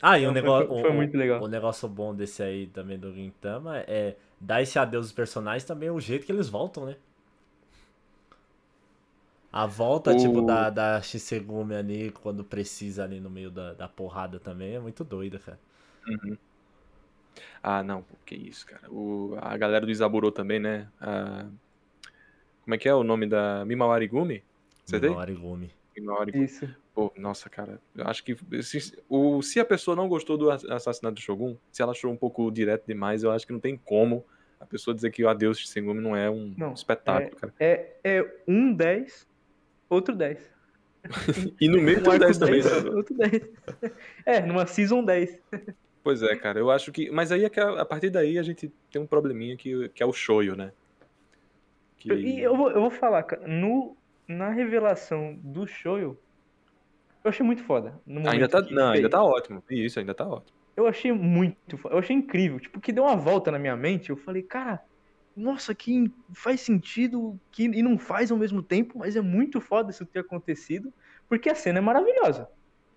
[0.00, 0.68] Ah, e foi- negócio.
[0.68, 1.42] foi o- muito legal.
[1.42, 5.88] O negócio bom desse aí também do Gintama é dar esse adeus aos personagens também
[5.88, 6.96] é o jeito que eles voltam, né?
[9.52, 13.88] A volta, O- tipo, da, da Shisegumi ali, quando precisa ali no meio da, da
[13.88, 15.58] porrada também, é muito doida, cara.
[16.06, 16.38] Uhum.
[17.62, 18.90] Ah, não, que isso, cara.
[18.90, 20.88] O, a galera do Isaburo também, né?
[21.00, 21.46] A-
[22.62, 24.42] como é que é o nome da Mimawarigumi?
[24.84, 25.20] Você tem?
[26.00, 26.44] Mimawarigumi.
[26.44, 26.68] Isso.
[26.94, 27.80] Pô, nossa, cara.
[27.94, 31.56] Eu acho que se, o, se a pessoa não gostou do ass- assassinato do Shogun,
[31.70, 34.24] se ela achou um pouco direto demais, eu acho que não tem como
[34.58, 37.52] a pessoa dizer que o Adeus Shingumi não é um Não, espetáculo, cara.
[37.60, 39.26] É, é um 10,
[39.90, 40.38] outro 10.
[41.60, 42.90] E no meio Um arco 10 também, 10, né?
[42.90, 43.42] outro 10.
[44.24, 45.38] É, numa Season 10.
[46.02, 46.58] Pois é, cara.
[46.58, 47.10] Eu acho que.
[47.10, 50.02] Mas aí é que a, a partir daí a gente tem um probleminha que, que
[50.02, 50.72] é o shoyu, né?
[51.98, 52.12] Que...
[52.12, 53.96] E eu vou, eu vou falar, cara, no,
[54.28, 56.18] na revelação do Shoyo,
[57.22, 58.00] eu achei muito foda.
[58.30, 58.60] Ainda tá.
[58.62, 59.62] Não, ainda tá ótimo.
[59.70, 60.56] Isso, ainda tá ótimo.
[60.76, 61.94] Eu achei muito foda.
[61.94, 62.60] Eu achei incrível.
[62.60, 64.10] Tipo, que deu uma volta na minha mente.
[64.10, 64.82] Eu falei, cara,
[65.36, 69.90] nossa, que faz sentido que, e não faz ao mesmo tempo, mas é muito foda
[69.90, 70.92] isso ter acontecido,
[71.28, 72.48] porque a cena é maravilhosa.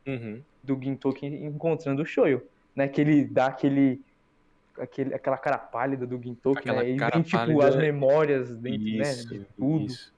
[0.08, 0.42] Uhum.
[0.64, 2.42] do Gintoki encontrando o Shoyo,
[2.76, 2.88] né?
[2.88, 4.02] Que ele dá aquele,
[4.78, 6.92] aquele aquela cara pálida do Gintoki, Aquela né?
[6.92, 9.02] E cara vem, tipo, pálida, as memórias dentro, né?
[9.02, 9.86] Isso, De tudo.
[9.86, 10.14] isso.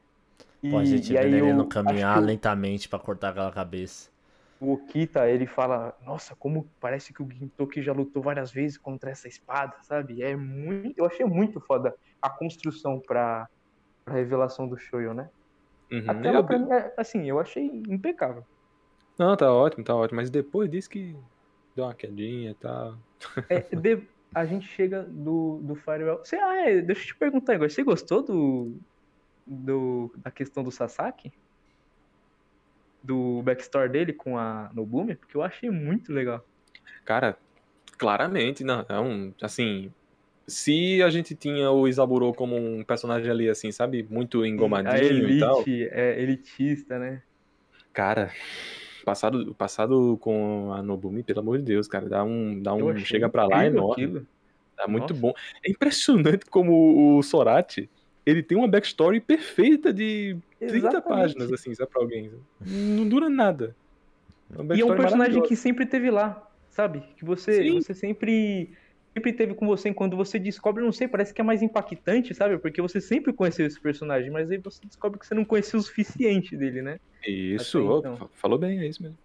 [0.68, 3.52] Pô, a gente e aí vendo ele eu no caminhar o- lentamente pra cortar aquela
[3.52, 4.10] cabeça.
[4.60, 9.10] o Okita, ele fala, nossa, como parece que o Gintoki já lutou várias vezes contra
[9.12, 10.22] essa espada, sabe?
[10.22, 13.48] É muito, eu achei muito foda a construção pra,
[14.06, 15.30] pra revelação do Shoyo, né?
[15.92, 16.26] Uhum.
[16.26, 18.46] A Eu- pra mim, é, assim, eu achei impecável.
[19.18, 20.18] Não, tá ótimo, tá ótimo.
[20.18, 21.14] Mas depois disso que
[21.76, 22.98] deu uma quedinha e tal.
[23.50, 26.20] É, de- a gente chega do, do Firewall.
[26.20, 27.70] Você, ah, é, deixa eu te perguntar agora.
[27.70, 28.80] Você gostou do,
[29.46, 31.32] do da questão do Sasaki?
[33.04, 35.16] Do backstory dele com a Nobumi?
[35.16, 36.46] Porque eu achei muito legal.
[37.04, 37.38] Cara,
[37.98, 38.86] claramente, não.
[38.88, 39.34] É um.
[39.42, 39.92] Assim.
[40.48, 44.06] Se a gente tinha o Isaburo como um personagem ali, assim, sabe?
[44.10, 45.62] Muito a engomadinho e tal.
[45.62, 47.22] elite, é elitista, né?
[47.94, 48.32] Cara,
[49.06, 52.98] passado, o passado com a Nobumi, pelo amor de Deus, cara, dá um, dá um
[52.98, 54.04] chega pra lá enorme.
[54.04, 54.28] aquilo.
[54.76, 55.22] Tá muito Nossa.
[55.22, 55.34] bom.
[55.64, 57.90] É impressionante como o Sorati,
[58.26, 61.08] ele tem uma backstory perfeita de 30 Exatamente.
[61.08, 62.32] páginas, assim, sabe, pra alguém.
[62.66, 63.76] Não dura nada.
[64.72, 67.04] É E é um personagem que sempre teve lá, sabe?
[67.18, 67.82] Que você, Sim.
[67.82, 68.70] você sempre
[69.14, 69.94] sempre teve com você.
[69.94, 72.58] Quando você descobre, não sei, parece que é mais impactante, sabe?
[72.58, 75.84] Porque você sempre conheceu esse personagem, mas aí você descobre que você não conheceu o
[75.84, 76.98] suficiente dele, né?
[77.28, 78.16] Isso, então.
[78.16, 79.18] fa- falou bem, é isso mesmo.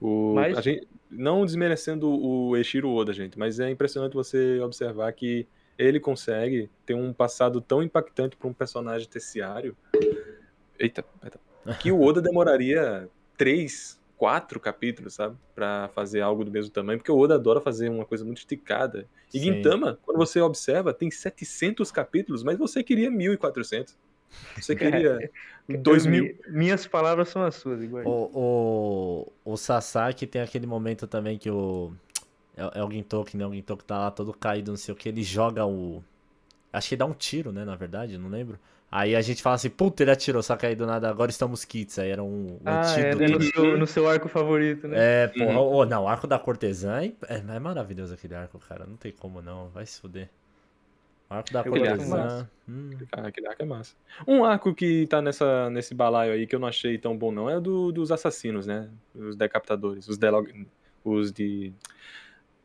[0.00, 5.12] O, Mas- a gente, não desmerecendo o Eiichiro Oda, gente, mas é impressionante você observar
[5.12, 5.46] que
[5.80, 9.76] ele consegue ter um passado tão impactante para um personagem terciário.
[10.78, 11.40] Eita, eita,
[11.78, 15.36] que o Oda demoraria três, quatro capítulos, sabe?
[15.54, 19.08] Pra fazer algo do mesmo tamanho, porque o Oda adora fazer uma coisa muito esticada.
[19.32, 19.44] E Sim.
[19.54, 23.96] Gintama, quando você observa, tem 700 capítulos, mas você queria 1400.
[24.60, 25.30] Você queria
[25.82, 26.24] dois mil.
[26.24, 28.04] mi- Minhas palavras são as suas, igual.
[28.06, 31.94] O, o, o Sasaki tem aquele momento também que o.
[32.56, 33.46] É, é o Gintoki, né?
[33.46, 35.08] O Gintoki tá lá todo caído, não sei o que.
[35.08, 36.02] Ele joga o.
[36.72, 37.64] Acho que dá um tiro, né?
[37.64, 38.58] Na verdade, não lembro.
[38.92, 41.64] Aí a gente fala assim, puta, ele atirou, só que aí do nada agora estamos
[41.64, 41.96] kits.
[42.00, 43.18] Aí era um, um Ah, é, antídoto.
[43.20, 44.96] né, no, seu, no seu arco favorito, né?
[44.98, 45.74] É, porra, Uhum.
[45.76, 48.84] ô, não, o arco da cortesã é, é, é maravilhoso aquele arco, cara.
[48.86, 50.28] Não tem como não, vai se fuder.
[51.30, 52.16] O arco da gosto cortesã.
[52.16, 52.46] mais.
[52.68, 53.94] Hum, Ah, aquele arco é massa.
[54.26, 57.48] Um arco que tá nessa, nesse balaio aí que eu não achei tão bom, não,
[57.48, 58.90] é o do, dos assassinos, né?
[59.14, 60.66] Os decapitadores, os delog...
[61.04, 61.72] os de.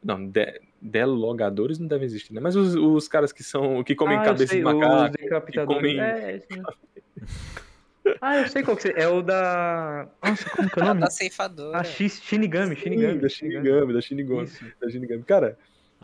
[0.05, 0.61] Não, de...
[0.79, 2.39] delogadores não devem existir, né?
[2.39, 3.83] Mas os, os caras que são.
[3.83, 5.17] que comem ah, eu cabeça sei, de macaco.
[5.17, 5.81] decapitadores.
[5.81, 6.41] comem- É, é.
[8.21, 8.93] Ah, eu sei qual que você...
[8.95, 10.07] É o da...
[10.23, 10.99] Nossa, como que é o nome?
[11.01, 11.79] tá ceifadora.
[11.79, 13.19] Ah, X, Shinigami, Sim, Shinigami.
[13.19, 14.63] da Shinigami, da Shinigami, Isso.
[14.79, 15.23] da Shinigami.
[15.23, 15.55] Cara, eu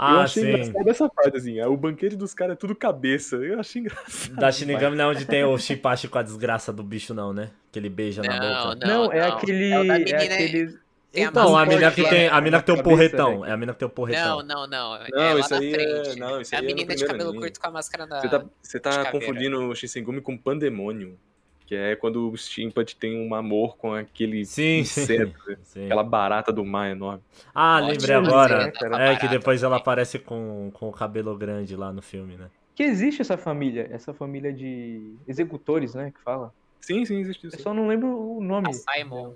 [0.03, 0.49] Ah, achei sim.
[0.49, 1.61] engraçado essa parte, assim.
[1.61, 3.35] O banquete dos caras é tudo cabeça.
[3.35, 4.35] Eu achei engraçado.
[4.35, 7.51] Da Shinigami não é onde tem o Shinpachi com a desgraça do bicho, não, né?
[7.71, 8.87] Que ele beija na Não, boca.
[8.87, 9.13] Não, não.
[9.13, 9.69] é aquele...
[9.69, 10.79] É o da É menina- aquele...
[11.11, 12.29] Tem Então, a mascote mina que tem, né?
[12.29, 13.39] a mina que tem o porretão.
[13.41, 13.49] né?
[13.49, 14.37] É a mina que tem o porretão.
[14.43, 14.99] Não, não, não.
[15.11, 16.19] Não, é isso aí é- frente.
[16.19, 17.41] não, isso é a aí é menina de cabelo anime.
[17.43, 18.21] curto com a máscara da.
[18.21, 21.17] Você tá, você tá confundindo o Shinsengumi com Pandemônio.
[21.65, 25.01] Que é quando o Stimpat tem um amor com aquele Sim, sim.
[25.03, 25.33] inseto,
[25.63, 25.85] Sim.
[25.85, 27.21] aquela barata do mar enorme.
[27.55, 28.65] Ah, Ótimo lembrei agora.
[28.71, 32.49] dessa É que depois ela aparece com, com o cabelo grande lá no filme, né?
[32.75, 36.53] Que existe essa família, essa família de executores, né, que fala.
[36.81, 37.61] Sim, sim, existe Eu isso.
[37.61, 38.07] só não lembro
[38.37, 38.67] o nome.
[38.69, 39.31] A Simon.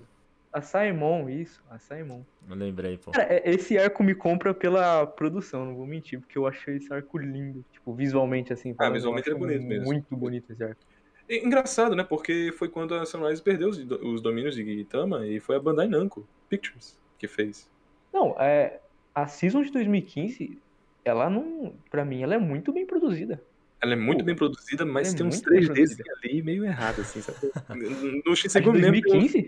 [0.56, 2.24] A Saimon, isso, a Saimon.
[2.48, 3.10] Eu lembrei, pô.
[3.10, 6.90] Cara, é- esse arco me compra pela produção, não vou mentir, porque eu achei esse
[6.90, 7.62] arco lindo.
[7.70, 8.74] Tipo, visualmente, assim.
[8.80, 9.84] eu visualmente é bonito mesmo.
[9.84, 10.80] Muito bonito esse arco.
[11.28, 12.02] Engraçado, né?
[12.02, 15.88] Porque foi quando a Sunrise perdeu os, os domínios de Gintama e foi a Bandai
[15.88, 17.68] Namco Pictures que fez.
[18.10, 18.80] Não, é,
[19.14, 20.58] a Season de 2015,
[21.04, 21.76] ela não.
[21.90, 23.44] Pra mim, ela é muito bem produzida.
[23.82, 26.04] Ela é muito Pô, bem produzida, mas é tem uns muito bem 3Ds produzida.
[26.24, 27.36] ali meio errado, assim, sabe?
[28.24, 29.46] No de Shinsengumi mesmo.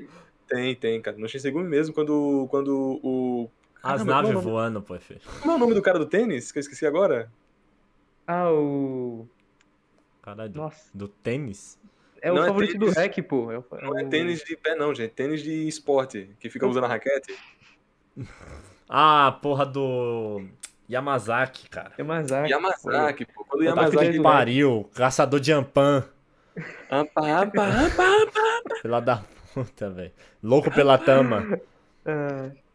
[0.49, 0.77] Tem uns- 2015?
[0.77, 1.17] Tem, cara.
[1.19, 3.51] No Shinsengumi mesmo, quando, quando o.
[3.83, 5.21] As naves é o nome- voando, pô, filho.
[5.41, 6.51] Como é o nome do cara do tênis?
[6.51, 7.31] Que eu esqueci agora?
[8.27, 9.27] Ah, o.
[10.23, 10.91] Caralho, do, Nossa.
[10.93, 11.79] do tênis?
[12.21, 12.97] É o Não é favorito do tênis.
[12.97, 13.51] Rec, pô.
[13.53, 15.13] É o, Não é o- tênis de pé, não, gente.
[15.13, 17.35] Tênis de esporte, que fica usando a raquete.
[18.91, 20.43] Ah, porra do
[20.91, 21.93] Yamazaki, cara.
[21.99, 22.51] Yamazaki.
[22.51, 23.45] Yamazaki, pô.
[23.45, 24.13] Quando o Yamazaki.
[24.13, 24.89] que pariu.
[24.95, 26.05] Caçador de Ampan.
[26.91, 28.81] Ampa, ampa, ampa, ampa.
[28.83, 29.23] Pela da
[29.65, 30.13] puta, velho.
[30.43, 31.61] Louco pela tama.
[32.05, 32.51] Ah,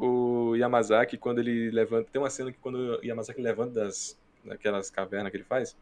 [0.00, 2.08] O Yamazaki, quando ele levanta.
[2.12, 5.76] Tem uma cena que quando o Yamazaki levanta das, daquelas cavernas que ele faz,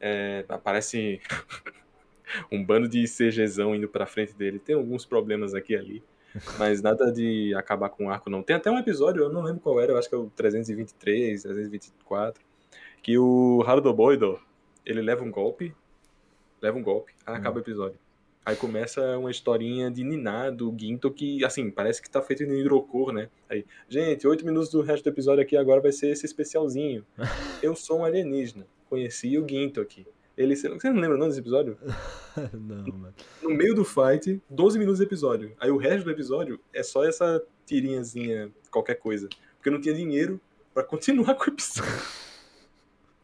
[0.00, 1.20] é, aparece
[2.50, 4.58] um bando de CGzão indo pra frente dele.
[4.58, 6.02] Tem alguns problemas aqui e ali.
[6.58, 8.42] Mas nada de acabar com o arco, não.
[8.42, 11.42] Tem até um episódio, eu não lembro qual era, eu acho que é o 323,
[11.42, 12.42] 324,
[13.02, 14.40] que o Harudo Boido,
[14.86, 15.74] ele leva um golpe,
[16.62, 17.98] leva um golpe, aí acaba o episódio.
[18.44, 22.60] Aí começa uma historinha de Niná, do Ginto, que, assim, parece que tá feito em
[22.60, 23.28] hidrocor, né?
[23.48, 27.04] Aí, gente, oito minutos do resto do episódio aqui agora vai ser esse especialzinho.
[27.62, 30.06] Eu sou um alienígena, conheci o Ginto aqui.
[30.36, 31.76] Ele, você não lembra não desse episódio?
[32.54, 33.14] Não, mano.
[33.42, 35.52] no meio do fight, 12 minutos de episódio.
[35.60, 39.28] Aí o resto do episódio é só essa tirinhazinha, qualquer coisa.
[39.56, 40.40] Porque eu não tinha dinheiro
[40.72, 41.92] pra continuar com o episódio.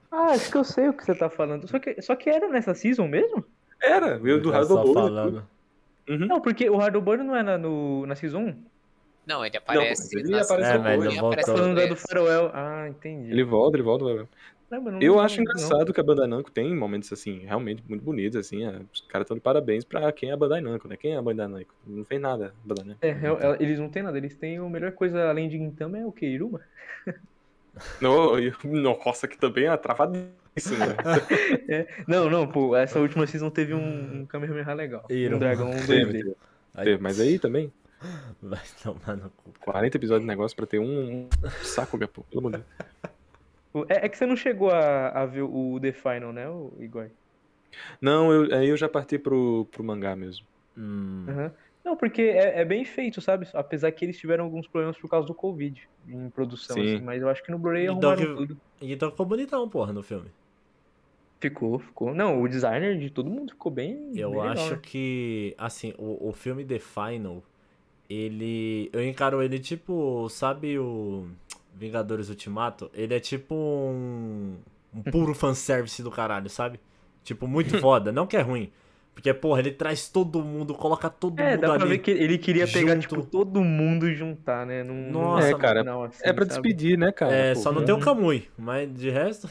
[0.09, 1.68] Ah, acho que eu sei o que você tá falando.
[1.68, 3.44] Só que, só que era nessa season mesmo?
[3.82, 4.94] Era, veio do Hard só Bowl.
[4.94, 5.47] falando.
[6.09, 6.19] Uhum.
[6.27, 8.57] Não, porque o Hardboard não era no, na season 1.
[9.27, 10.16] Não, ele aparece.
[10.16, 11.97] ele na- aparece É, mas ele ele aparece Falando da do.
[11.97, 12.51] Faroel.
[12.55, 13.31] Ah, entendi.
[13.32, 14.28] Ele volta, ele volta.
[14.70, 15.43] Não, não Eu acho não.
[15.43, 18.65] engraçado que a Bandai Namco tem momentos assim, realmente muito bonitos, assim.
[18.65, 20.97] é, Os caras estão de parabéns pra quem é a Bandai Namco, né?
[20.97, 21.74] Quem é a Bandai Namco?
[21.86, 22.98] Não fez nada a Bandai Namco.
[23.05, 26.07] É, ela- eles não têm nada, eles têm a melhor coisa além de Gintama é
[26.07, 26.27] o que?
[26.27, 26.61] Iruma?
[28.01, 28.32] No,
[28.65, 29.69] nossa, que também é
[30.57, 31.87] travadíssimo, né?
[32.09, 35.05] Não, não, pô, essa última season teve um, um Kamehameha legal.
[35.11, 35.37] Iruma.
[35.37, 36.35] Um dragão Teve, 2D.
[36.83, 37.73] teve, Mas aí também,
[38.43, 39.53] Vai tomar no cu.
[39.61, 41.28] 40 episódios de negócio pra ter um, um
[41.62, 42.23] saco, pô.
[42.24, 42.66] Pelo amor de Deus.
[43.73, 46.73] O- É, é que você não chegou a, a ver o The Final, né, o
[46.81, 47.09] Igor?
[48.01, 50.47] Não, eu, aí eu já parti pro, pro mangá mesmo.
[50.77, 51.53] Hum, Aham.
[51.85, 53.47] Não, porque é, é bem feito, sabe?
[53.55, 56.97] Apesar que eles tiveram alguns problemas por causa do Covid em produção, Sim.
[56.97, 58.61] assim, mas eu acho que no Blu-ray Então arrumaram que- tudo.
[58.81, 60.28] Então ficou bonitão, porra, no filme.
[61.40, 62.14] Ficou, ficou.
[62.14, 64.18] Não, o designer de todo mundo ficou bem.
[64.18, 64.82] Eu bem legal, acho né?
[64.82, 67.42] que, assim, o, o filme The Final,
[68.08, 68.90] ele.
[68.92, 71.28] Eu encaro ele tipo, sabe o
[71.74, 72.90] Vingadores Ultimato?
[72.94, 74.56] Ele é tipo um.
[74.94, 76.80] Um puro fanservice do caralho, sabe?
[77.24, 78.12] Tipo, muito foda.
[78.12, 78.72] Não que é ruim.
[79.14, 81.86] Porque, porra, ele traz todo mundo, coloca todo É, mundo dá pra ali.
[81.86, 83.00] ver que ele queria pegar, junto.
[83.00, 84.82] tipo, todo mundo e juntar, né?
[84.82, 86.46] Num, Nossa, arco cara, final, assim, É pra sabe?
[86.46, 87.32] despedir, né, cara?
[87.32, 87.98] É, Pô, só não tem o.
[87.98, 89.48] Kamui, mas de resto.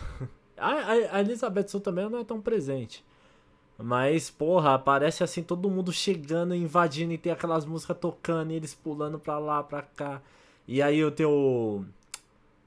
[0.58, 3.04] A, a- Elizabeth Sul também não é tão presente.
[3.78, 8.74] Mas, porra, aparece assim todo mundo chegando, invadindo e tem aquelas músicas tocando e eles
[8.76, 10.22] pulando pra lá, pra cá.
[10.68, 11.86] E aí eu tenho o,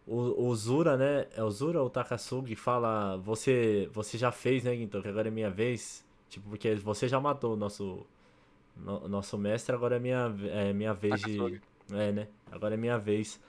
[0.07, 1.27] o, o Zura, né?
[1.37, 5.03] É o Zura ou o Takasugi fala: Você, você já fez, né, Ginto?
[5.03, 6.05] Que agora é minha vez.
[6.31, 8.07] Tipo, porque você já matou o nosso,
[8.77, 11.37] no- nosso mestre, agora é minha, é minha vez de.
[11.39, 11.63] Takasugi.
[11.93, 12.29] É, né?
[12.53, 13.41] Agora é minha vez.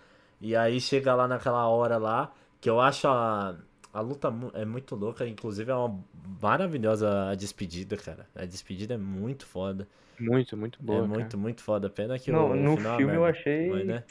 [0.42, 3.56] E aí chega lá naquela hora lá, que eu acho a,
[3.94, 6.00] a luta é muito louca, inclusive é uma
[6.42, 8.28] maravilhosa a despedida, cara.
[8.36, 9.88] A despedida é muito foda.
[10.20, 11.00] Muito, muito boa.
[11.00, 11.14] é cara.
[11.20, 11.90] muito, muito foda.
[11.90, 13.70] Pena que Não, o, o no final é filme eu achei.
[13.70, 14.04] mas, né?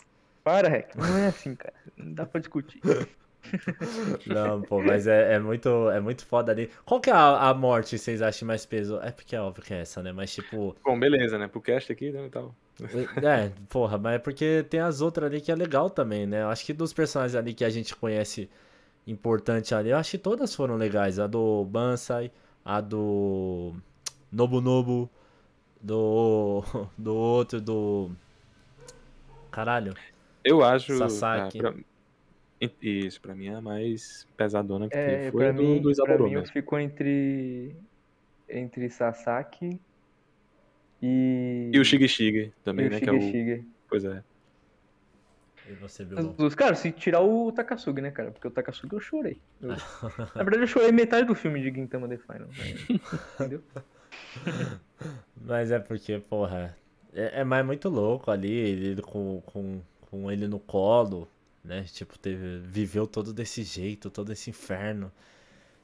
[0.43, 0.95] Para, Rec.
[0.97, 1.75] Não é assim, cara.
[1.97, 2.81] Não dá pra discutir.
[4.27, 6.71] Não, pô, mas é, é muito, é muito foda ali.
[6.85, 8.99] Qual que é a, a morte que vocês acham mais peso?
[9.01, 10.13] É porque é óbvio que é essa, né?
[10.13, 11.47] Mas tipo, Bom, beleza, né?
[11.47, 12.55] Pro cast aqui, né, tal.
[13.23, 16.43] É, porra, mas é porque tem as outras ali que é legal também, né?
[16.43, 18.49] Eu acho que dos personagens ali que a gente conhece
[19.11, 21.19] importante ali, eu acho que todas foram legais.
[21.19, 22.31] A do Bansai,
[22.65, 23.75] a do
[24.31, 25.09] Nobunobu,
[25.81, 26.63] do,
[26.99, 28.11] do outro, do...
[29.51, 29.95] caralho.
[30.45, 30.97] Eu acho.
[30.99, 31.59] Sasaki.
[31.59, 31.75] ah, pra-
[32.83, 35.31] Isso, pra mim é a mais pesadona que É, teve.
[35.33, 36.53] Foi pra a do, mim, do pra mim mesmo.
[36.53, 37.75] ficou entre
[38.49, 39.79] entre Sasaki
[41.03, 43.01] e E o Shigi também, e o né?
[43.01, 43.21] Que é o.
[43.21, 43.65] Shige-Shige.
[43.89, 44.23] Pois é.
[45.69, 46.05] E você,
[46.57, 48.31] Cara, se tirar o Takasugi, né, cara?
[48.31, 49.39] Porque o Takasugi eu chorei.
[49.61, 49.71] Eu-
[50.35, 52.49] Na verdade, eu chorei metade do filme de Gintama The Final.
[52.49, 52.99] né?
[53.35, 53.63] Entendeu?
[55.45, 56.77] Mas é porque, porra,
[57.13, 59.81] é, é mais muito louco ali, ele com, com,
[60.11, 61.29] com ele no colo,
[61.65, 61.85] né?
[61.85, 65.11] Tipo, teve, viveu todo desse jeito, todo esse inferno.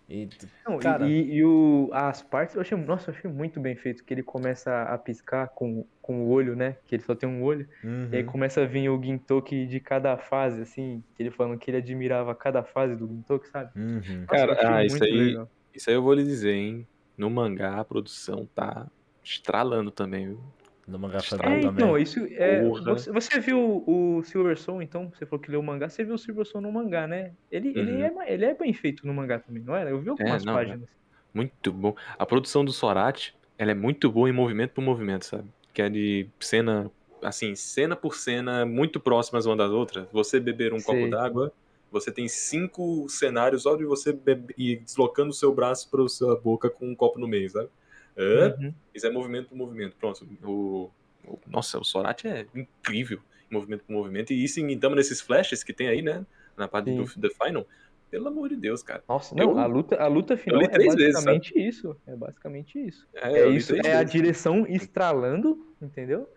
[0.08, 0.28] E,
[0.66, 1.06] Não, e- Cara.
[1.08, 4.22] e, e o, as partes, eu achei, nossa, eu achei muito bem feito, que ele
[4.22, 6.76] começa a piscar com, com o olho, né?
[6.86, 7.66] Que ele só tem um olho.
[7.82, 8.08] Uhum.
[8.12, 11.70] E aí começa a vir o Gintoki de cada fase, assim, que ele falando que
[11.70, 13.70] ele admirava cada fase do Gintoki, sabe?
[13.74, 14.00] Uhum.
[14.00, 14.26] Nossa, eu
[14.56, 15.50] Cara, ah, isso aí- legal.
[15.74, 16.86] Isso aí eu vou lhe dizer, hein?
[17.16, 18.86] No mangá a produção tá
[19.24, 20.40] estralando também, viu?
[20.86, 21.70] No mangá É, É, também.
[21.70, 22.60] então, isso é.
[22.62, 22.82] Porra.
[22.94, 25.10] Você, você viu o Silver Soul, então?
[25.10, 27.34] Você falou que leu o mangá, você viu o Silver Soul no mangá, né?
[27.50, 28.04] Ele, ele, Uhum.
[28.04, 29.90] é, ma- ele é bem feito no mangá também, não é?
[29.90, 30.88] Eu vi algumas não, páginas.
[31.34, 31.94] Muito bom.
[32.18, 35.48] A produção do Sorati, ela é muito boa em movimento por movimento, sabe?
[35.72, 36.90] Que é de cena,
[37.22, 40.08] assim, cena por cena, muito próximas uma das outras.
[40.12, 40.94] Você beber um Sei.
[40.94, 41.52] copo d'água,
[41.90, 44.18] você tem cinco cenários só de você
[44.58, 47.70] ir deslocando o seu braço para sua boca com um copo no meio, sabe?
[48.16, 48.74] É, Uhum.
[48.94, 49.96] Isso é movimento por movimento.
[49.96, 50.26] Pronto.
[50.44, 50.90] O,
[51.26, 53.20] o- nossa, o Sorati é incrível
[53.50, 54.32] em movimento por movimento.
[54.32, 56.24] E isso, então, nesses flashes que tem aí, né?
[56.56, 57.66] Na parte do The Final.
[58.10, 59.02] Pelo amor de Deus, cara.
[59.08, 61.96] Nossa, não, Eu- a luta, a luta final é três vezes, basicamente isso.
[62.06, 63.08] É basicamente isso.
[63.12, 64.12] É, É, isso, é a vezes.
[64.12, 66.28] direção estralando, entendeu?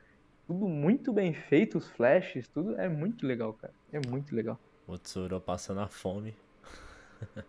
[0.48, 3.74] Tudo muito bem feito, os flashes, tudo é muito legal, cara.
[3.94, 4.60] É muito legal.
[4.88, 6.34] O Tsuro passando a fome.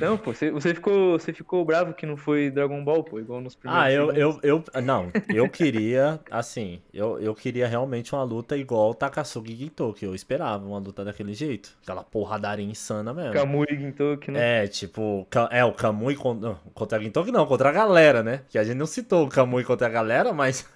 [0.00, 3.40] Não, pô, você, você ficou, você ficou bravo que não foi Dragon Ball, pô, igual
[3.40, 4.44] nos primeiros Ah, eu, segundos.
[4.44, 4.82] eu, eu.
[4.82, 10.04] Não, eu queria, assim, eu, eu queria realmente uma luta igual o Takasugi Gintoki.
[10.04, 11.76] Eu esperava uma luta daquele jeito.
[11.82, 13.32] Aquela porradaria insana mesmo.
[13.32, 14.64] Kamui Gintoki, né?
[14.64, 18.42] É, tipo, é o Kamui contra a Gintoki, não, contra a galera, né?
[18.48, 20.68] Que a gente não citou o Kamui contra a galera, mas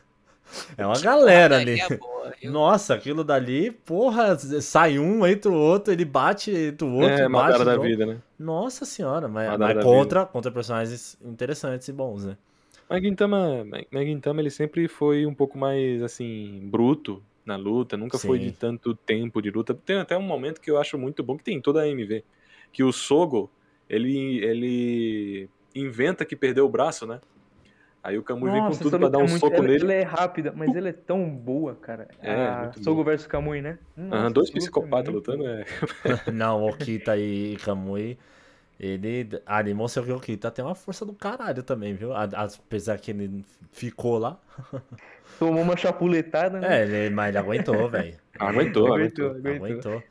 [0.76, 1.78] é uma galera ali.
[1.98, 2.34] Boa?
[2.44, 7.28] Nossa, aquilo dali, porra, sai um, entra o outro, ele bate, entra o outro, É,
[7.28, 7.30] bate.
[7.30, 8.18] Madara da vida, né?
[8.38, 12.36] Nossa senhora, mas, mas contra, contra personagens interessantes e bons, né?
[12.88, 18.18] Mas Gintama, mas Gintama ele sempre foi um pouco mais assim bruto na luta, nunca
[18.18, 18.46] foi Sim.
[18.46, 19.74] de tanto tempo de luta.
[19.74, 22.24] Tem até um momento que eu acho muito bom que tem em toda a MV,
[22.72, 23.50] que o Sogo,
[23.88, 27.20] ele ele inventa que perdeu o braço, né?
[28.02, 29.82] Aí o Kamui vem com Nossa, tudo pra dar um é muito- soco ela, nele.
[29.84, 32.08] Ela é rápida, mas ela é tão boa, cara.
[32.22, 33.78] É, a muito Sogo versus Kamui, né?
[33.96, 35.64] Nossa, Aham, dois psicopatas lutando, é.
[36.32, 38.16] Não, Okita e Kamui,
[38.78, 42.12] ele ali mostrou que o Okita tem uma força do caralho também, viu?
[42.14, 44.38] Apesar que ele ficou lá.
[45.38, 46.80] Tomou uma chapuletada, né?
[46.80, 48.16] É, ele, mas ele aguentou, velho.
[48.38, 49.30] Aguentou, Aguentou, aguentou.
[49.30, 49.66] aguentou.
[49.66, 50.02] Aguentou.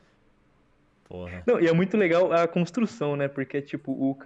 [1.06, 1.42] Porra.
[1.48, 3.30] Não, e é muito legal a construção, né?
[3.30, 4.18] Porque, tipo, o,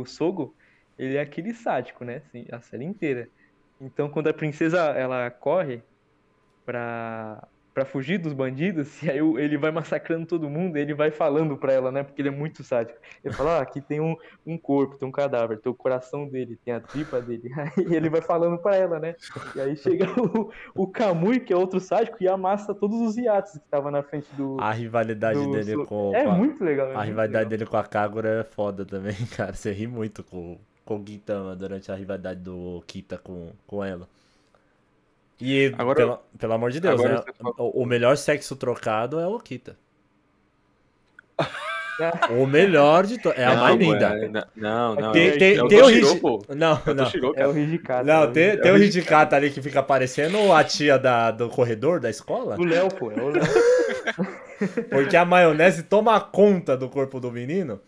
[0.00, 0.54] o Sogo,
[0.98, 2.22] ele é aquele sádico, né?
[2.26, 3.28] Assim, a série inteira.
[3.80, 5.82] Então, quando a princesa, ela corre
[6.64, 11.56] pra, pra fugir dos bandidos, e aí ele vai massacrando todo mundo, ele vai falando
[11.58, 12.02] pra ela, né?
[12.02, 12.98] Porque ele é muito sádico.
[13.22, 14.16] Ele fala, ah, aqui tem um,
[14.46, 17.50] um corpo, tem um cadáver, tem o coração dele, tem a tripa dele.
[17.76, 19.14] Aí ele vai falando pra ela, né?
[19.54, 23.52] E aí chega o, o Kamui, que é outro sádico, e amassa todos os iates
[23.52, 24.56] que estavam na frente do...
[24.58, 25.86] A rivalidade do dele Sogo.
[25.86, 26.14] com.
[26.14, 26.88] É com a- muito legal.
[26.88, 27.50] é A muito rivalidade legal.
[27.50, 29.52] dele com a Kagura é foda também, cara.
[29.52, 34.08] Você ri muito com, com o Gintama durante a rivalidade do Kita com, com ela.
[35.38, 37.22] E, Agora- pela- pelo amor de Deus, né?
[37.38, 39.76] fala- O, melhor sexo trocado é o Kita.
[42.30, 43.38] o melhor de todos.
[43.38, 44.48] É a Não, mais linda.
[44.54, 45.12] Não, não.
[45.12, 46.42] Tem, é- tem, é o tem o Toshiro, Hiji- pô.
[46.48, 47.04] Não, não.
[47.04, 48.04] Toshiro, É o Hijikata.
[48.04, 51.48] Não, tem, é tem o o Hijikata ali que fica parecendo a tia da, do
[51.50, 52.56] corredor da escola.
[52.58, 53.42] O Léo, pô, é o Léo.
[54.88, 57.80] Porque a maionese toma conta do corpo do menino.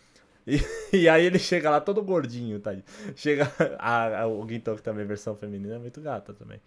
[0.48, 0.60] E,
[0.96, 2.74] e aí ele chega lá todo gordinho, tá?
[3.14, 3.52] Chega.
[3.78, 6.58] A, a- o Gintoki também, versão feminina, é muito gata também.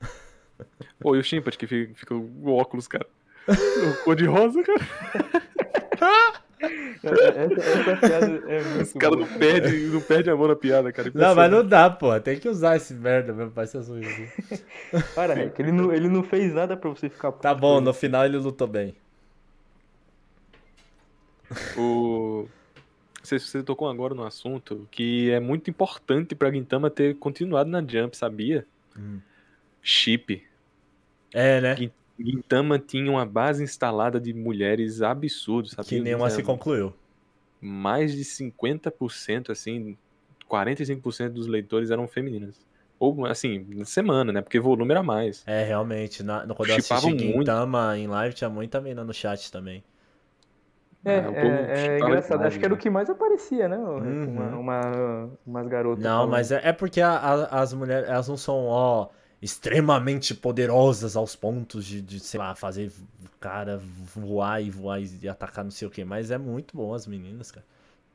[0.98, 3.06] Pô, e o Shimpat que fica, fica o óculos, cara.
[3.46, 6.38] O cor de rosa, cara.
[6.60, 10.92] Essa, essa piada é muito Os caras não perdem não perde a mão na piada,
[10.92, 11.08] cara.
[11.14, 12.18] Não, mas não dá, pô.
[12.18, 14.00] Tem que usar esse merda mesmo pra ser assim.
[15.14, 18.24] Para, Rick, ele não, ele não fez nada pra você ficar Tá bom, no final
[18.24, 18.96] ele lutou bem.
[21.76, 22.48] O...
[23.28, 27.80] Você, você tocou agora no assunto que é muito importante pra Gintama ter continuado na
[27.86, 28.66] Jump, sabia?
[28.96, 29.20] Hum.
[29.82, 30.42] Chip.
[31.34, 31.76] É, né?
[32.18, 35.90] Gintama tinha uma base instalada de mulheres absurdos, sabia?
[35.90, 36.92] Que nenhuma se concluiu.
[37.60, 39.96] Mais de 50%, assim,
[40.48, 42.56] 45% dos leitores eram femininas.
[42.98, 44.40] Ou, assim, na semana, né?
[44.42, 45.44] Porque volume era mais.
[45.46, 46.22] É, realmente.
[46.22, 47.38] Na, no- quando eu assisti Shippavam muito.
[47.38, 49.84] Gintama em live, tinha muita mina no chat também.
[51.04, 52.42] É, o é, povo é chipava engraçado.
[52.44, 52.82] Acho que era o né?
[52.82, 53.78] que mais aparecia, né?
[53.78, 54.24] o- Uhum.
[54.24, 56.02] Uma, uma- umas garotas.
[56.02, 56.30] Não, falando.
[56.30, 59.08] mas é, é porque a- a- as mulheres, elas não são, ó,
[59.40, 62.90] extremamente poderosas aos pontos de, de, sei lá, fazer
[63.24, 66.04] o cara voar e voar e atacar não sei o que.
[66.04, 67.64] Mas é muito bom as meninas, cara.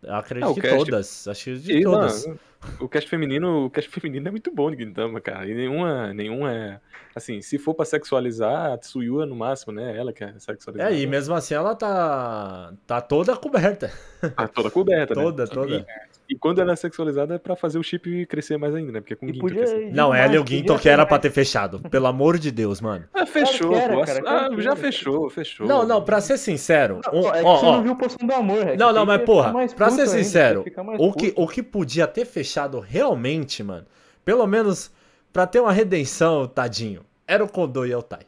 [0.04, 1.28] Eu acredito Ah, que cast- todas.
[1.28, 2.26] Acho que de E, todas.
[2.28, 2.40] mano,
[2.80, 5.48] o cast feminino, o cast feminino é muito bom de Gintama, cara.
[5.48, 6.80] E nenhuma, nenhuma é.
[7.16, 9.96] Assim, se for pra sexualizar, a Tsuyua no máximo, né?
[9.98, 10.94] Ela que é sexualizada.
[10.94, 13.92] É, e mesmo assim ela tá, tá toda coberta.
[14.36, 15.22] Tá toda coberta, né?
[15.24, 15.76] Toda, toda.
[15.78, 15.86] E
[16.36, 19.00] quando ela é sexualizada é pra fazer o chip crescer mais ainda, né?
[19.02, 19.90] Porque é com E Ginto podia é assim.
[19.92, 21.22] Não, ela e o ter que era pra mais.
[21.22, 21.80] ter fechado.
[21.90, 23.06] Pelo amor de Deus, mano.
[23.14, 24.26] Ah, fechou, Claro que era, pô.
[24.26, 24.76] cara, Ah, já era.
[24.80, 25.68] fechou, fechou.
[25.68, 27.02] Não, não, pra ser sincero.
[27.12, 28.80] Não, um- é que ó, você ó, não viu Poção do Amor, Rec.
[28.80, 30.64] Não, não, mas porra, pra ser sincero,
[31.00, 33.86] o que, o que podia ter fechado realmente, mano,
[34.26, 34.92] pelo menos
[35.32, 38.20] pra ter uma redenção, tadinho, era o Kondo e o Tai.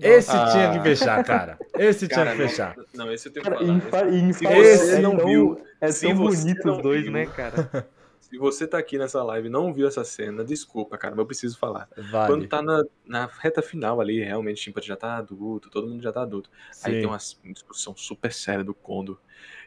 [0.00, 0.48] Esse Ah.
[0.52, 1.58] tinha que fechar, cara.
[1.78, 2.76] Esse tinha Cara, que não, fechar.
[2.94, 3.80] Não, esse eu tenho Cara, que falar.
[3.80, 7.02] fa em Se fa- você é não tão, viu, é tão bonito não os dois,
[7.02, 7.54] viu, né, cara?
[8.20, 11.26] Se você tá aqui nessa live e não viu essa cena, desculpa, cara, mas eu
[11.26, 11.86] preciso falar.
[12.10, 12.26] Vale.
[12.32, 16.10] Quando tá na, na reta final ali, realmente, Chimpa já tá adulto, todo mundo já
[16.10, 16.50] tá adulto.
[16.82, 16.98] Aí Sim.
[17.00, 17.18] tem uma,
[17.52, 19.20] discussão super séria do Kondo.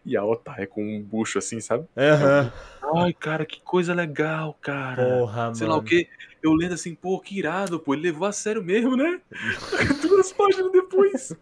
[0.06, 1.86] E a Otai com um bucho assim, sabe?
[1.96, 2.52] Aham.
[2.96, 5.06] Ai, cara, que coisa legal, cara.
[5.06, 5.78] Porra, Sei mano.
[5.80, 6.10] lá o que.
[6.48, 7.94] Eu lendo assim, pô, que irado, pô.
[7.94, 9.20] Ele levou a sério mesmo, né?
[10.02, 11.34] Duas páginas depois.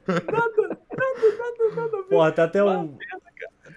[2.10, 2.98] Porra, tem até um.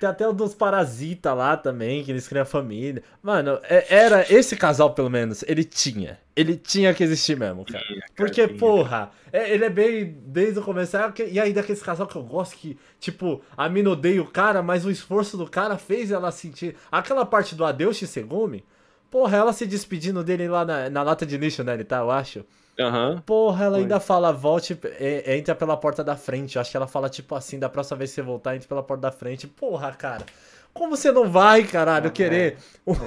[0.00, 3.02] Tem até o dos Parasita lá também, que eles criam família.
[3.20, 6.20] Mano, é- era esse casal, pelo menos, ele tinha.
[6.36, 7.82] Ele tinha que existir mesmo, cara.
[8.14, 10.96] Porque, porra, é- ele é bem desde o começo.
[11.28, 14.84] E aí, daqueles casal que eu gosto que, tipo, a mina odeia o cara, mas
[14.84, 16.76] o esforço do cara fez ela sentir.
[16.92, 18.64] Aquela parte do adeus Shisegumi,
[19.10, 21.74] porra, ela se despedindo dele lá na, na lata de lixo, né?
[21.74, 22.44] Ele tá, eu acho.
[22.80, 23.22] Aham.
[23.26, 23.82] Porra, ela Foi.
[23.82, 26.56] ainda fala, volte, é, entra pela porta da frente.
[26.56, 28.82] Eu acho que ela fala, tipo assim, da próxima vez que você voltar, entre pela
[28.82, 29.46] porta da frente.
[29.48, 30.24] Porra, cara.
[30.72, 32.58] Como você não vai, caralho, querer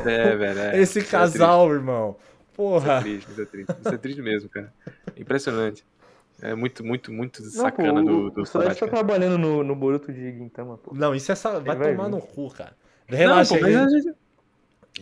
[0.05, 0.59] É, velho.
[0.59, 0.79] é.
[0.79, 2.17] esse Isso é casal, irmão?
[2.75, 2.91] Isso é Porra.
[2.91, 3.75] triste, isso é triste.
[3.79, 4.73] Isso é triste mesmo, cara.
[5.15, 5.85] Impressionante.
[6.41, 9.75] É muito, muito, muito Não, pô, sacana do, do o Sorachi tá trabalhando no, no
[9.75, 10.93] Boruto de Gintama, pô.
[10.93, 11.59] Não, isso é só.
[11.59, 12.09] Vai vai tomar vir.
[12.09, 12.75] no cu, cara.
[13.09, 13.75] Não, Relaxa pô, mas aí.
[13.75, 14.13] a gente,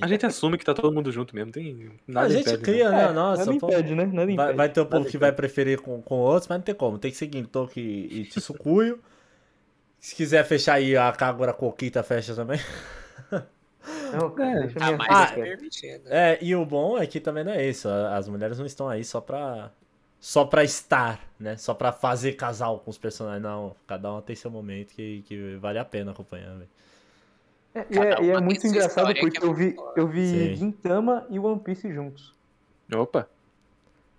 [0.01, 1.51] a gente assume que tá todo mundo junto mesmo.
[1.51, 2.63] Tem nada A gente impede, né?
[2.63, 3.03] cria, né?
[3.05, 4.05] É, Nossa, nada impede, né?
[4.05, 4.35] Nada impede.
[4.35, 6.97] Vai, vai ter o povo que vai preferir com, com outros, mas não tem como.
[6.97, 8.99] Tem que seguir Toki e Tsukuyo.
[9.99, 12.59] Se quiser fechar aí a Kagura Kokita, fecha também.
[14.11, 14.59] Não, cara, É.
[14.67, 16.03] deixa Ah, minha mas Ah, é permitido.
[16.07, 17.87] É, e o bom é que também não é isso.
[17.89, 19.71] As mulheres não estão aí só pra.
[20.19, 21.55] Só pra estar, né?
[21.57, 23.41] Só pra fazer casal com os personagens.
[23.41, 26.69] Não, cada um tem seu momento que, que vale a pena acompanhar, velho.
[27.79, 30.55] É, e é, e é muito engraçado porque é eu vi, eu vi Sim.
[30.55, 32.33] Gintama e One Piece juntos.
[32.93, 33.27] Opa.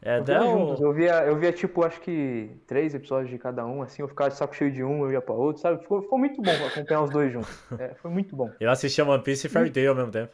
[0.02, 0.50] É, dois o.
[0.50, 0.80] juntos.
[0.80, 4.30] Eu via, eu via, tipo, acho que três episódios de cada um, assim, eu ficava
[4.30, 5.82] de saco cheio de um, eu ia pra outro, sabe?
[5.82, 7.50] Ficou, ficou muito bom acompanhar os dois juntos.
[7.78, 8.50] É, foi muito bom.
[8.58, 10.32] Eu assistia One Piece e Fairy Tail ao mesmo tempo.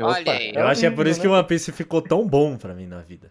[0.00, 0.32] Olha Opa.
[0.32, 0.52] aí.
[0.54, 1.34] Eu acho que é por isso que né?
[1.34, 3.30] One Piece ficou tão bom pra mim na vida.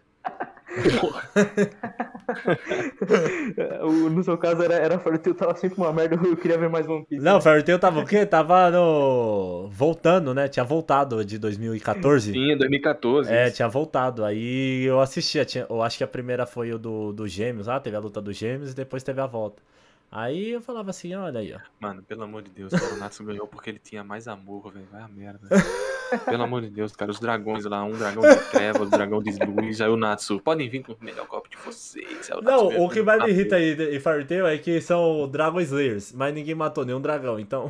[3.82, 6.68] O- no seu caso era, era Fairy Tail, tava sempre uma merda, eu queria ver
[6.68, 7.22] mais One Piece.
[7.22, 8.24] Não, Fairy Tail tava o quê?
[8.26, 9.68] Tava no.
[9.70, 10.48] Voltando, né?
[10.48, 12.32] Tinha voltado de 2014.
[12.32, 13.32] Sim, 2014.
[13.32, 13.56] É, isso.
[13.56, 14.24] tinha voltado.
[14.24, 15.44] Aí eu assistia.
[15.44, 18.20] Tinha, eu acho que a primeira foi o do, do Gêmeos lá, teve a luta
[18.20, 19.62] dos Gêmeos e depois teve a volta.
[20.10, 21.58] Aí eu falava assim, olha aí, ó.
[21.78, 24.86] Mano, pelo amor de Deus, o Natsu ganhou porque ele tinha mais amor, velho.
[24.90, 25.46] Vai a merda.
[26.24, 29.32] Pelo amor de Deus, cara, os dragões lá, um dragão de trevas, um dragão de
[29.44, 32.30] luz, aí o Natsu, podem vir com o melhor copo de vocês.
[32.30, 35.28] Aí o Não, o que mais me um irrita aí em Tail é que são
[35.28, 37.68] Dragon Slayers, mas ninguém matou nenhum dragão, então.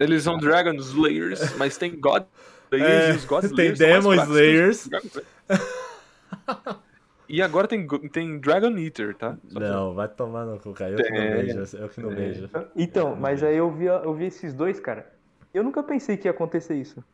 [0.00, 2.24] Eles são Dragon Slayers, mas tem God
[2.72, 3.78] Slayers É, e os God tem Slayers.
[3.78, 4.88] mais Demon Slayers.
[7.32, 9.38] E agora tem, tem Dragon Eater, tá?
[9.46, 10.90] Só Não, vai tomar no cu, cara.
[10.90, 12.16] Eu que não vejo, eu que não tem.
[12.16, 12.50] vejo.
[12.74, 15.08] Então, mas aí eu vi, eu vi esses dois, cara.
[15.54, 17.04] Eu nunca pensei que ia acontecer isso.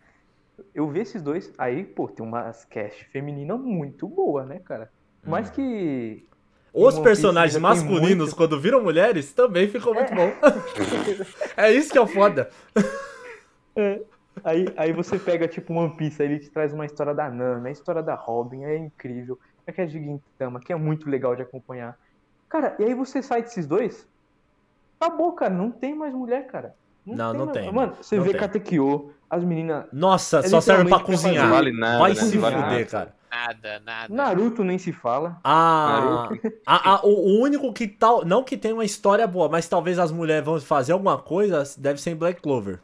[0.75, 4.91] Eu vi esses dois, aí, pô, tem umas cast feminina muito boa, né, cara?
[5.23, 6.27] Mais que.
[6.73, 8.37] Os personagens masculinos, muito.
[8.37, 10.33] quando viram mulheres, também ficou muito bom.
[11.59, 12.51] é isso que é o foda.
[13.79, 14.01] É.
[14.43, 17.69] Aí, aí você pega, tipo, One Piece, aí ele te traz uma história da Nana,
[17.69, 19.39] a história da Robin, é incrível.
[19.67, 21.99] É que é de Gintama, que é muito legal de acompanhar.
[22.49, 24.07] Cara, e aí você sai desses dois,
[25.01, 26.75] acabou, cara, não tem mais mulher, cara.
[27.05, 28.41] Não, não mais- tem, Mano, você não vê tem.
[28.41, 29.87] Katekyo, as meninas.
[29.93, 31.47] Nossa, É só serve pra cozinhar.
[31.47, 32.21] Não vale nada, Vai né?
[32.21, 32.85] se Não vale fuder, nada.
[32.87, 33.17] cara.
[33.31, 34.15] Nada, nada.
[34.15, 35.39] Naruto nem se fala.
[35.45, 36.29] Ah,
[36.67, 38.25] a- a- o, o único que tal.
[38.25, 42.01] Não que tenha uma história boa, mas talvez as mulheres vão fazer alguma coisa, deve
[42.01, 42.81] ser em Black Clover.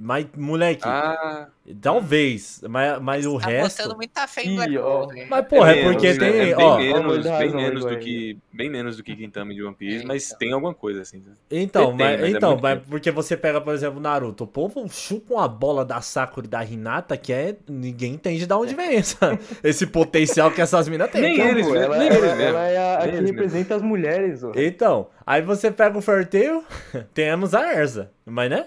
[0.00, 1.48] Mas, moleque, Ah,
[1.80, 2.60] talvez.
[2.68, 3.76] Mas, mas o tá resto.
[3.82, 4.76] botando muita fé em Black.
[4.76, 5.26] Clover.
[5.28, 6.18] Mas, porra, é, menos, porque né?
[6.18, 6.40] tem.
[6.40, 9.74] É bem ó, menos, bem menos do que bem menos do que Gintama de One
[9.74, 10.38] Piece, É, mas então.
[10.38, 11.18] tem alguma coisa assim.
[11.18, 11.32] né?
[11.50, 14.86] Então, Tem, mas, mas é então mas porque você pega, por exemplo, Naruto, o povo
[14.88, 17.56] chupa uma bola da Sakura e da Hinata que é.
[17.68, 21.22] Ninguém entende de onde vem essa, esse potencial que essas minas têm.
[21.22, 21.82] Nem Então, eles, né?
[21.84, 22.42] ela, Nem ela- eles mesmo.
[22.42, 24.52] ela é a, a que eles representa as mulheres, ó.
[24.54, 26.62] Então, aí você pega o Ferteu,
[27.14, 28.66] temos a Erza, mas né?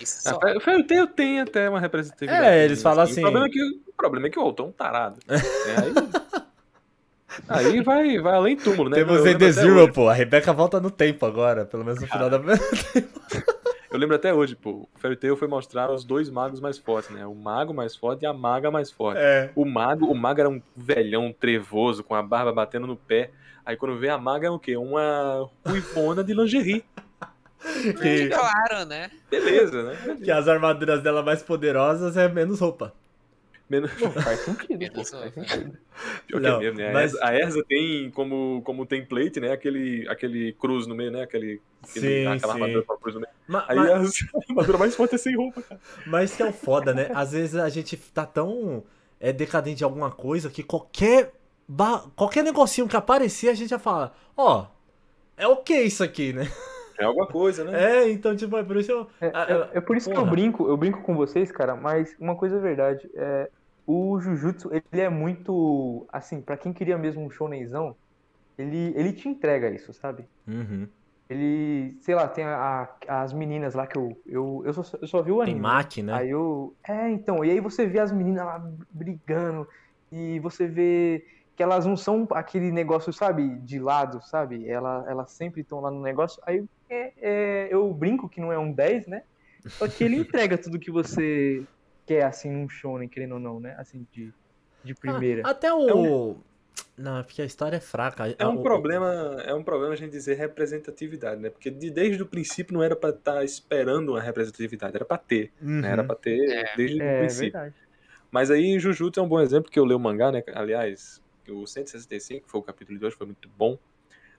[0.00, 0.36] Isso só.
[0.38, 2.46] o Fairy Tail tem até uma representatividade.
[2.46, 4.68] É, eles falam assim- O problema é que o, problema é que o autor é
[4.68, 5.18] um tarado.
[5.26, 5.36] né?
[7.48, 8.94] Aí, aí vai, vai além túmulo, né?
[8.96, 10.08] Temos Eu em The Zero, pô.
[10.08, 12.40] A Rebeca volta no tempo agora, pelo menos no final da.
[13.90, 14.70] Eu lembro até hoje, pô.
[14.70, 17.26] O Fairy Tail foi mostrar os dois magos mais fortes, né?
[17.26, 19.18] O mago mais forte e a maga mais forte.
[19.20, 19.50] É.
[19.56, 23.30] O mago, o mago era um velhão trevoso, com a barba batendo no pé.
[23.66, 24.76] Aí quando vê a maga é o quê?
[24.76, 26.84] Uma ruivona de lingerie.
[28.00, 29.10] Que, Claro, né?
[29.30, 30.18] Beleza, né?
[30.22, 32.92] que as armaduras dela mais poderosas é menos roupa.
[33.68, 33.90] Menos...
[33.92, 35.44] Pô, faz sentido, pô, Menos faz outra.
[35.48, 35.78] sentido.
[36.26, 36.90] Pior Não, que é mesmo, né?
[36.90, 39.52] A mas- Erza- A Erza tem como, como template, né?
[39.52, 41.22] Aquele, aquele cruz no meio, né?
[41.22, 42.60] Aquele, aquele Sim, aquela sim.
[42.62, 43.32] armadura com a cruz no meio.
[43.48, 44.02] Ma- Aí ma- a
[44.50, 45.80] armadura mais forte é sem roupa, cara.
[46.06, 47.10] Mas que é o foda, né?
[47.14, 48.84] Às vezes a gente tá tão
[49.18, 51.32] é, decadente de alguma coisa que qualquer,
[51.66, 54.66] ba- qualquer negocinho que aparecer a gente já fala, ó,
[55.38, 56.52] é o que isso aqui, né?
[56.98, 57.82] É alguma coisa, né?
[57.82, 59.08] É, então, tipo, é por isso eu.
[59.20, 62.36] É, é- é por isso que eu brinco, eu brinco com vocês, cara, mas uma
[62.36, 63.50] coisa é verdade, é,
[63.86, 67.96] o Jujutsu, ele é muito, assim, pra quem queria mesmo um shonenzão,
[68.58, 70.26] ele, ele te entrega isso, sabe?
[70.46, 70.88] Uhum.
[71.28, 75.06] Ele, sei lá, tem a- a- as meninas lá que eu, eu, eu, só, eu
[75.08, 75.60] só vi o Tem anime.
[75.60, 76.12] Maki, né?
[76.14, 76.76] Aí eu.
[76.86, 77.44] É, então.
[77.44, 79.66] E aí você vê as meninas lá brigando.
[80.12, 81.24] E você vê
[81.56, 84.68] que elas não são aquele negócio, sabe, de lado, sabe?
[84.68, 86.42] Ela, elas sempre estão lá no negócio.
[86.46, 89.22] Aí é- é, eu brinco que não é um 10, né?
[89.78, 91.64] Só que ele entrega tudo que você
[92.06, 93.74] quer, assim, num shonen, querendo ou não, né?
[93.78, 94.32] Assim, de,
[94.82, 95.42] de primeira.
[95.44, 96.36] Ah, até o.
[96.96, 98.34] Não, é porque a história é fraca.
[98.38, 101.50] É um O- problema, é um problema a gente dizer representatividade, né?
[101.50, 105.52] Porque de- desde o princípio não era pra estar esperando uma representatividade, era pra ter,
[105.60, 105.80] Uhum.
[105.80, 105.90] né?
[105.90, 106.76] Era pra ter É.
[106.76, 107.52] desde o é, princípio.
[107.52, 107.74] verdade.
[108.30, 110.42] Mas aí Jujutsu é um bom exemplo que eu leio o mangá, né?
[110.54, 111.22] Aliás,
[111.52, 113.78] o 165, que foi o capítulo de hoje, foi muito bom.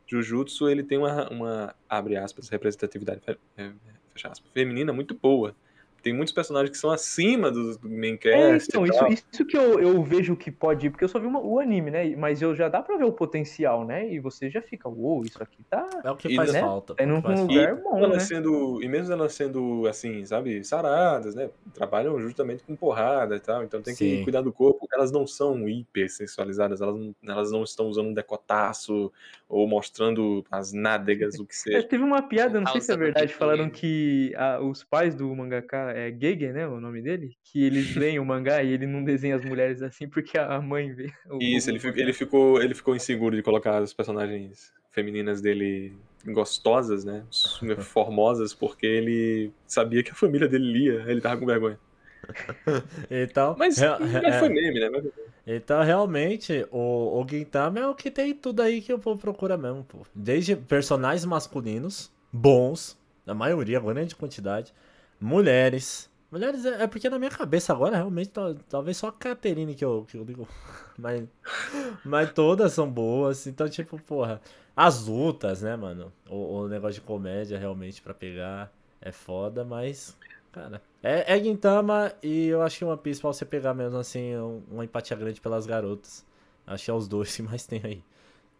[0.07, 3.39] Jujutsu, ele tem uma, uma abre aspas, representatividade fe-
[4.13, 5.55] fecha aspas, feminina muito boa.
[6.05, 9.55] Tem muitos personagens que são acima do, do main É, cast então, isso, isso que
[9.55, 12.15] eu, eu vejo que pode ir, porque eu só vi uma- o anime, né?
[12.15, 14.11] Mas eu já dá pra ver o potencial, né?
[14.11, 16.03] E você já fica, uou, isso aqui tá.
[16.03, 16.59] É o que E, faz né?
[16.59, 16.97] falta.
[16.97, 18.27] É é o num que lugar bom, elas né?
[18.27, 21.49] sendo, e mesmo elas sendo, assim, sabe, saradas, né?
[21.73, 24.19] Trabalham justamente com porrada e tal, então tem que Sim.
[24.19, 24.87] cuidar do corpo.
[24.93, 29.11] Elas não são hiper sensualizadas, elas não, elas não estão usando um decotaço
[29.47, 31.87] ou mostrando as nádegas, o que É, seja.
[31.87, 35.35] teve uma piada, não Tá sei se é verdade, falaram que ah, os pais do
[35.35, 39.03] mangaka, é Gege, né, o nome dele, que eles leem o mangá e ele não
[39.03, 41.09] desenha as mulheres assim porque a mãe vê.
[41.31, 45.93] o- Isso, o ele, ele, ficou, ele ficou inseguro de colocar as personagens femininas dele
[46.25, 47.23] gostosas, né?
[47.81, 51.77] Formosas, porque ele sabia que a família dele lia, ele tava com vergonha.
[53.11, 54.89] Então, Mas, rea- mas é- foi meme, né?
[54.89, 55.05] Mas-
[55.47, 59.55] então realmente, o, o Gintama é o que tem tudo aí que o povo procura
[59.57, 59.99] mesmo, pô.
[60.15, 64.73] Desde personagens masculinos, bons, na maioria, grande quantidade,
[65.19, 66.09] mulheres.
[66.31, 69.85] Mulheres é, é porque na minha cabeça agora, realmente, tal- talvez só a Caterine que
[69.85, 70.47] eu, que eu digo.
[70.97, 71.27] Mas,
[72.05, 73.45] mas todas são boas.
[73.47, 74.39] Então, tipo, porra.
[74.73, 76.11] As lutas, né, mano?
[76.29, 78.71] O, o negócio de comédia, realmente, pra pegar
[79.01, 80.17] é foda, mas.
[80.53, 84.37] Cara, é, é Gintama e eu acho que One Piece pra você pegar mesmo assim
[84.37, 86.25] um- uma empatia grande pelas garotas.
[86.65, 88.01] Acho que é os dois que mais tem aí.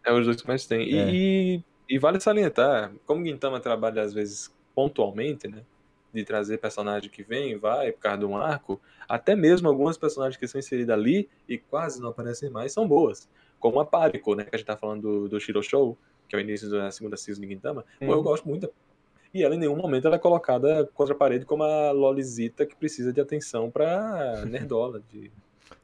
[0.03, 0.81] É os dois que mais tem.
[0.89, 1.09] E, É.
[1.13, 5.61] e, e vale salientar, como Gintama trabalha às vezes pontualmente, né?
[6.15, 9.97] De trazer personagem que vem e vai por causa de um arco, até mesmo algumas
[9.97, 13.29] personagens que são inseridas ali e quase não aparecem mais são boas.
[13.59, 14.43] Como a Pariko, né?
[14.45, 15.97] Que a gente tá falando do, do Shiro Show,
[16.29, 17.83] que é o início da segunda season de Gintama.
[17.99, 18.23] Pô, eu Uhum.
[18.23, 18.69] gosto muito.
[19.33, 22.75] E ela em nenhum momento ela é colocada contra a parede como a Lolizita que
[22.75, 25.01] precisa de atenção pra nerdola.
[25.11, 25.29] De...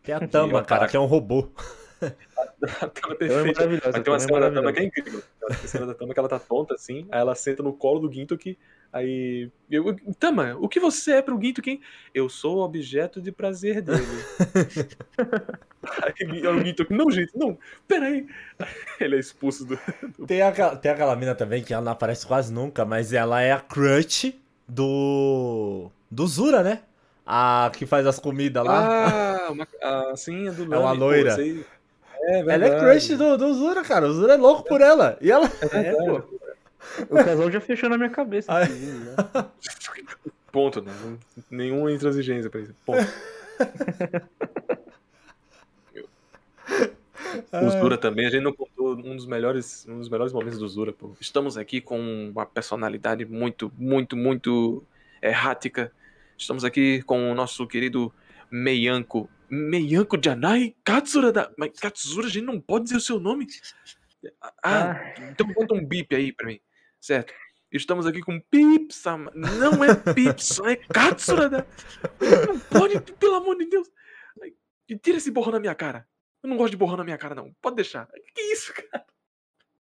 [0.01, 1.49] Tem a Tama, cara, que é um robô.
[2.01, 3.91] A Tama Ela é perfeita.
[3.93, 5.21] Mas tem uma é cena da Tama que é incrível.
[5.39, 7.99] Tem uma cena da Tama que ela tá tonta assim, aí ela senta no colo
[7.99, 8.57] do Gintoki,
[8.91, 9.49] aí.
[9.69, 11.81] Eu, Tama, o que você é pro Gintoki?
[12.13, 14.01] Eu sou o objeto de prazer dele.
[16.03, 17.57] aí o Gintoki, não, gente, não,
[17.87, 18.27] peraí.
[18.99, 19.79] Ele é expulso do.
[20.27, 23.51] Tem aquela, tem aquela mina também que ela não aparece quase nunca, mas ela é
[23.51, 24.33] a crush
[24.67, 25.89] do.
[26.09, 26.81] do Zura, né?
[27.25, 29.47] A que faz as comidas lá.
[29.47, 31.35] Ah, uma, ah, sim, a do É uma Lame, pô, loira.
[31.35, 31.65] sei.
[32.23, 34.07] É ela é crush do, do Zura, cara.
[34.07, 35.17] O Zura é louco por ela.
[35.21, 35.49] E ela.
[35.71, 36.21] É, pô.
[37.09, 38.51] O casal já fechou na minha cabeça.
[38.53, 38.67] Ah, é?
[38.67, 39.15] né?
[40.51, 40.91] Ponto, né?
[41.49, 42.75] Nenhuma intransigência pra isso.
[42.85, 42.99] Ponto.
[47.53, 50.67] O Zura também, a gente não contou um dos melhores, um dos melhores momentos do
[50.67, 51.15] Zura, pô.
[51.19, 54.83] Estamos aqui com uma personalidade muito, muito, muito
[55.21, 55.91] errática.
[56.37, 58.13] Estamos aqui com o nosso querido
[58.49, 59.29] Meianko.
[59.49, 61.51] Meianko Janai Katsura da.
[61.57, 63.47] Mas Katsura, a gente não pode dizer o seu nome?
[64.63, 66.59] Ah, então bota um bip aí pra mim.
[67.01, 67.33] Certo.
[67.71, 69.31] Estamos aqui com Pipsama.
[69.33, 71.65] Não é Pipsa, é Katsura da.
[72.47, 73.89] Não pode, pelo amor de Deus.
[74.87, 76.05] E tira esse borrão na minha cara.
[76.43, 77.53] Eu não gosto de borrão na minha cara, não.
[77.61, 78.07] Pode deixar.
[78.35, 79.05] Que isso, cara?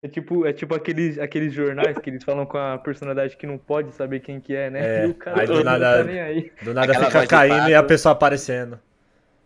[0.03, 3.57] É tipo, é tipo aqueles, aqueles jornais que eles falam com a personalidade que não
[3.57, 5.03] pode saber quem que é, né?
[5.03, 6.53] É, e o cara aí do não nada- tá nem aí.
[6.63, 8.75] Do nada Aquela fica caindo e a pessoa aparecendo.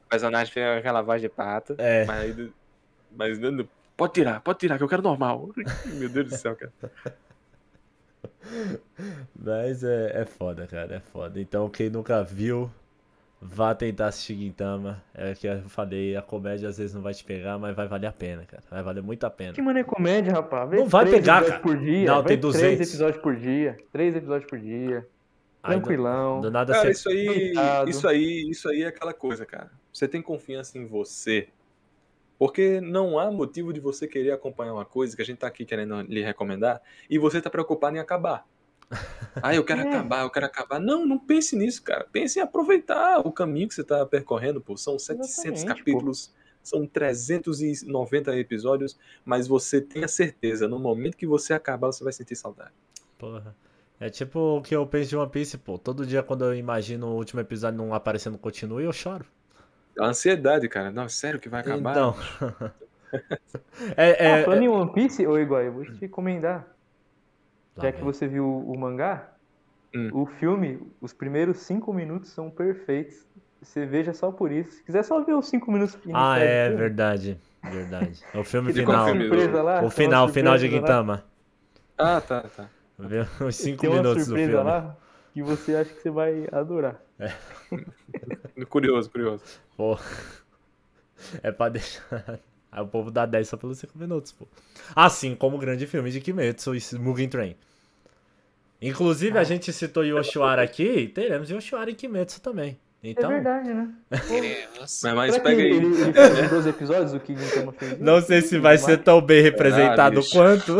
[0.06, 1.76] O personagem fica com aquela voz de pato.
[1.78, 2.04] É.
[2.04, 2.36] Mas,
[3.12, 3.38] mas
[3.96, 5.50] pode tirar, pode tirar, que eu quero normal.
[5.86, 6.72] Meu Deus do céu, cara.
[9.38, 11.40] Mas é, é foda, cara, é foda.
[11.40, 12.70] Então, quem nunca viu,
[13.40, 15.02] vá tentar assistir Gintama.
[15.14, 18.06] É que eu falei, a comédia às vezes não vai te pegar, mas vai valer
[18.06, 18.62] a pena, cara.
[18.70, 19.52] Vai valer muito a pena.
[19.52, 20.68] Que mané comédia, rapaz.
[20.70, 21.60] Vê Não vai pegar, cara.
[21.60, 22.06] por dia.
[22.06, 22.60] Não, vê tem 200.
[22.76, 23.78] Três episódios por dia.
[23.92, 25.06] Três episódios por dia.
[25.62, 26.40] Aí do- Tranquilão.
[26.40, 26.90] Do nada Cara, você.
[26.92, 27.90] isso aí, Coitado.
[27.90, 29.70] isso aí, isso aí é aquela coisa, cara.
[29.92, 31.48] Você tem confiança em você.
[32.40, 35.62] Porque não há motivo de você querer acompanhar uma coisa que a gente tá aqui
[35.66, 36.80] querendo lhe recomendar
[37.10, 38.46] e você tá preocupado em acabar.
[39.42, 39.88] Ah, eu quero É.
[39.88, 40.80] acabar, eu quero acabar.
[40.80, 42.04] Não, não pense nisso, cara.
[42.10, 44.74] Pense em aproveitar o caminho que você tá percorrendo, pô.
[44.76, 45.76] São 700 Exatamente, pô.
[45.78, 52.12] capítulos, são 390 episódios, mas você tenha certeza, no momento que você acabar, você vai
[52.12, 52.72] sentir saudade.
[53.18, 53.54] Porra.
[54.00, 55.76] É tipo o que eu penso de One Piece, pô.
[55.78, 59.26] Todo dia quando eu imagino o último episódio não aparecendo continue, eu choro.
[60.00, 60.90] A ansiedade, cara.
[60.90, 61.90] Não, sério que vai acabar?
[61.90, 62.14] Então.
[63.96, 66.66] é, é, ah, falando em One Piece, ô Iguai, eu vou te recomendar.
[67.76, 69.28] Lá Já que você viu o mangá,
[69.92, 70.08] Hum.
[70.12, 73.26] o filme, os primeiros cinco minutos são perfeitos.
[73.60, 74.70] Você veja só por isso.
[74.76, 77.40] Se quiser só ver os cinco minutos Ah, é filme, verdade.
[77.62, 78.24] Verdade.
[78.34, 79.06] O filme final.
[79.64, 80.86] lá, O final, o final de surpresa lá.
[80.86, 81.24] Gintama.
[81.98, 82.68] Ah, tá, tá.
[83.44, 84.54] Os cinco Tem uma minutos do filme.
[84.54, 84.96] lá
[85.32, 87.00] que você acha que você vai adorar.
[88.68, 89.42] Curioso, curioso.
[89.76, 89.98] Pô.
[91.42, 92.38] É pra deixar.
[92.72, 94.46] Aí o povo dá 10 só pelos 5 minutos, pô.
[94.94, 97.56] Assim como o grande filme de Kimetsu e Mugen Train.
[98.80, 99.40] Inclusive, Ah.
[99.40, 102.78] a gente citou Yoshiwara aqui, teremos Yoshiwara em Kimetsu também.
[103.02, 103.88] Então, é verdade, né?
[104.10, 104.30] Mas,
[104.78, 104.90] mas
[105.32, 105.70] Será pega que aí.
[105.72, 107.98] ele, ele fez em 12 episódios o que Gintama fez?
[107.98, 110.32] não sei se vai ser tão bem representado bicho.
[110.32, 110.76] quanto.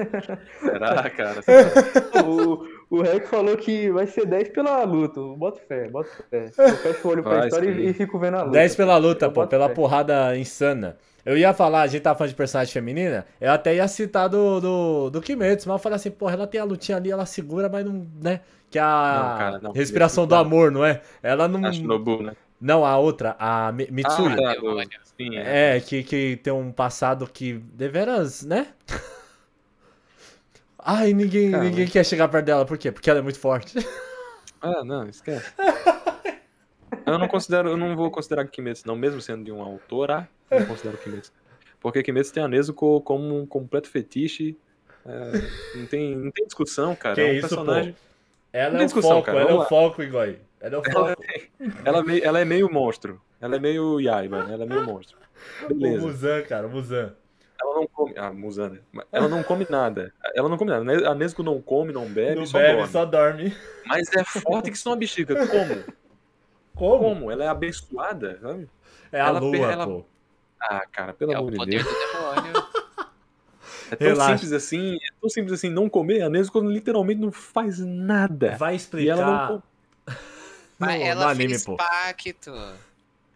[0.60, 1.40] Será, cara?
[2.26, 5.20] O, o Rec falou que vai ser 10 pela luta.
[5.20, 6.50] Bota fé, bota fé.
[6.58, 7.80] Eu fecho o olho pra Vai história sim.
[7.80, 8.52] e, fico vendo a luta.
[8.52, 9.74] 10 pela luta, Eu pô, pela fé.
[9.74, 10.96] porrada insana.
[11.24, 14.58] Eu ia falar, a gente tava falando de personagem feminina, eu até ia citar do,
[14.60, 17.68] do, do Kimetsu, mas eu falei assim, porra, ela tem a lutinha ali, ela segura,
[17.68, 18.40] mas não, né?
[18.70, 18.84] Que a
[19.32, 19.72] Não, cara, não.
[19.72, 21.02] respiração do amor, não é?
[21.22, 21.64] Ela não.
[21.68, 22.32] A Shinobu, né?
[22.60, 24.32] Não, a outra, a Mi- Mitsui.
[24.42, 24.54] Ah,
[25.20, 25.76] é.
[25.76, 28.68] É, que, que tem um passado que deveras, né?
[30.84, 32.90] Ai, ninguém, Cara, ninguém quer chegar perto dela, por quê?
[32.90, 33.74] Porque ela é muito forte.
[34.62, 35.54] Ah, não, esquece.
[37.06, 40.60] Eu não considero, eu não vou considerar Kimetsu, não, mesmo sendo de uma autora, eu
[40.60, 41.32] não considero Kimetsu.
[41.80, 44.58] Porque Kimetsu tem a Nezuko como um completo fetiche.
[45.06, 45.32] é,
[45.76, 47.14] não, tem, não tem discussão, cara.
[47.14, 47.96] Que é um isso, personagem.
[48.52, 50.34] Ela Não é o discussão, foco, cara, ela é o foco, Igor.
[50.60, 51.22] Ela é o Ela, foco.
[51.86, 53.20] ela, é meio, ela é meio monstro.
[53.40, 54.52] Ela é meio Yaiba, né?
[54.52, 55.16] Ela é meio monstro.
[55.64, 56.06] O Beleza.
[56.06, 57.14] Muzan, cara, o Muzan.
[57.70, 58.14] Ela não come.
[58.16, 58.80] Ah, Muzana.
[59.12, 60.12] Ela não come nada.
[60.34, 61.08] Ela não come nada.
[61.10, 62.92] A Nezuko não come, não bebe, Não só bebe, dorme.
[62.92, 63.56] só dorme.
[63.86, 65.46] Mas é forte que só uma bexiga.
[65.46, 65.84] Como?
[66.74, 66.98] Como?
[67.04, 67.30] Como?
[67.30, 68.68] Ela é abençoada, sabe?
[69.12, 70.04] É a Ela lua, ela- pô.
[70.60, 71.86] Ah, cara, pelo É amor de Deus.
[73.90, 74.32] É tão Relaxa.
[74.34, 76.22] simples assim, é tão simples assim não comer.
[76.22, 78.56] A Nezuko literalmente não faz nada.
[78.56, 79.62] Vai E explicar ela não come.
[80.78, 81.76] Mas no, ela no anime, fez pô.
[81.76, 82.52] pacto.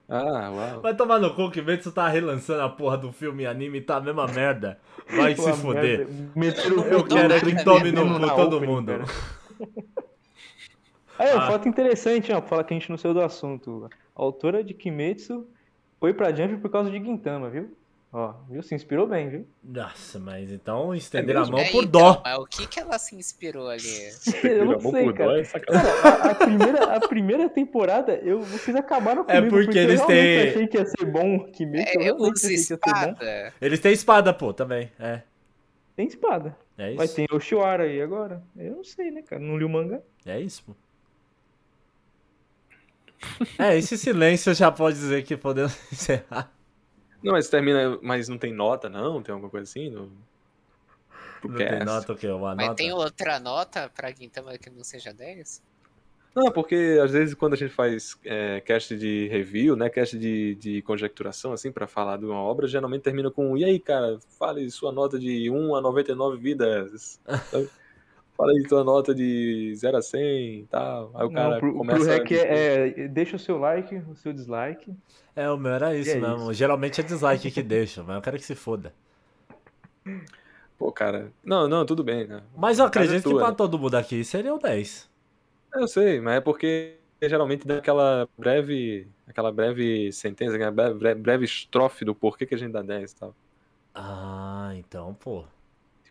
[0.08, 0.80] Ah, uau.
[0.82, 3.80] Vai tomar no cu que Kimetsu tá relançando a porra do filme e anime e
[3.80, 4.78] tá a mesma merda.
[5.16, 5.98] Vai se Uma fuder.
[6.06, 6.30] merda.
[6.36, 8.92] Meteram o Eu quero é que tome no cu todo mundo.
[8.92, 9.04] cara.
[11.18, 11.46] Aí, um Ah.
[11.46, 13.88] fato interessante, ó, pra falar que a gente não saiu do assunto.
[14.14, 15.46] A autora de Kimetsu
[15.98, 17.74] foi pra Jump por causa de Gintama, viu?
[18.16, 18.62] Ó, viu?
[18.62, 19.46] Se inspirou bem, viu?
[19.60, 21.56] Nossa, mas então estender a mesmo?
[21.56, 22.22] mão É, por então, dó.
[22.24, 23.88] Mas o que que ela se inspirou ali?
[24.44, 25.40] Eu não sei, por dó cara.
[25.40, 25.44] é.
[25.44, 25.90] Cara,
[26.28, 30.48] a, a primeira, a primeira temporada, eu, vocês acabaram É comigo, porque eu eles têm-
[30.48, 31.48] achei que ia ser bom
[31.96, 32.90] eu É, usa achei que ia ser bom.
[32.92, 33.52] espada.
[33.60, 34.92] Eles têm espada, pô, também.
[34.96, 35.22] É.
[35.96, 36.56] Tem espada.
[36.78, 36.96] É isso.
[36.98, 38.40] Mas tem Oshiwara aí agora.
[38.56, 39.42] Eu não sei, né, cara?
[39.42, 39.98] Não li o mangá.
[40.24, 40.72] É isso, pô.
[43.58, 46.53] É, esse silêncio já pode dizer que podemos encerrar.
[47.24, 47.98] Não, mas termina.
[48.02, 49.22] Mas não tem nota, não?
[49.22, 49.88] Tem alguma coisa assim?
[49.88, 50.12] No...
[51.40, 51.84] Pro Não tem cast?
[51.84, 52.28] nota o quê?
[52.28, 52.76] Uma Mas nota?
[52.76, 55.62] tem outra nota pra Gintama que não seja 10?
[56.34, 60.56] Não, porque às vezes quando a gente faz é, cast de review, né, cast de,
[60.56, 64.68] de conjecturação, assim, pra falar de uma obra, geralmente termina com e aí, cara, fale
[64.68, 67.20] sua nota de 1 a 99 vidas.
[68.36, 71.12] Fala aí sua nota de 0 a 100 e tal.
[71.14, 71.86] Aí o cara Não, pro, começa...
[71.86, 74.94] pro rec é, é, deixa o seu like, o seu dislike.
[75.36, 76.52] É, o meu era isso é mesmo.
[76.52, 78.92] Geralmente é dislike que deixa, mas eu quero que se foda.
[80.78, 82.42] Pô, cara, não, não, tudo bem, né?
[82.56, 83.56] Mas eu é acredito que tua, pra né?
[83.56, 85.08] todo mundo aqui seria o 10.
[85.74, 91.20] Eu sei, mas é porque geralmente dá aquela breve, aquela breve sentença, aquela breve, breve-
[91.20, 93.36] breve estrofe do porquê que a gente dá 10 e tal.
[93.94, 95.44] Ah, então, pô.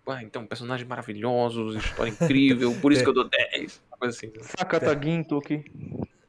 [0.04, 3.82] Tipo, ah, então, personagens maravilhosos, história incrível, por isso que eu dou 10.
[3.90, 4.34] Uma coisa assim.
[4.58, 5.64] Saca Taguinto aqui.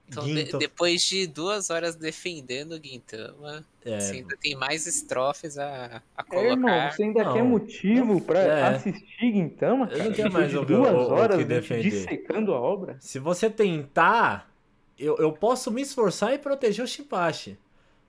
[0.09, 5.59] Então, de- depois de duas horas defendendo o Gintama, É, você ainda tem mais estrofes
[5.59, 6.93] a, a É, irmão, colocar.
[6.93, 7.33] você ainda Não.
[7.33, 8.63] quer motivo pra É.
[8.77, 10.05] assistir Gintama, Eu cara?
[10.05, 11.83] não tenho mais de o- duas o- o horas defender.
[11.83, 12.97] dissecando a obra.
[13.01, 14.49] Se você tentar,
[14.97, 17.59] eu, eu posso me esforçar e proteger o Shinpachi.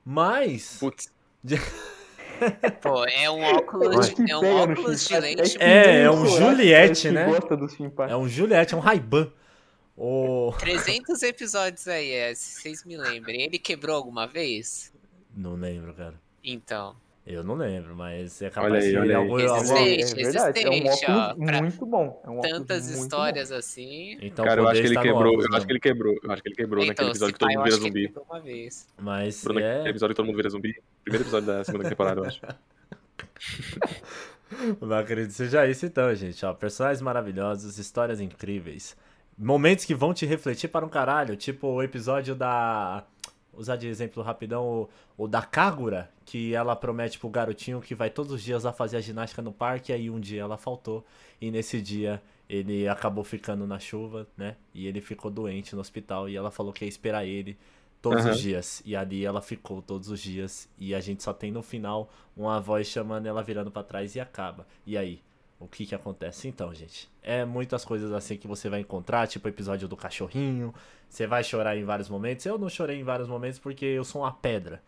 [0.06, 0.78] Mas.
[0.80, 1.12] Putz,
[2.82, 5.58] Pô, é um óculos, de, é um óculos de lente.
[5.60, 7.28] É, é um Juliette, né?
[8.10, 9.32] É um Juliette, é um Raiban.
[9.98, 10.54] O...
[10.60, 13.42] 300 episódios aí, é, se vocês me lembrem.
[13.42, 14.94] Ele quebrou alguma vez?
[15.36, 16.16] Não lembro, cara.
[16.44, 16.96] Então.
[17.28, 19.16] Eu não lembro, mas é Olha capaz aí, de olha aí.
[19.24, 19.72] algum, Existe.
[19.72, 22.22] algum- É Existente, verdade, é um existente, óculos ó, muito bom.
[22.24, 24.18] É um óculos Tantas muito histórias assim.
[24.22, 26.44] Então, cara, eu acho que ele quebrou, óculos, eu acho que ele quebrou, eu acho
[26.44, 28.08] que ele quebrou naquele Então, episódio se que todo mundo vira acho que ele zumbi.
[28.08, 28.88] quebrou uma vez.
[29.02, 29.90] Mas Bruno, naquele é...
[29.90, 30.76] episódio que todo mundo vira zumbi.
[31.04, 32.42] Primeiro episódio da segunda temporada, eu acho.
[34.80, 36.46] Não acredito que seja isso então, gente.
[36.46, 38.96] Ó, personagens maravilhosos, histórias incríveis.
[39.38, 41.36] Momentos que vão te refletir para um caralho.
[41.36, 43.04] Tipo o episódio da.
[43.58, 48.10] Usar de exemplo rapidão o, o da Kagura, que ela promete pro garotinho que vai
[48.10, 51.06] todos os dias lá fazer a ginástica no parque, aí um dia ela faltou.
[51.40, 54.56] E nesse dia ele acabou ficando na chuva, né?
[54.74, 56.30] E ele ficou doente no hospital.
[56.30, 57.58] E ela falou que ia esperar ele
[58.02, 58.34] todos Aham.
[58.34, 58.82] os dias.
[58.86, 60.70] E ali ela ficou todos os dias.
[60.78, 64.20] E a gente só tem no final uma voz chamando ela virando pra trás e
[64.20, 64.68] acaba.
[64.86, 65.22] E aí?
[65.60, 66.48] O que que acontece?
[66.48, 70.74] Então, gente, é muitas coisas assim que você vai encontrar, tipo o episódio do cachorrinho.
[71.10, 72.46] Você vai chorar em vários momentos.
[72.46, 74.82] Eu não chorei em vários momentos porque eu sou uma pedra.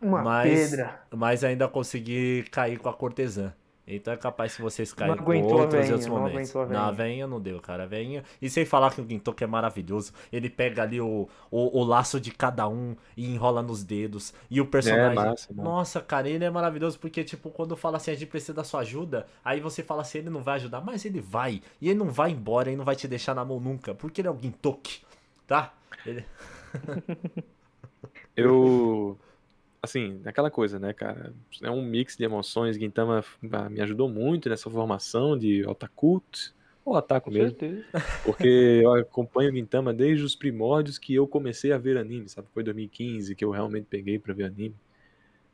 [0.00, 1.00] Uma Mas- pedra.
[1.10, 3.52] Mas ainda consegui cair com a cortesã.
[3.86, 6.54] Então é capaz que vocês caírem com outros e veinha, outros não momentos.
[6.56, 7.26] aguentou a Na veinha.
[7.26, 7.82] não deu, cara.
[7.82, 8.22] A veinha.
[8.40, 10.12] E sem falar que o Gintoki é maravilhoso.
[10.32, 14.32] Ele pega ali o, o, o laço de cada um e enrola nos dedos.
[14.48, 15.10] E o personagem.
[15.10, 15.52] É, massa.
[15.52, 18.80] Nossa, cara, ele é maravilhoso porque, tipo, quando fala assim, a gente precisa da sua
[18.80, 21.60] ajuda, aí você fala assim, ele não vai ajudar, mas ele vai.
[21.80, 24.28] E ele não vai embora, ele não vai te deixar na mão nunca, porque ele
[24.28, 25.02] é o Gintoki,
[25.46, 25.74] tá?
[26.06, 26.24] Ele...
[28.36, 29.18] Eu.
[29.82, 31.34] Assim, aquela coisa, né, cara?
[31.60, 32.76] É um mix de emoções.
[32.76, 36.54] Gintama ah, me ajudou muito nessa formação de otakut,
[36.84, 37.58] ou otaku Com mesmo.
[37.58, 37.84] certeza.
[38.24, 42.46] Porque eu acompanho o Gintama desde os primórdios que eu comecei a ver anime, sabe?
[42.54, 44.76] Foi 2015 que eu realmente peguei pra ver anime.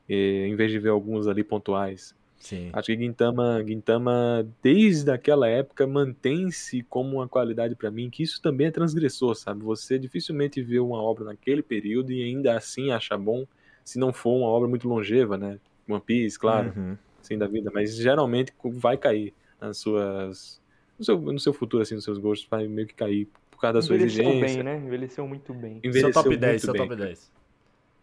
[0.07, 2.15] E, em vez de ver alguns ali pontuais.
[2.37, 2.69] Sim.
[2.73, 8.41] Acho que Gintama, Gintama desde aquela época, mantém-se como uma qualidade pra mim, que isso
[8.43, 9.63] também é transgressor, sabe?
[9.65, 13.47] Você dificilmente vê uma obra naquele período e ainda assim acha bom,
[13.89, 15.59] se não for uma obra muito longeva, né?
[15.89, 16.99] One Piece, claro, Uhum.
[17.21, 20.61] assim da vida, mas geralmente vai cair nas suas.
[20.99, 23.75] No seu, no seu futuro, assim, nos seus gostos, vai meio que cair por causa
[23.75, 24.41] da sua Envelheceu exigência.
[24.41, 24.77] bem, né?
[24.87, 25.81] Envelheceu muito bem.
[25.81, 26.89] Seu Envelheceu top muito 10, seu bem.
[26.89, 27.33] top 10.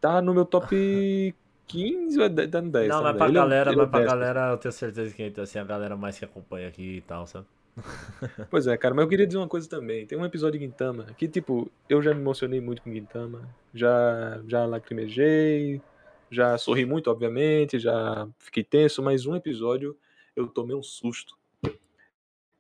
[0.01, 1.35] Tá no meu top
[1.67, 2.89] 15 ou é tá no 10?
[2.89, 3.29] Não, tá mas no pra 10.
[3.29, 5.63] Ele é- galera, ele é mas pra 10, galera, eu tenho certeza que assim, a
[5.63, 7.47] galera mais que acompanha aqui e tal, sabe?
[8.49, 10.05] Pois é, cara, mas eu queria dizer uma coisa também.
[10.05, 14.41] Tem um episódio de Gintama que, tipo, eu já me emocionei muito com Gintama, já,
[14.47, 15.81] já lacrimejei,
[16.31, 19.97] já sorri muito, obviamente, já fiquei tenso, mas um episódio
[20.35, 21.35] eu tomei um susto.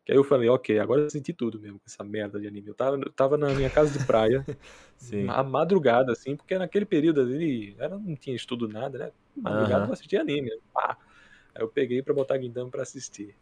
[0.05, 2.67] Que aí eu falei, ok, agora eu senti tudo mesmo com essa merda de anime.
[2.67, 4.45] Eu tava, eu tava na minha casa de praia,
[4.97, 5.27] Sim.
[5.29, 9.11] à madrugada, assim, porque naquele período ali, era, não tinha estudo nada, né?
[9.35, 9.87] Madrugada Aham.
[9.87, 10.51] eu assistia anime?
[10.71, 10.95] Pá.
[11.55, 13.35] Aí eu peguei pra botar Gintama pra assistir.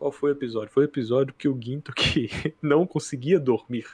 [0.00, 0.72] Qual foi o episódio?
[0.72, 2.30] Foi o episódio que o Ginto que
[2.62, 3.86] não conseguia dormir.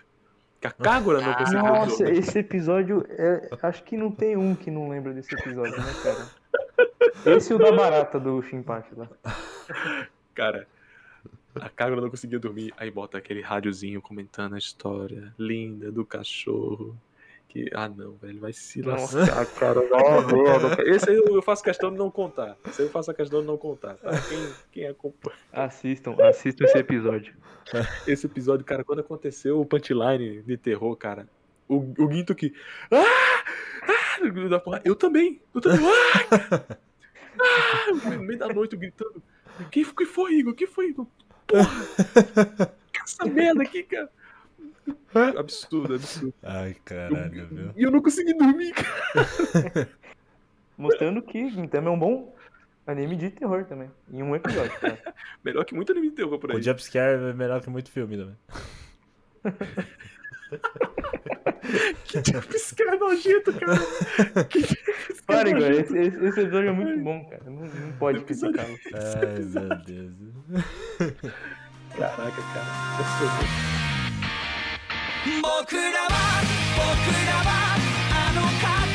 [0.60, 2.18] Que a Kagura não conseguia Nossa, dormir.
[2.20, 6.28] esse episódio, é, acho que não tem um que não lembra desse episódio, né, cara?
[7.36, 9.08] Esse e o da barata do Shinpachi lá.
[10.32, 10.68] Cara,
[11.56, 12.72] a Kagura não conseguia dormir.
[12.76, 16.96] Aí bota aquele rádiozinho comentando a história linda do cachorro.
[17.48, 19.18] Que, ah não, velho, vai se Nossa.
[19.18, 19.80] lascar, cara.
[19.90, 20.82] Ó, mano.
[20.86, 22.56] Esse aí eu faço questão de não contar.
[22.66, 24.10] Esse aí eu faço a questão de não contar, tá?
[24.28, 25.36] Quem, quem acompanha.
[25.52, 27.34] Assistam, assistam esse episódio.
[28.06, 31.28] Esse episódio, cara, quando aconteceu o punchline de terror, cara,
[31.68, 32.54] o, o Guinto que.
[32.92, 33.42] Ah!
[33.82, 34.48] Ah!
[34.48, 35.40] da porra, Eu também!
[35.54, 35.84] Eu também!
[36.50, 36.76] Ah!
[37.40, 37.92] Ah!
[37.92, 39.22] No meio da noite gritando.
[39.70, 40.54] Que, que foi, Igor?
[40.54, 41.06] Que foi, Igor?
[41.46, 41.86] Porra!
[42.92, 44.10] Que essa merda aqui, cara?
[45.38, 46.34] Absurdo, absurdo.
[46.42, 47.70] Ai, caralho, viu?
[47.76, 49.88] E eu não consegui dormir, cara.
[50.78, 52.34] Mostrando que Gintama é um bom
[52.86, 53.90] anime de terror também.
[54.12, 54.98] Em um episódio, cara.
[55.44, 56.58] Melhor que muito anime de terror por aí.
[56.58, 58.36] O jumpscare é melhor que muito filme também.
[62.04, 64.44] Que jumpscare nojento, cara.
[64.44, 67.42] Que jumpscare Para, Igor, esse, esse- esse episódio é muito bom, cara.
[67.46, 68.64] Não, não pode criticar.
[68.66, 70.12] Ai, meu Deus.
[71.96, 72.66] Caraca, cara.
[72.98, 74.05] Nossa,
[75.42, 76.42] 僕らは
[76.76, 77.74] 僕らは
[78.12, 78.85] あの